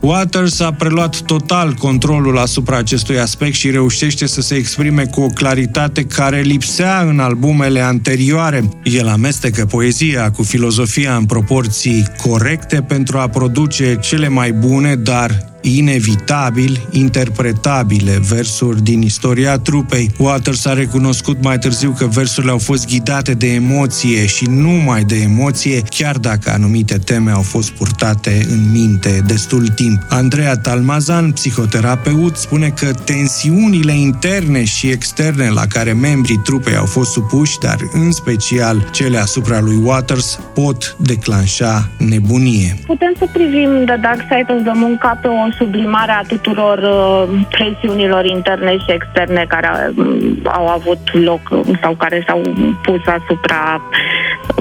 Waters 0.00 0.60
a 0.60 0.72
preluat 0.72 1.20
total 1.20 1.72
controlul 1.72 2.38
asupra 2.38 2.76
acestui 2.76 3.18
aspect 3.18 3.54
și 3.54 3.70
reușește 3.70 4.26
să 4.26 4.40
se 4.40 4.54
exprime 4.54 5.04
cu 5.04 5.20
o 5.20 5.26
claritate 5.26 6.04
care 6.04 6.40
lipsea 6.40 7.00
în 7.00 7.18
albumele 7.18 7.80
anterioare. 7.80 8.68
El 8.82 9.08
amestecă 9.08 9.66
poezia 9.66 10.30
cu 10.30 10.42
filozofia 10.42 11.16
în 11.16 11.24
proporții 11.24 12.06
corecte 12.22 12.82
pentru 12.82 13.18
a 13.18 13.28
produce 13.28 13.98
cele 14.00 14.28
mai 14.28 14.52
bune, 14.52 14.94
dar 14.94 15.50
inevitabil 15.60 16.88
interpretabile 16.90 18.20
versuri 18.28 18.82
din 18.82 19.02
istoria 19.02 19.58
trupei. 19.58 20.10
Waters 20.18 20.66
a 20.66 20.72
recunoscut 20.72 21.42
mai 21.42 21.58
târziu 21.58 21.94
că 21.98 22.06
versurile 22.06 22.52
au 22.52 22.58
fost 22.58 22.86
ghidate 22.86 23.34
de 23.34 23.46
emoție 23.46 24.26
și 24.26 24.46
numai 24.48 25.04
de 25.04 25.16
emoție, 25.16 25.82
chiar 25.88 26.16
dacă 26.16 26.50
anumite 26.50 26.98
teme 26.98 27.30
au 27.30 27.42
fost 27.42 27.70
purtate 27.70 28.46
în 28.50 28.70
minte 28.72 29.22
destul 29.26 29.68
timp. 29.68 29.98
Andreea 30.08 30.56
Talmazan, 30.56 31.30
psihoterapeut, 31.30 32.36
spune 32.36 32.68
că 32.68 32.90
tensiunile 33.04 33.92
interne 33.92 34.64
și 34.64 34.88
externe 34.88 35.48
la 35.48 35.66
care 35.66 35.92
membrii 35.92 36.40
trupei 36.44 36.76
au 36.76 36.86
fost 36.86 37.10
supuși, 37.10 37.58
dar 37.58 37.76
în 37.92 38.12
special 38.12 38.88
cele 38.92 39.18
asupra 39.18 39.60
lui 39.60 39.76
Waters, 39.82 40.40
pot 40.54 40.96
declanșa 40.98 41.90
nebunie. 41.98 42.78
Putem 42.86 43.12
să 43.18 43.26
privim 43.32 43.70
The 43.86 43.96
Dark 43.96 44.20
Side 44.20 44.52
of 44.52 44.62
the 44.62 44.72
Moon 44.74 44.96
ca 44.98 45.18
pe 45.22 45.28
o 45.28 45.49
sublimare 45.58 46.12
a 46.12 46.22
tuturor 46.22 46.78
uh, 46.78 47.46
presiunilor 47.50 48.24
interne 48.24 48.70
și 48.78 48.92
externe 48.92 49.44
care 49.48 49.92
uh, 49.96 50.30
au 50.44 50.68
avut 50.68 50.98
loc 51.12 51.40
sau 51.82 51.94
care 51.94 52.24
s-au 52.26 52.42
pus 52.82 53.00
asupra 53.06 53.80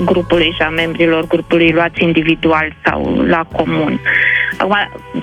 grupului 0.06 0.52
și 0.56 0.62
a 0.62 0.70
membrilor 0.70 1.28
grupului 1.28 1.72
luați 1.72 2.04
individual 2.04 2.74
sau 2.86 3.24
la 3.28 3.46
comun. 3.56 3.78
Acum, 3.82 4.00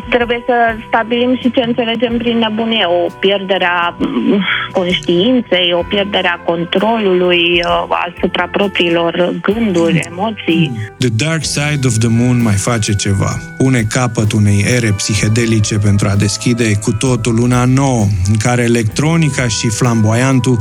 trebuie 0.08 0.42
să 0.46 0.54
stabilim 0.86 1.36
și 1.40 1.50
ce 1.50 1.60
înțelegem 1.60 2.16
prin 2.16 2.38
nebunie. 2.38 2.84
O 2.84 3.10
pierdere 3.20 3.64
a 3.64 3.94
mm, 3.98 4.44
conștiinței, 4.72 5.72
o 5.72 5.82
pierdere 5.88 6.28
a 6.28 6.36
controlului 6.36 7.62
uh, 7.64 7.98
asupra 8.06 8.48
propriilor 8.50 9.34
gânduri, 9.42 10.08
emoții. 10.10 10.72
The 10.98 11.08
Dark 11.08 11.44
Side 11.44 11.86
of 11.86 11.98
the 11.98 12.08
Moon 12.08 12.42
mai 12.42 12.54
face 12.54 12.94
ceva. 12.94 13.40
Pune 13.58 13.82
capăt 13.90 14.32
unei 14.32 14.64
ere 14.74 14.92
psihedelice 14.96 15.78
pentru 15.78 16.08
a 16.08 16.14
deschide 16.14 16.74
cu 16.82 16.92
totul 16.92 17.38
una 17.38 17.64
nouă, 17.64 18.06
în 18.28 18.36
care 18.36 18.62
electronica 18.62 19.48
și 19.48 19.68
flamboiantul 19.68 20.58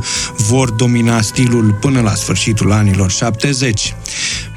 vor 0.48 0.70
domina 0.70 1.20
stilul 1.20 1.76
până 1.80 2.00
la 2.00 2.10
sfârșitul 2.10 2.72
anilor 2.72 3.10
70. 3.10 3.94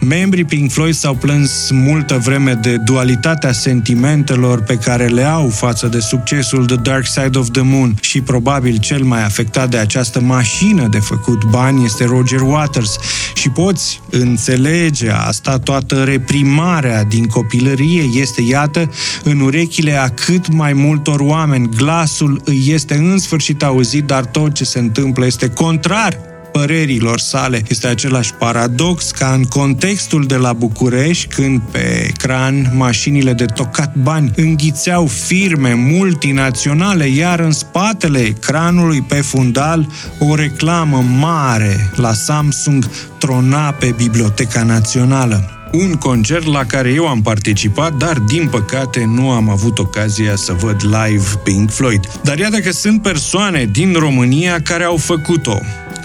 Membrii 0.02 0.43
Pink 0.43 0.72
Floyd 0.72 0.93
s-au 0.93 1.16
plâns 1.16 1.70
multă 1.72 2.18
vreme 2.18 2.54
de 2.54 2.78
dualitatea 2.78 3.52
sentimentelor 3.52 4.62
pe 4.62 4.76
care 4.76 5.08
le 5.08 5.24
au 5.24 5.50
față 5.50 5.88
de 5.88 6.00
succesul 6.00 6.66
The 6.66 6.76
Dark 6.76 7.06
Side 7.06 7.38
of 7.38 7.50
the 7.52 7.62
Moon 7.62 7.95
și 8.02 8.22
probabil 8.22 8.78
cel 8.78 9.04
mai 9.04 9.24
afectat 9.24 9.70
de 9.70 9.78
această 9.78 10.20
mașină 10.20 10.88
de 10.88 11.00
făcut 11.00 11.43
bani 11.43 11.86
este 11.86 12.06
Roger 12.06 12.41
Waters 12.41 12.95
și 13.34 13.50
poți 13.50 14.02
înțelege 14.10 15.10
asta, 15.12 15.58
toată 15.58 16.04
reprimarea 16.04 17.04
din 17.04 17.26
copilărie 17.26 18.04
este, 18.14 18.41
iată, 18.41 18.91
în 19.24 19.39
urechile 19.39 19.93
a 19.93 20.10
cât 20.10 20.54
mai 20.54 20.74
multor 20.74 21.20
oameni. 21.20 21.70
Glasul 21.76 22.41
îi 22.45 22.64
este 22.68 22.95
în 22.95 23.18
sfârșit 23.18 23.64
auzit, 23.64 24.04
dar 24.04 24.26
tot 24.26 24.54
ce 24.54 24.64
se 24.64 24.80
întâmplă 24.80 25.26
este 25.26 25.50
contrar 25.50 26.29
părerilor 26.52 27.20
sale. 27.20 27.62
Este 27.68 27.88
același 27.88 28.34
paradox 28.34 29.12
ca 29.12 29.34
în 29.34 29.43
contextul 29.43 30.26
de 30.26 30.36
la 30.36 30.54
București, 30.54 31.28
când 31.28 31.62
pe 31.72 32.06
ecran 32.08 32.72
mașinile 32.76 33.34
de 33.34 33.45
tocat 33.45 33.95
bani 33.95 34.32
înghițeau 34.36 35.08
firme 35.08 35.74
multinaționale, 35.74 37.08
iar 37.08 37.39
în 37.39 37.52
spatele 37.52 38.20
ecranului 38.20 39.02
pe 39.02 39.22
fundal 39.22 39.88
o 40.20 40.36
reclamă 40.36 41.04
mare 41.20 41.91
la 41.95 42.14
Samsung 42.14 42.89
trona 43.18 43.72
pe 43.72 43.93
Biblioteca 43.97 44.64
Națională 44.64 45.54
un 45.72 45.93
concert 45.93 46.45
la 46.45 46.66
care 46.66 46.89
eu 46.89 47.08
am 47.08 47.22
participat, 47.22 47.93
dar 47.93 48.18
din 48.18 48.47
păcate 48.52 49.06
nu 49.06 49.32
am 49.32 49.50
avut 49.50 49.80
ocazia 49.80 50.36
să 50.36 50.54
văd 50.54 50.82
live 50.84 51.26
Pink 51.43 51.72
Floyd. 51.72 52.20
Dar 52.24 52.38
iată 52.38 52.60
că 52.60 52.72
sunt 52.72 53.02
persoane 53.02 53.70
din 53.72 53.93
România 53.93 54.62
care 54.62 54.84
au 54.84 54.97
făcut-o 54.97 55.60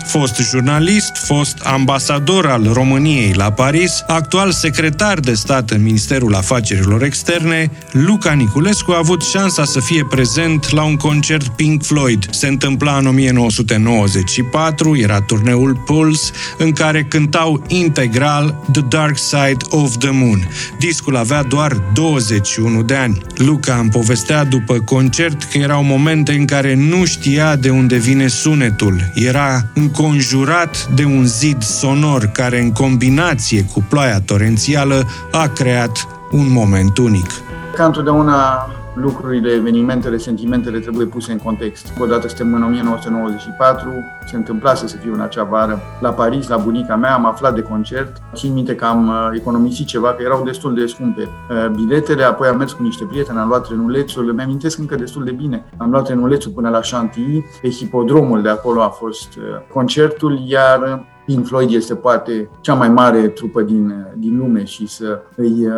fost 0.06 0.36
jurnalist, 0.50 1.16
fost 1.16 1.58
ambasador 1.62 2.46
al 2.46 2.70
României 2.72 3.32
la 3.32 3.52
Paris, 3.52 4.04
actual 4.06 4.50
secretar 4.50 5.20
de 5.20 5.34
stat 5.34 5.70
în 5.70 5.82
Ministerul 5.82 6.34
Afacerilor 6.34 7.02
Externe, 7.02 7.70
Luca 7.90 8.32
Niculescu 8.32 8.92
a 8.92 8.98
avut 8.98 9.22
șansa 9.22 9.64
să 9.64 9.80
fie 9.80 10.06
prezent 10.10 10.70
la 10.70 10.82
un 10.82 10.96
concert 10.96 11.48
Pink 11.48 11.82
Floyd. 11.82 12.26
Se 12.30 12.46
întâmpla 12.46 12.96
în 12.96 13.06
1994, 13.06 14.96
era 14.96 15.20
turneul 15.20 15.82
Pulse, 15.84 16.32
în 16.58 16.72
care 16.72 17.02
cântau 17.02 17.64
integral 17.68 18.64
The 18.72 18.82
Dark 18.88 19.18
Side 19.18 19.64
of 19.68 19.96
the 19.98 20.10
Moon. 20.10 20.48
Discul 20.78 21.16
avea 21.16 21.42
doar 21.42 21.72
21 21.94 22.82
de 22.82 22.94
ani. 22.94 23.20
Luca 23.36 23.74
îmi 23.74 23.90
povestea 23.90 24.44
după 24.44 24.78
concert 24.78 25.42
că 25.42 25.58
erau 25.58 25.82
momente 25.82 26.32
în 26.32 26.44
care 26.44 26.74
nu 26.74 27.04
știa 27.04 27.56
de 27.56 27.70
unde 27.70 27.96
vine 27.96 28.26
sunetul. 28.26 29.10
Era 29.14 29.66
în 29.74 29.83
înconjurat 29.84 30.86
de 30.94 31.04
un 31.04 31.26
zid 31.26 31.62
sonor 31.62 32.24
care, 32.24 32.60
în 32.60 32.72
combinație 32.72 33.64
cu 33.72 33.84
ploaia 33.88 34.20
torențială, 34.20 35.06
a 35.32 35.46
creat 35.46 36.06
un 36.30 36.52
moment 36.52 36.98
unic. 36.98 37.30
Ca 37.74 37.84
întotdeauna 37.84 38.68
lucrurile, 38.94 39.52
evenimentele, 39.52 40.16
sentimentele 40.16 40.78
trebuie 40.78 41.06
puse 41.06 41.32
în 41.32 41.38
context. 41.38 41.92
Odată 42.00 42.28
suntem 42.28 42.54
în 42.54 42.62
1994, 42.62 43.88
se 44.26 44.36
întâmplase 44.36 44.86
să 44.86 44.96
fiu 44.96 45.12
în 45.12 45.20
acea 45.20 45.44
vară 45.44 45.80
la 46.00 46.10
Paris, 46.10 46.48
la 46.48 46.56
bunica 46.56 46.96
mea, 46.96 47.14
am 47.14 47.26
aflat 47.26 47.54
de 47.54 47.62
concert. 47.62 48.22
Țin 48.34 48.52
minte 48.52 48.74
că 48.74 48.84
am 48.84 49.08
uh, 49.08 49.30
economisit 49.34 49.86
ceva, 49.86 50.08
că 50.14 50.22
erau 50.22 50.44
destul 50.44 50.74
de 50.74 50.86
scumpe 50.86 51.22
uh, 51.22 51.68
biletele, 51.74 52.22
apoi 52.22 52.48
am 52.48 52.56
mers 52.56 52.72
cu 52.72 52.82
niște 52.82 53.04
prieteni, 53.04 53.38
am 53.38 53.48
luat 53.48 53.66
trenulețul, 53.66 54.28
îmi 54.28 54.42
amintesc 54.42 54.78
încă 54.78 54.94
destul 54.94 55.24
de 55.24 55.30
bine. 55.30 55.64
Am 55.76 55.90
luat 55.90 56.04
trenulețul 56.04 56.50
până 56.50 56.68
la 56.68 56.80
Chantilly, 56.90 57.44
pe 57.62 57.68
hipodromul 57.68 58.42
de 58.42 58.48
acolo 58.48 58.82
a 58.82 58.88
fost 58.88 59.36
uh, 59.36 59.42
concertul, 59.72 60.40
iar 60.46 61.04
Pink 61.26 61.46
Floyd 61.46 61.70
este 61.70 61.94
poate 61.94 62.50
cea 62.60 62.74
mai 62.74 62.88
mare 62.88 63.28
trupă 63.28 63.62
din, 63.62 64.06
din 64.16 64.38
lume 64.38 64.64
și 64.64 64.86
să 64.86 65.20
îi 65.36 65.66
uh, 65.66 65.72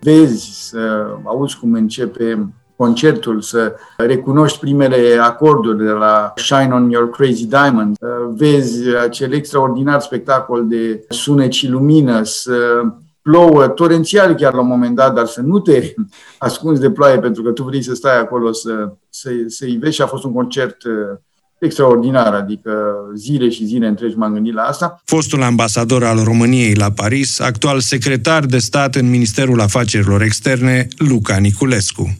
vezi, 0.00 0.68
să 0.68 1.06
auzi 1.24 1.58
cum 1.58 1.72
începe 1.72 2.52
concertul, 2.76 3.40
să 3.40 3.74
recunoști 3.96 4.58
primele 4.58 5.18
acorduri 5.20 5.84
de 5.84 5.90
la 5.90 6.32
Shine 6.36 6.74
on 6.74 6.90
Your 6.90 7.10
Crazy 7.10 7.46
Diamond, 7.46 7.96
vezi 8.30 8.96
acel 8.96 9.32
extraordinar 9.32 10.00
spectacol 10.00 10.68
de 10.68 11.04
sunet 11.08 11.52
și 11.52 11.68
lumină, 11.68 12.22
să 12.22 12.82
plouă 13.22 13.68
torențial 13.68 14.34
chiar 14.34 14.54
la 14.54 14.60
un 14.60 14.66
moment 14.66 14.96
dat, 14.96 15.14
dar 15.14 15.26
să 15.26 15.40
nu 15.40 15.58
te 15.58 15.94
ascunzi 16.38 16.80
de 16.80 16.90
ploaie 16.90 17.18
pentru 17.18 17.42
că 17.42 17.50
tu 17.50 17.62
vrei 17.62 17.82
să 17.82 17.94
stai 17.94 18.18
acolo 18.18 18.52
să, 18.52 18.92
să, 19.08 19.30
să 19.46 19.66
vezi 19.78 19.94
și 19.94 20.02
a 20.02 20.06
fost 20.06 20.24
un 20.24 20.32
concert 20.32 20.84
uh, 20.84 21.18
extraordinar, 21.60 22.34
adică 22.34 22.70
zile 23.14 23.48
și 23.48 23.64
zile 23.64 23.86
întregi 23.86 24.16
m-am 24.16 24.32
gândit 24.32 24.54
la 24.54 24.62
asta. 24.62 25.00
Fostul 25.04 25.42
ambasador 25.42 26.04
al 26.04 26.24
României 26.24 26.74
la 26.74 26.90
Paris, 26.90 27.40
actual 27.40 27.80
secretar 27.80 28.44
de 28.44 28.58
stat 28.58 28.94
în 28.94 29.10
Ministerul 29.10 29.60
Afacerilor 29.60 30.22
Externe, 30.22 30.88
Luca 30.96 31.36
Niculescu. 31.36 32.18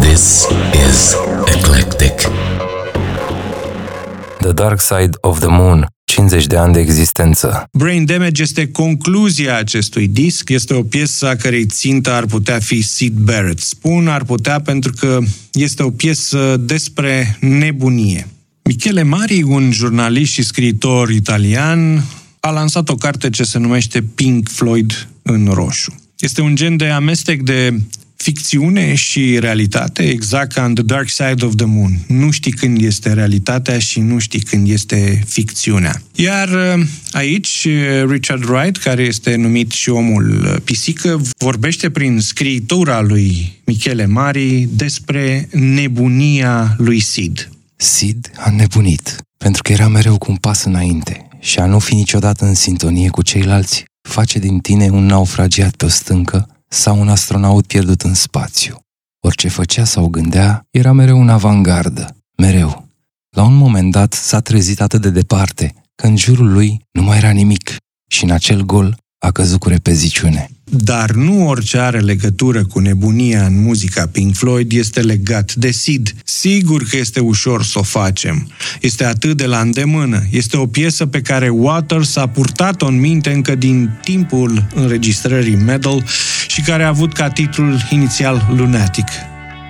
This 0.00 0.48
is 0.88 1.16
Eclectic. 1.56 2.30
The 4.40 4.52
Dark 4.52 4.80
Side 4.80 5.10
of 5.20 5.38
the 5.38 5.48
Moon 5.48 5.86
50 6.08 6.46
de 6.46 6.56
ani 6.56 6.72
de 6.72 6.80
existență. 6.80 7.68
Brain 7.72 8.04
Damage 8.04 8.42
este 8.42 8.68
concluzia 8.70 9.56
acestui 9.56 10.08
disc. 10.08 10.48
Este 10.48 10.74
o 10.74 10.82
piesă 10.82 11.26
a 11.26 11.36
cărei 11.36 11.66
țintă 11.66 12.10
ar 12.10 12.26
putea 12.26 12.58
fi 12.58 12.82
Sid 12.82 13.12
Barrett. 13.12 13.58
Spun 13.58 14.08
ar 14.08 14.24
putea 14.24 14.60
pentru 14.60 14.92
că 14.92 15.18
este 15.52 15.82
o 15.82 15.90
piesă 15.90 16.56
despre 16.60 17.36
nebunie. 17.40 18.28
Michele 18.62 19.02
Mari, 19.02 19.42
un 19.42 19.70
jurnalist 19.72 20.32
și 20.32 20.42
scriitor 20.42 21.10
italian, 21.10 22.04
a 22.40 22.50
lansat 22.50 22.88
o 22.88 22.94
carte 22.94 23.30
ce 23.30 23.42
se 23.42 23.58
numește 23.58 24.02
Pink 24.14 24.48
Floyd 24.48 25.08
în 25.22 25.48
roșu. 25.52 25.94
Este 26.18 26.40
un 26.40 26.54
gen 26.54 26.76
de 26.76 26.86
amestec 26.86 27.42
de 27.42 27.80
ficțiune 28.22 28.94
și 28.94 29.38
realitate, 29.38 30.02
exact 30.02 30.52
ca 30.52 30.64
în 30.64 30.74
The 30.74 30.84
Dark 30.84 31.08
Side 31.08 31.44
of 31.44 31.54
the 31.54 31.66
Moon. 31.66 31.98
Nu 32.06 32.30
știi 32.30 32.52
când 32.52 32.82
este 32.82 33.12
realitatea 33.12 33.78
și 33.78 34.00
nu 34.00 34.18
știi 34.18 34.40
când 34.40 34.68
este 34.68 35.22
ficțiunea. 35.26 36.02
Iar 36.14 36.48
uh, 36.48 36.84
aici 37.10 37.66
uh, 37.68 38.10
Richard 38.10 38.48
Wright, 38.48 38.76
care 38.76 39.02
este 39.02 39.36
numit 39.36 39.70
și 39.70 39.88
omul 39.88 40.44
uh, 40.44 40.56
pisică, 40.64 41.20
vorbește 41.38 41.90
prin 41.90 42.20
scriitura 42.20 43.00
lui 43.00 43.52
Michele 43.64 44.06
Mari 44.06 44.68
despre 44.70 45.48
nebunia 45.52 46.74
lui 46.78 47.00
Sid. 47.00 47.50
Sid 47.76 48.30
a 48.36 48.50
nebunit, 48.50 49.16
pentru 49.38 49.62
că 49.62 49.72
era 49.72 49.88
mereu 49.88 50.18
cu 50.18 50.30
un 50.30 50.36
pas 50.36 50.64
înainte 50.64 51.28
și 51.40 51.58
a 51.58 51.66
nu 51.66 51.78
fi 51.78 51.94
niciodată 51.94 52.44
în 52.44 52.54
sintonie 52.54 53.08
cu 53.08 53.22
ceilalți 53.22 53.84
face 54.08 54.38
din 54.38 54.58
tine 54.58 54.88
un 54.88 55.06
naufragiat 55.06 55.76
pe 55.76 55.84
o 55.84 55.88
stâncă 55.88 56.48
sau 56.68 57.00
un 57.00 57.08
astronaut 57.08 57.66
pierdut 57.66 58.02
în 58.02 58.14
spațiu. 58.14 58.78
Orice 59.20 59.48
făcea 59.48 59.84
sau 59.84 60.08
gândea 60.08 60.66
era 60.70 60.92
mereu 60.92 61.20
în 61.20 61.28
avangardă, 61.28 62.16
mereu. 62.36 62.86
La 63.36 63.42
un 63.42 63.54
moment 63.54 63.92
dat 63.92 64.12
s-a 64.12 64.40
trezit 64.40 64.80
atât 64.80 65.00
de 65.00 65.10
departe 65.10 65.74
că 65.94 66.06
în 66.06 66.16
jurul 66.16 66.52
lui 66.52 66.86
nu 66.90 67.02
mai 67.02 67.16
era 67.16 67.30
nimic 67.30 67.76
și 68.10 68.24
în 68.24 68.30
acel 68.30 68.62
gol 68.62 68.96
a 69.18 69.30
căzut 69.30 69.60
cu 69.60 69.68
repeziciune. 69.68 70.50
Dar 70.70 71.10
nu 71.10 71.48
orice 71.48 71.78
are 71.78 72.00
legătură 72.00 72.64
cu 72.64 72.78
nebunia 72.78 73.44
în 73.46 73.62
muzica 73.62 74.06
Pink 74.06 74.34
Floyd 74.34 74.72
este 74.72 75.00
legat 75.00 75.54
de 75.54 75.70
Sid. 75.70 76.14
Sigur 76.24 76.82
că 76.84 76.96
este 76.96 77.20
ușor 77.20 77.64
să 77.64 77.78
o 77.78 77.82
facem. 77.82 78.50
Este 78.80 79.04
atât 79.04 79.36
de 79.36 79.46
la 79.46 79.60
îndemână. 79.60 80.22
Este 80.30 80.56
o 80.56 80.66
piesă 80.66 81.06
pe 81.06 81.20
care 81.20 81.48
Waters 81.48 82.16
a 82.16 82.26
purtat-o 82.26 82.86
în 82.86 83.00
minte 83.00 83.30
încă 83.30 83.54
din 83.54 83.98
timpul 84.02 84.66
înregistrării 84.74 85.56
Medal 85.56 86.04
și 86.48 86.60
care 86.60 86.82
a 86.82 86.88
avut 86.88 87.12
ca 87.12 87.28
titlul 87.28 87.86
inițial 87.90 88.54
Lunatic. 88.56 89.06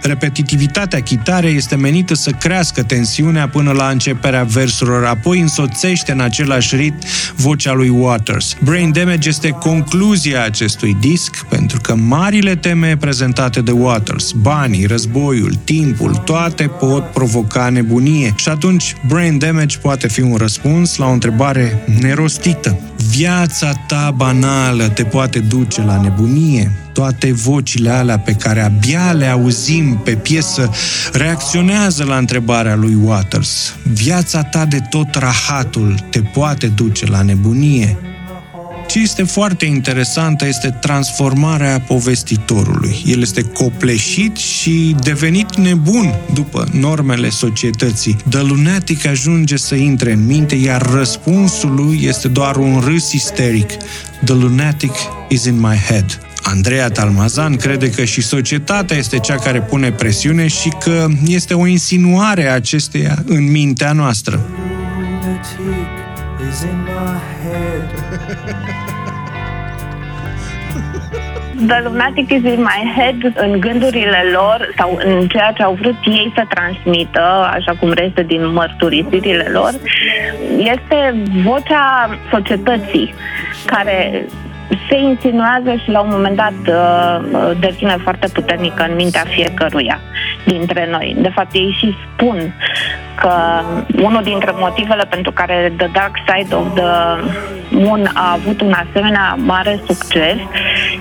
Repetitivitatea 0.03 1.01
chitarei 1.03 1.57
este 1.57 1.77
menită 1.77 2.15
să 2.15 2.31
crească 2.31 2.83
tensiunea 2.83 3.49
până 3.49 3.73
la 3.73 3.89
începerea 3.89 4.43
versurilor, 4.43 5.05
apoi 5.05 5.41
însoțește 5.41 6.13
în 6.13 6.21
același 6.21 6.77
ritm 6.77 7.07
vocea 7.37 7.73
lui 7.73 7.89
Waters. 7.89 8.57
Brain 8.65 8.93
Damage 8.93 9.29
este 9.29 9.49
concluzia 9.49 10.45
acestui 10.45 10.97
disc, 11.01 11.45
pentru 11.49 11.81
că 11.81 11.95
marile 11.95 12.55
teme 12.55 12.97
prezentate 12.97 13.61
de 13.61 13.71
Waters, 13.71 14.33
banii, 14.33 14.87
războiul, 14.87 15.55
timpul, 15.65 16.15
toate 16.15 16.63
pot 16.63 17.11
provoca 17.11 17.69
nebunie. 17.69 18.33
Și 18.37 18.49
atunci 18.49 18.95
Brain 19.07 19.39
Damage 19.39 19.79
poate 19.79 20.09
fi 20.09 20.21
un 20.21 20.37
răspuns 20.37 20.97
la 20.97 21.07
o 21.07 21.13
întrebare 21.13 21.85
nerostită. 22.01 22.79
Viața 23.11 23.73
ta 23.87 24.13
banală 24.17 24.89
te 24.89 25.05
poate 25.05 25.39
duce 25.39 25.83
la 25.83 26.01
nebunie? 26.01 26.88
Toate 26.99 27.33
vocile 27.33 27.91
alea 27.91 28.19
pe 28.19 28.33
care 28.33 28.61
abia 28.61 29.13
le 29.13 29.27
auzim 29.27 30.01
pe 30.05 30.15
piesă 30.17 30.71
reacționează 31.13 32.05
la 32.05 32.17
întrebarea 32.17 32.75
lui 32.75 32.95
Waters. 33.05 33.75
Viața 33.83 34.43
ta 34.43 34.65
de 34.65 34.81
tot 34.91 35.15
rahatul 35.15 35.95
te 36.11 36.21
poate 36.21 36.67
duce 36.67 37.07
la 37.07 37.23
nebunie? 37.23 37.99
Ce 38.89 39.01
este 39.01 39.23
foarte 39.23 39.65
interesantă 39.65 40.47
este 40.47 40.71
transformarea 40.71 41.81
povestitorului. 41.81 43.03
El 43.07 43.21
este 43.21 43.43
copleșit 43.43 44.37
și 44.37 44.97
devenit 45.03 45.57
nebun 45.57 46.15
după 46.35 46.69
normele 46.73 47.29
societății. 47.29 48.17
The 48.29 48.43
lunatic 48.43 49.07
ajunge 49.07 49.57
să 49.57 49.75
intre 49.75 50.13
în 50.13 50.27
minte, 50.27 50.55
iar 50.55 50.91
răspunsul 50.93 51.75
lui 51.75 52.01
este 52.03 52.29
doar 52.29 52.57
un 52.57 52.81
râs 52.85 53.13
isteric. 53.13 53.71
The 54.25 54.35
lunatic 54.35 54.93
is 55.29 55.45
in 55.45 55.61
my 55.61 55.77
head. 55.89 56.21
Andreea 56.43 56.91
Talmazan 56.91 57.57
crede 57.57 57.91
că 57.91 58.05
și 58.05 58.23
societatea 58.23 58.97
este 58.97 59.19
cea 59.19 59.37
care 59.37 59.61
pune 59.61 59.93
presiune 59.93 60.47
și 60.47 60.69
că 60.69 61.07
este 61.27 61.55
o 61.55 61.67
insinuare 61.67 62.49
a 62.49 62.55
acesteia 62.55 63.23
în 63.27 63.51
mintea 63.51 63.93
noastră. 63.93 64.47
The 71.67 71.81
Lunatic 71.85 72.31
is 72.31 72.43
in 72.43 72.63
my 72.63 72.93
head 72.97 73.33
în 73.35 73.61
gândurile 73.61 74.23
lor 74.33 74.75
sau 74.77 74.99
în 75.05 75.29
ceea 75.29 75.53
ce 75.53 75.63
au 75.63 75.75
vrut 75.81 75.97
ei 76.05 76.33
să 76.35 76.45
transmită, 76.49 77.51
așa 77.53 77.73
cum 77.81 77.91
reiese 77.91 78.23
din 78.23 78.53
mărturisirile 78.53 79.49
lor, 79.53 79.73
este 80.57 81.23
vocea 81.45 82.19
societății 82.31 83.15
care 83.65 84.27
se 84.89 84.97
insinuează 84.97 85.71
și 85.83 85.91
la 85.91 86.01
un 86.01 86.09
moment 86.11 86.37
dat 86.37 86.59
uh, 86.67 87.57
devine 87.61 87.97
foarte 88.03 88.29
puternică 88.33 88.87
în 88.89 88.95
mintea 88.95 89.25
fiecăruia 89.29 90.01
dintre 90.47 90.89
noi. 90.91 91.17
De 91.19 91.31
fapt, 91.35 91.55
ei 91.55 91.77
și 91.79 91.97
spun 92.07 92.55
că 93.21 93.33
unul 94.03 94.23
dintre 94.23 94.53
motivele 94.55 95.05
pentru 95.11 95.33
care 95.33 95.73
The 95.77 95.89
Dark 95.93 96.15
Side 96.27 96.55
of 96.55 96.75
the 96.75 96.91
Moon 97.71 98.11
a 98.15 98.33
avut 98.33 98.61
un 98.61 98.73
asemenea 98.89 99.37
mare 99.39 99.81
succes 99.87 100.37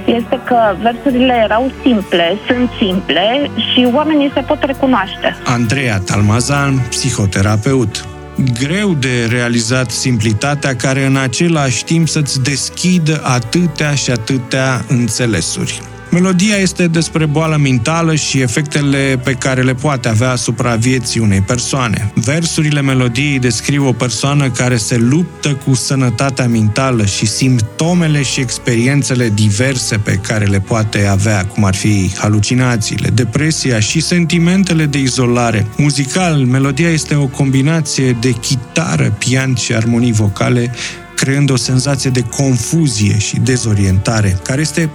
este 0.05 0.39
că 0.43 0.75
versurile 0.81 1.33
erau 1.43 1.71
simple, 1.81 2.37
sunt 2.47 2.69
simple 2.79 3.49
și 3.71 3.87
oamenii 3.93 4.31
se 4.33 4.39
pot 4.39 4.63
recunoaște. 4.63 5.35
Andreea 5.45 5.97
Talmazan, 6.05 6.73
psihoterapeut 6.89 8.16
greu 8.59 8.93
de 8.93 9.25
realizat 9.25 9.91
simplitatea 9.91 10.75
care 10.75 11.05
în 11.05 11.15
același 11.17 11.83
timp 11.83 12.07
să-ți 12.07 12.41
deschidă 12.41 13.21
atâtea 13.23 13.95
și 13.95 14.11
atâtea 14.11 14.85
înțelesuri. 14.87 15.81
Melodia 16.19 16.55
este 16.55 16.87
despre 16.87 17.25
boală 17.25 17.57
mentală 17.57 18.15
și 18.15 18.41
efectele 18.41 19.19
pe 19.23 19.33
care 19.33 19.61
le 19.61 19.73
poate 19.73 20.07
avea 20.07 20.31
asupra 20.31 20.75
vieții 20.75 21.19
unei 21.19 21.41
persoane. 21.41 22.11
Versurile 22.15 22.81
melodiei 22.81 23.39
descriu 23.39 23.87
o 23.87 23.91
persoană 23.91 24.49
care 24.49 24.77
se 24.77 24.97
luptă 24.97 25.53
cu 25.65 25.73
sănătatea 25.73 26.47
mentală 26.47 27.05
și 27.05 27.25
simptomele 27.25 28.21
și 28.21 28.39
experiențele 28.39 29.29
diverse 29.29 29.97
pe 29.97 30.19
care 30.27 30.45
le 30.45 30.59
poate 30.59 31.05
avea, 31.05 31.45
cum 31.45 31.63
ar 31.63 31.75
fi 31.75 32.11
halucinațiile, 32.17 33.09
depresia 33.09 33.79
și 33.79 34.01
sentimentele 34.01 34.85
de 34.85 34.97
izolare. 34.97 35.65
Muzical, 35.75 36.35
melodia 36.35 36.89
este 36.89 37.15
o 37.15 37.25
combinație 37.25 38.11
de 38.11 38.31
chitară, 38.31 39.15
pian 39.17 39.55
și 39.55 39.73
armonii 39.73 40.11
vocale 40.11 40.71
creând 41.15 41.49
o 41.49 41.55
senzație 41.55 42.09
de 42.09 42.21
confuzie 42.21 43.17
și 43.17 43.39
dezorientare, 43.39 44.39
care 44.43 44.61
este 44.61 44.89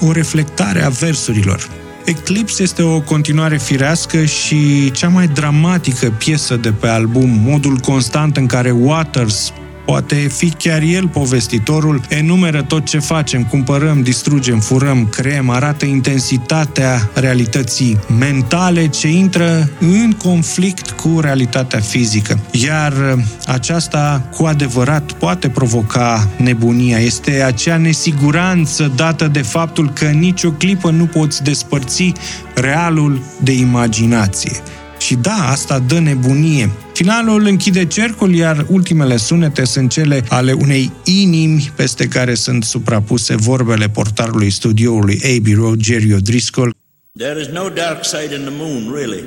o 0.00 0.12
reflectare 0.12 0.84
a 0.84 0.88
versurilor. 0.88 1.68
Eclipse 2.04 2.62
este 2.62 2.82
o 2.82 3.00
continuare 3.00 3.58
firească 3.58 4.24
și 4.24 4.90
cea 4.90 5.08
mai 5.08 5.26
dramatică 5.26 6.10
piesă 6.18 6.56
de 6.56 6.72
pe 6.72 6.86
album, 6.86 7.28
modul 7.28 7.76
constant 7.76 8.36
în 8.36 8.46
care 8.46 8.70
Waters 8.70 9.52
poate 9.90 10.14
fi 10.14 10.50
chiar 10.50 10.82
el 10.82 11.08
povestitorul, 11.08 12.00
enumeră 12.08 12.62
tot 12.62 12.84
ce 12.84 12.98
facem, 12.98 13.44
cumpărăm, 13.44 14.02
distrugem, 14.02 14.60
furăm, 14.60 15.06
creăm, 15.06 15.50
arată 15.50 15.84
intensitatea 15.84 17.10
realității 17.14 17.98
mentale 18.18 18.86
ce 18.86 19.08
intră 19.08 19.70
în 19.80 20.12
conflict 20.12 20.90
cu 20.90 21.20
realitatea 21.20 21.80
fizică. 21.80 22.38
Iar 22.50 23.18
aceasta 23.46 24.28
cu 24.36 24.44
adevărat 24.44 25.12
poate 25.12 25.48
provoca 25.48 26.28
nebunia. 26.36 26.98
Este 26.98 27.42
acea 27.42 27.76
nesiguranță 27.76 28.92
dată 28.96 29.28
de 29.28 29.42
faptul 29.42 29.90
că 29.90 30.04
nicio 30.04 30.50
clipă 30.50 30.90
nu 30.90 31.06
poți 31.06 31.42
despărți 31.42 32.12
realul 32.54 33.22
de 33.42 33.52
imaginație. 33.52 34.62
Și 34.98 35.14
da, 35.14 35.48
asta 35.50 35.78
dă 35.78 35.98
nebunie. 35.98 36.70
Finalul 36.92 37.46
închide 37.46 37.86
cercul, 37.86 38.34
iar 38.34 38.66
ultimele 38.68 39.16
sunete 39.16 39.64
sunt 39.64 39.90
cele 39.90 40.24
ale 40.28 40.52
unei 40.52 40.92
inimi 41.04 41.72
peste 41.76 42.08
care 42.08 42.34
sunt 42.34 42.64
suprapuse 42.64 43.34
vorbele 43.36 43.88
portarului 43.88 44.50
studioului 44.50 45.20
Abbey 45.36 45.54
Road, 45.54 45.82
Jerry 45.82 46.14
O'Driscoll. 46.14 46.70
There 47.18 47.40
is 47.40 47.46
no 47.46 47.68
dark 47.68 48.04
side 48.04 48.34
in 48.34 48.40
the 48.40 48.54
moon, 48.58 48.92
really. 48.94 49.24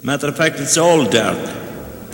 Matter 0.00 0.28
of 0.28 0.36
fact, 0.36 0.58
it's 0.58 0.76
all 0.76 1.08
dark. 1.10 1.38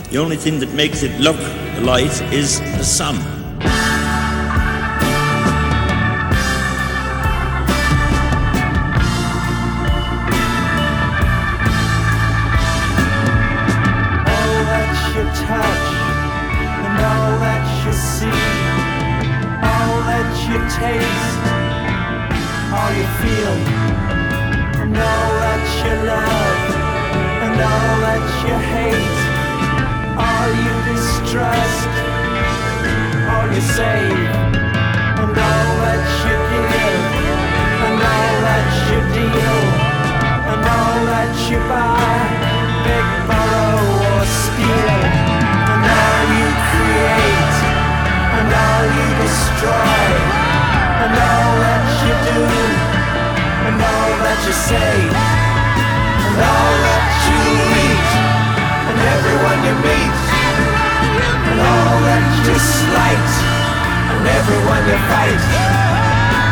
The 0.09 0.17
only 0.17 0.37
thing 0.37 0.59
that 0.59 0.73
makes 0.75 1.01
it 1.01 1.11
look 1.19 1.39
light 1.83 2.33
is 2.33 2.59
the 2.77 2.83
sun. 2.83 3.34
Touch 15.33 15.87
and 16.85 16.97
all 17.11 17.33
that 17.41 17.65
you 17.83 17.93
see, 17.93 18.41
all 19.71 19.97
that 20.09 20.29
you 20.45 20.57
taste, 20.81 21.41
all 22.75 22.91
you 22.99 23.07
feel, 23.21 23.57
and 24.81 24.95
all 24.97 25.31
that 25.43 25.63
you 25.81 25.93
love 26.05 26.75
and 27.45 27.61
all 27.61 27.95
that 28.05 28.25
you 28.45 28.55
hate, 28.73 29.17
all 30.25 30.49
you 30.65 30.73
distrust, 30.91 31.91
all 33.31 33.47
you 33.55 33.63
save, 33.77 34.29
and 35.21 35.35
all 35.47 35.71
that 35.85 36.03
you 36.25 36.35
give, 36.53 37.03
and 37.87 37.97
all 38.13 38.35
that 38.47 38.67
you 38.89 38.99
deal, 39.15 39.59
and 40.51 40.61
all 40.75 40.99
that 41.11 41.31
you 41.49 41.57
buy, 41.69 42.25
big 42.85 43.07
borrow 43.27 44.04
and 44.15 45.83
all 45.91 46.23
you 46.39 46.47
create, 46.71 47.55
and 48.39 48.47
all 48.47 48.83
you 48.95 49.07
destroy, 49.19 50.07
and 51.03 51.11
all 51.11 51.51
that 51.59 51.83
you 51.99 52.13
do, 52.23 52.41
and 53.67 53.75
all 53.75 54.13
that 54.23 54.39
you 54.47 54.55
say, 54.55 54.95
and 56.23 56.37
all 56.47 56.73
that 56.87 57.05
you 57.27 57.39
eat, 57.75 58.09
and 58.87 58.97
everyone 59.19 59.59
you 59.67 59.75
meet, 59.83 60.17
and 61.51 61.59
all 61.59 61.97
that 62.07 62.23
you 62.47 62.55
slight, 62.55 63.31
and 64.15 64.23
everyone 64.31 64.83
you 64.87 64.99
fight, 65.11 65.43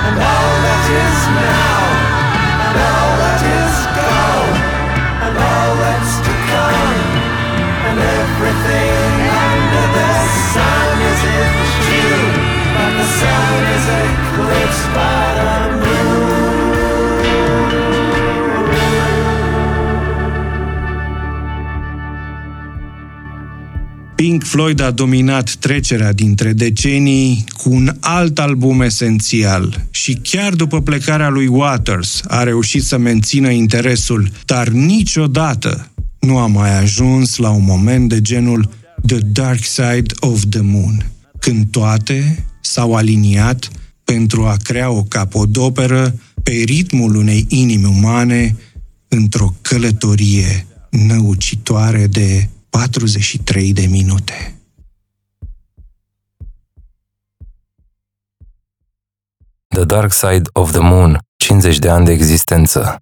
and 0.03 0.18
all 0.20 0.53
that 0.68 0.84
is 0.99 1.20
now, 1.32 1.80
and 2.59 2.76
all 2.91 3.11
that 3.24 3.41
is 3.55 3.62
and 7.93 8.01
everything 8.01 9.13
under 9.49 9.85
the 9.97 10.13
sun 10.53 10.95
is 11.11 11.21
in 11.41 11.53
June, 11.87 12.35
but 12.75 12.91
the 12.99 13.07
sun 13.19 13.59
is 13.77 13.85
eclipsed 14.05 14.87
by 14.97 15.25
the 15.39 15.53
moon. 15.83 16.43
Pink 24.15 24.43
Floyd 24.43 24.79
a 24.79 24.91
dominat 24.91 25.55
trecerea 25.55 26.13
dintre 26.13 26.53
decenii 26.53 27.43
cu 27.57 27.69
un 27.73 27.91
alt 27.99 28.39
album 28.39 28.81
esențial 28.81 29.85
și 29.91 30.13
chiar 30.13 30.53
după 30.53 30.81
plecarea 30.81 31.29
lui 31.29 31.47
Waters 31.47 32.21
a 32.27 32.43
reușit 32.43 32.83
să 32.83 32.97
mențină 32.97 33.49
interesul, 33.49 34.29
dar 34.45 34.67
niciodată 34.67 35.92
nu 36.24 36.38
a 36.38 36.47
mai 36.47 36.78
ajuns 36.78 37.38
la 37.38 37.49
un 37.49 37.63
moment 37.63 38.09
de 38.09 38.21
genul 38.21 38.69
The 39.05 39.17
Dark 39.17 39.63
Side 39.63 40.13
of 40.19 40.43
the 40.49 40.61
Moon, 40.61 41.11
când 41.39 41.67
toate 41.71 42.45
s-au 42.61 42.95
aliniat 42.95 43.69
pentru 44.03 44.45
a 44.45 44.55
crea 44.63 44.89
o 44.89 45.03
capodoperă 45.03 46.15
pe 46.43 46.51
ritmul 46.51 47.15
unei 47.15 47.45
inimi 47.49 47.86
umane 47.86 48.55
într-o 49.07 49.53
călătorie 49.61 50.67
năucitoare 50.89 52.07
de 52.07 52.49
43 52.69 53.74
de 53.74 53.86
minute. 53.86 54.57
The 59.67 59.84
Dark 59.84 60.11
Side 60.11 60.49
of 60.53 60.71
the 60.71 60.82
Moon, 60.82 61.17
50 61.36 61.80
de 61.80 61.89
ani 61.89 62.05
de 62.05 62.11
existență. 62.11 62.97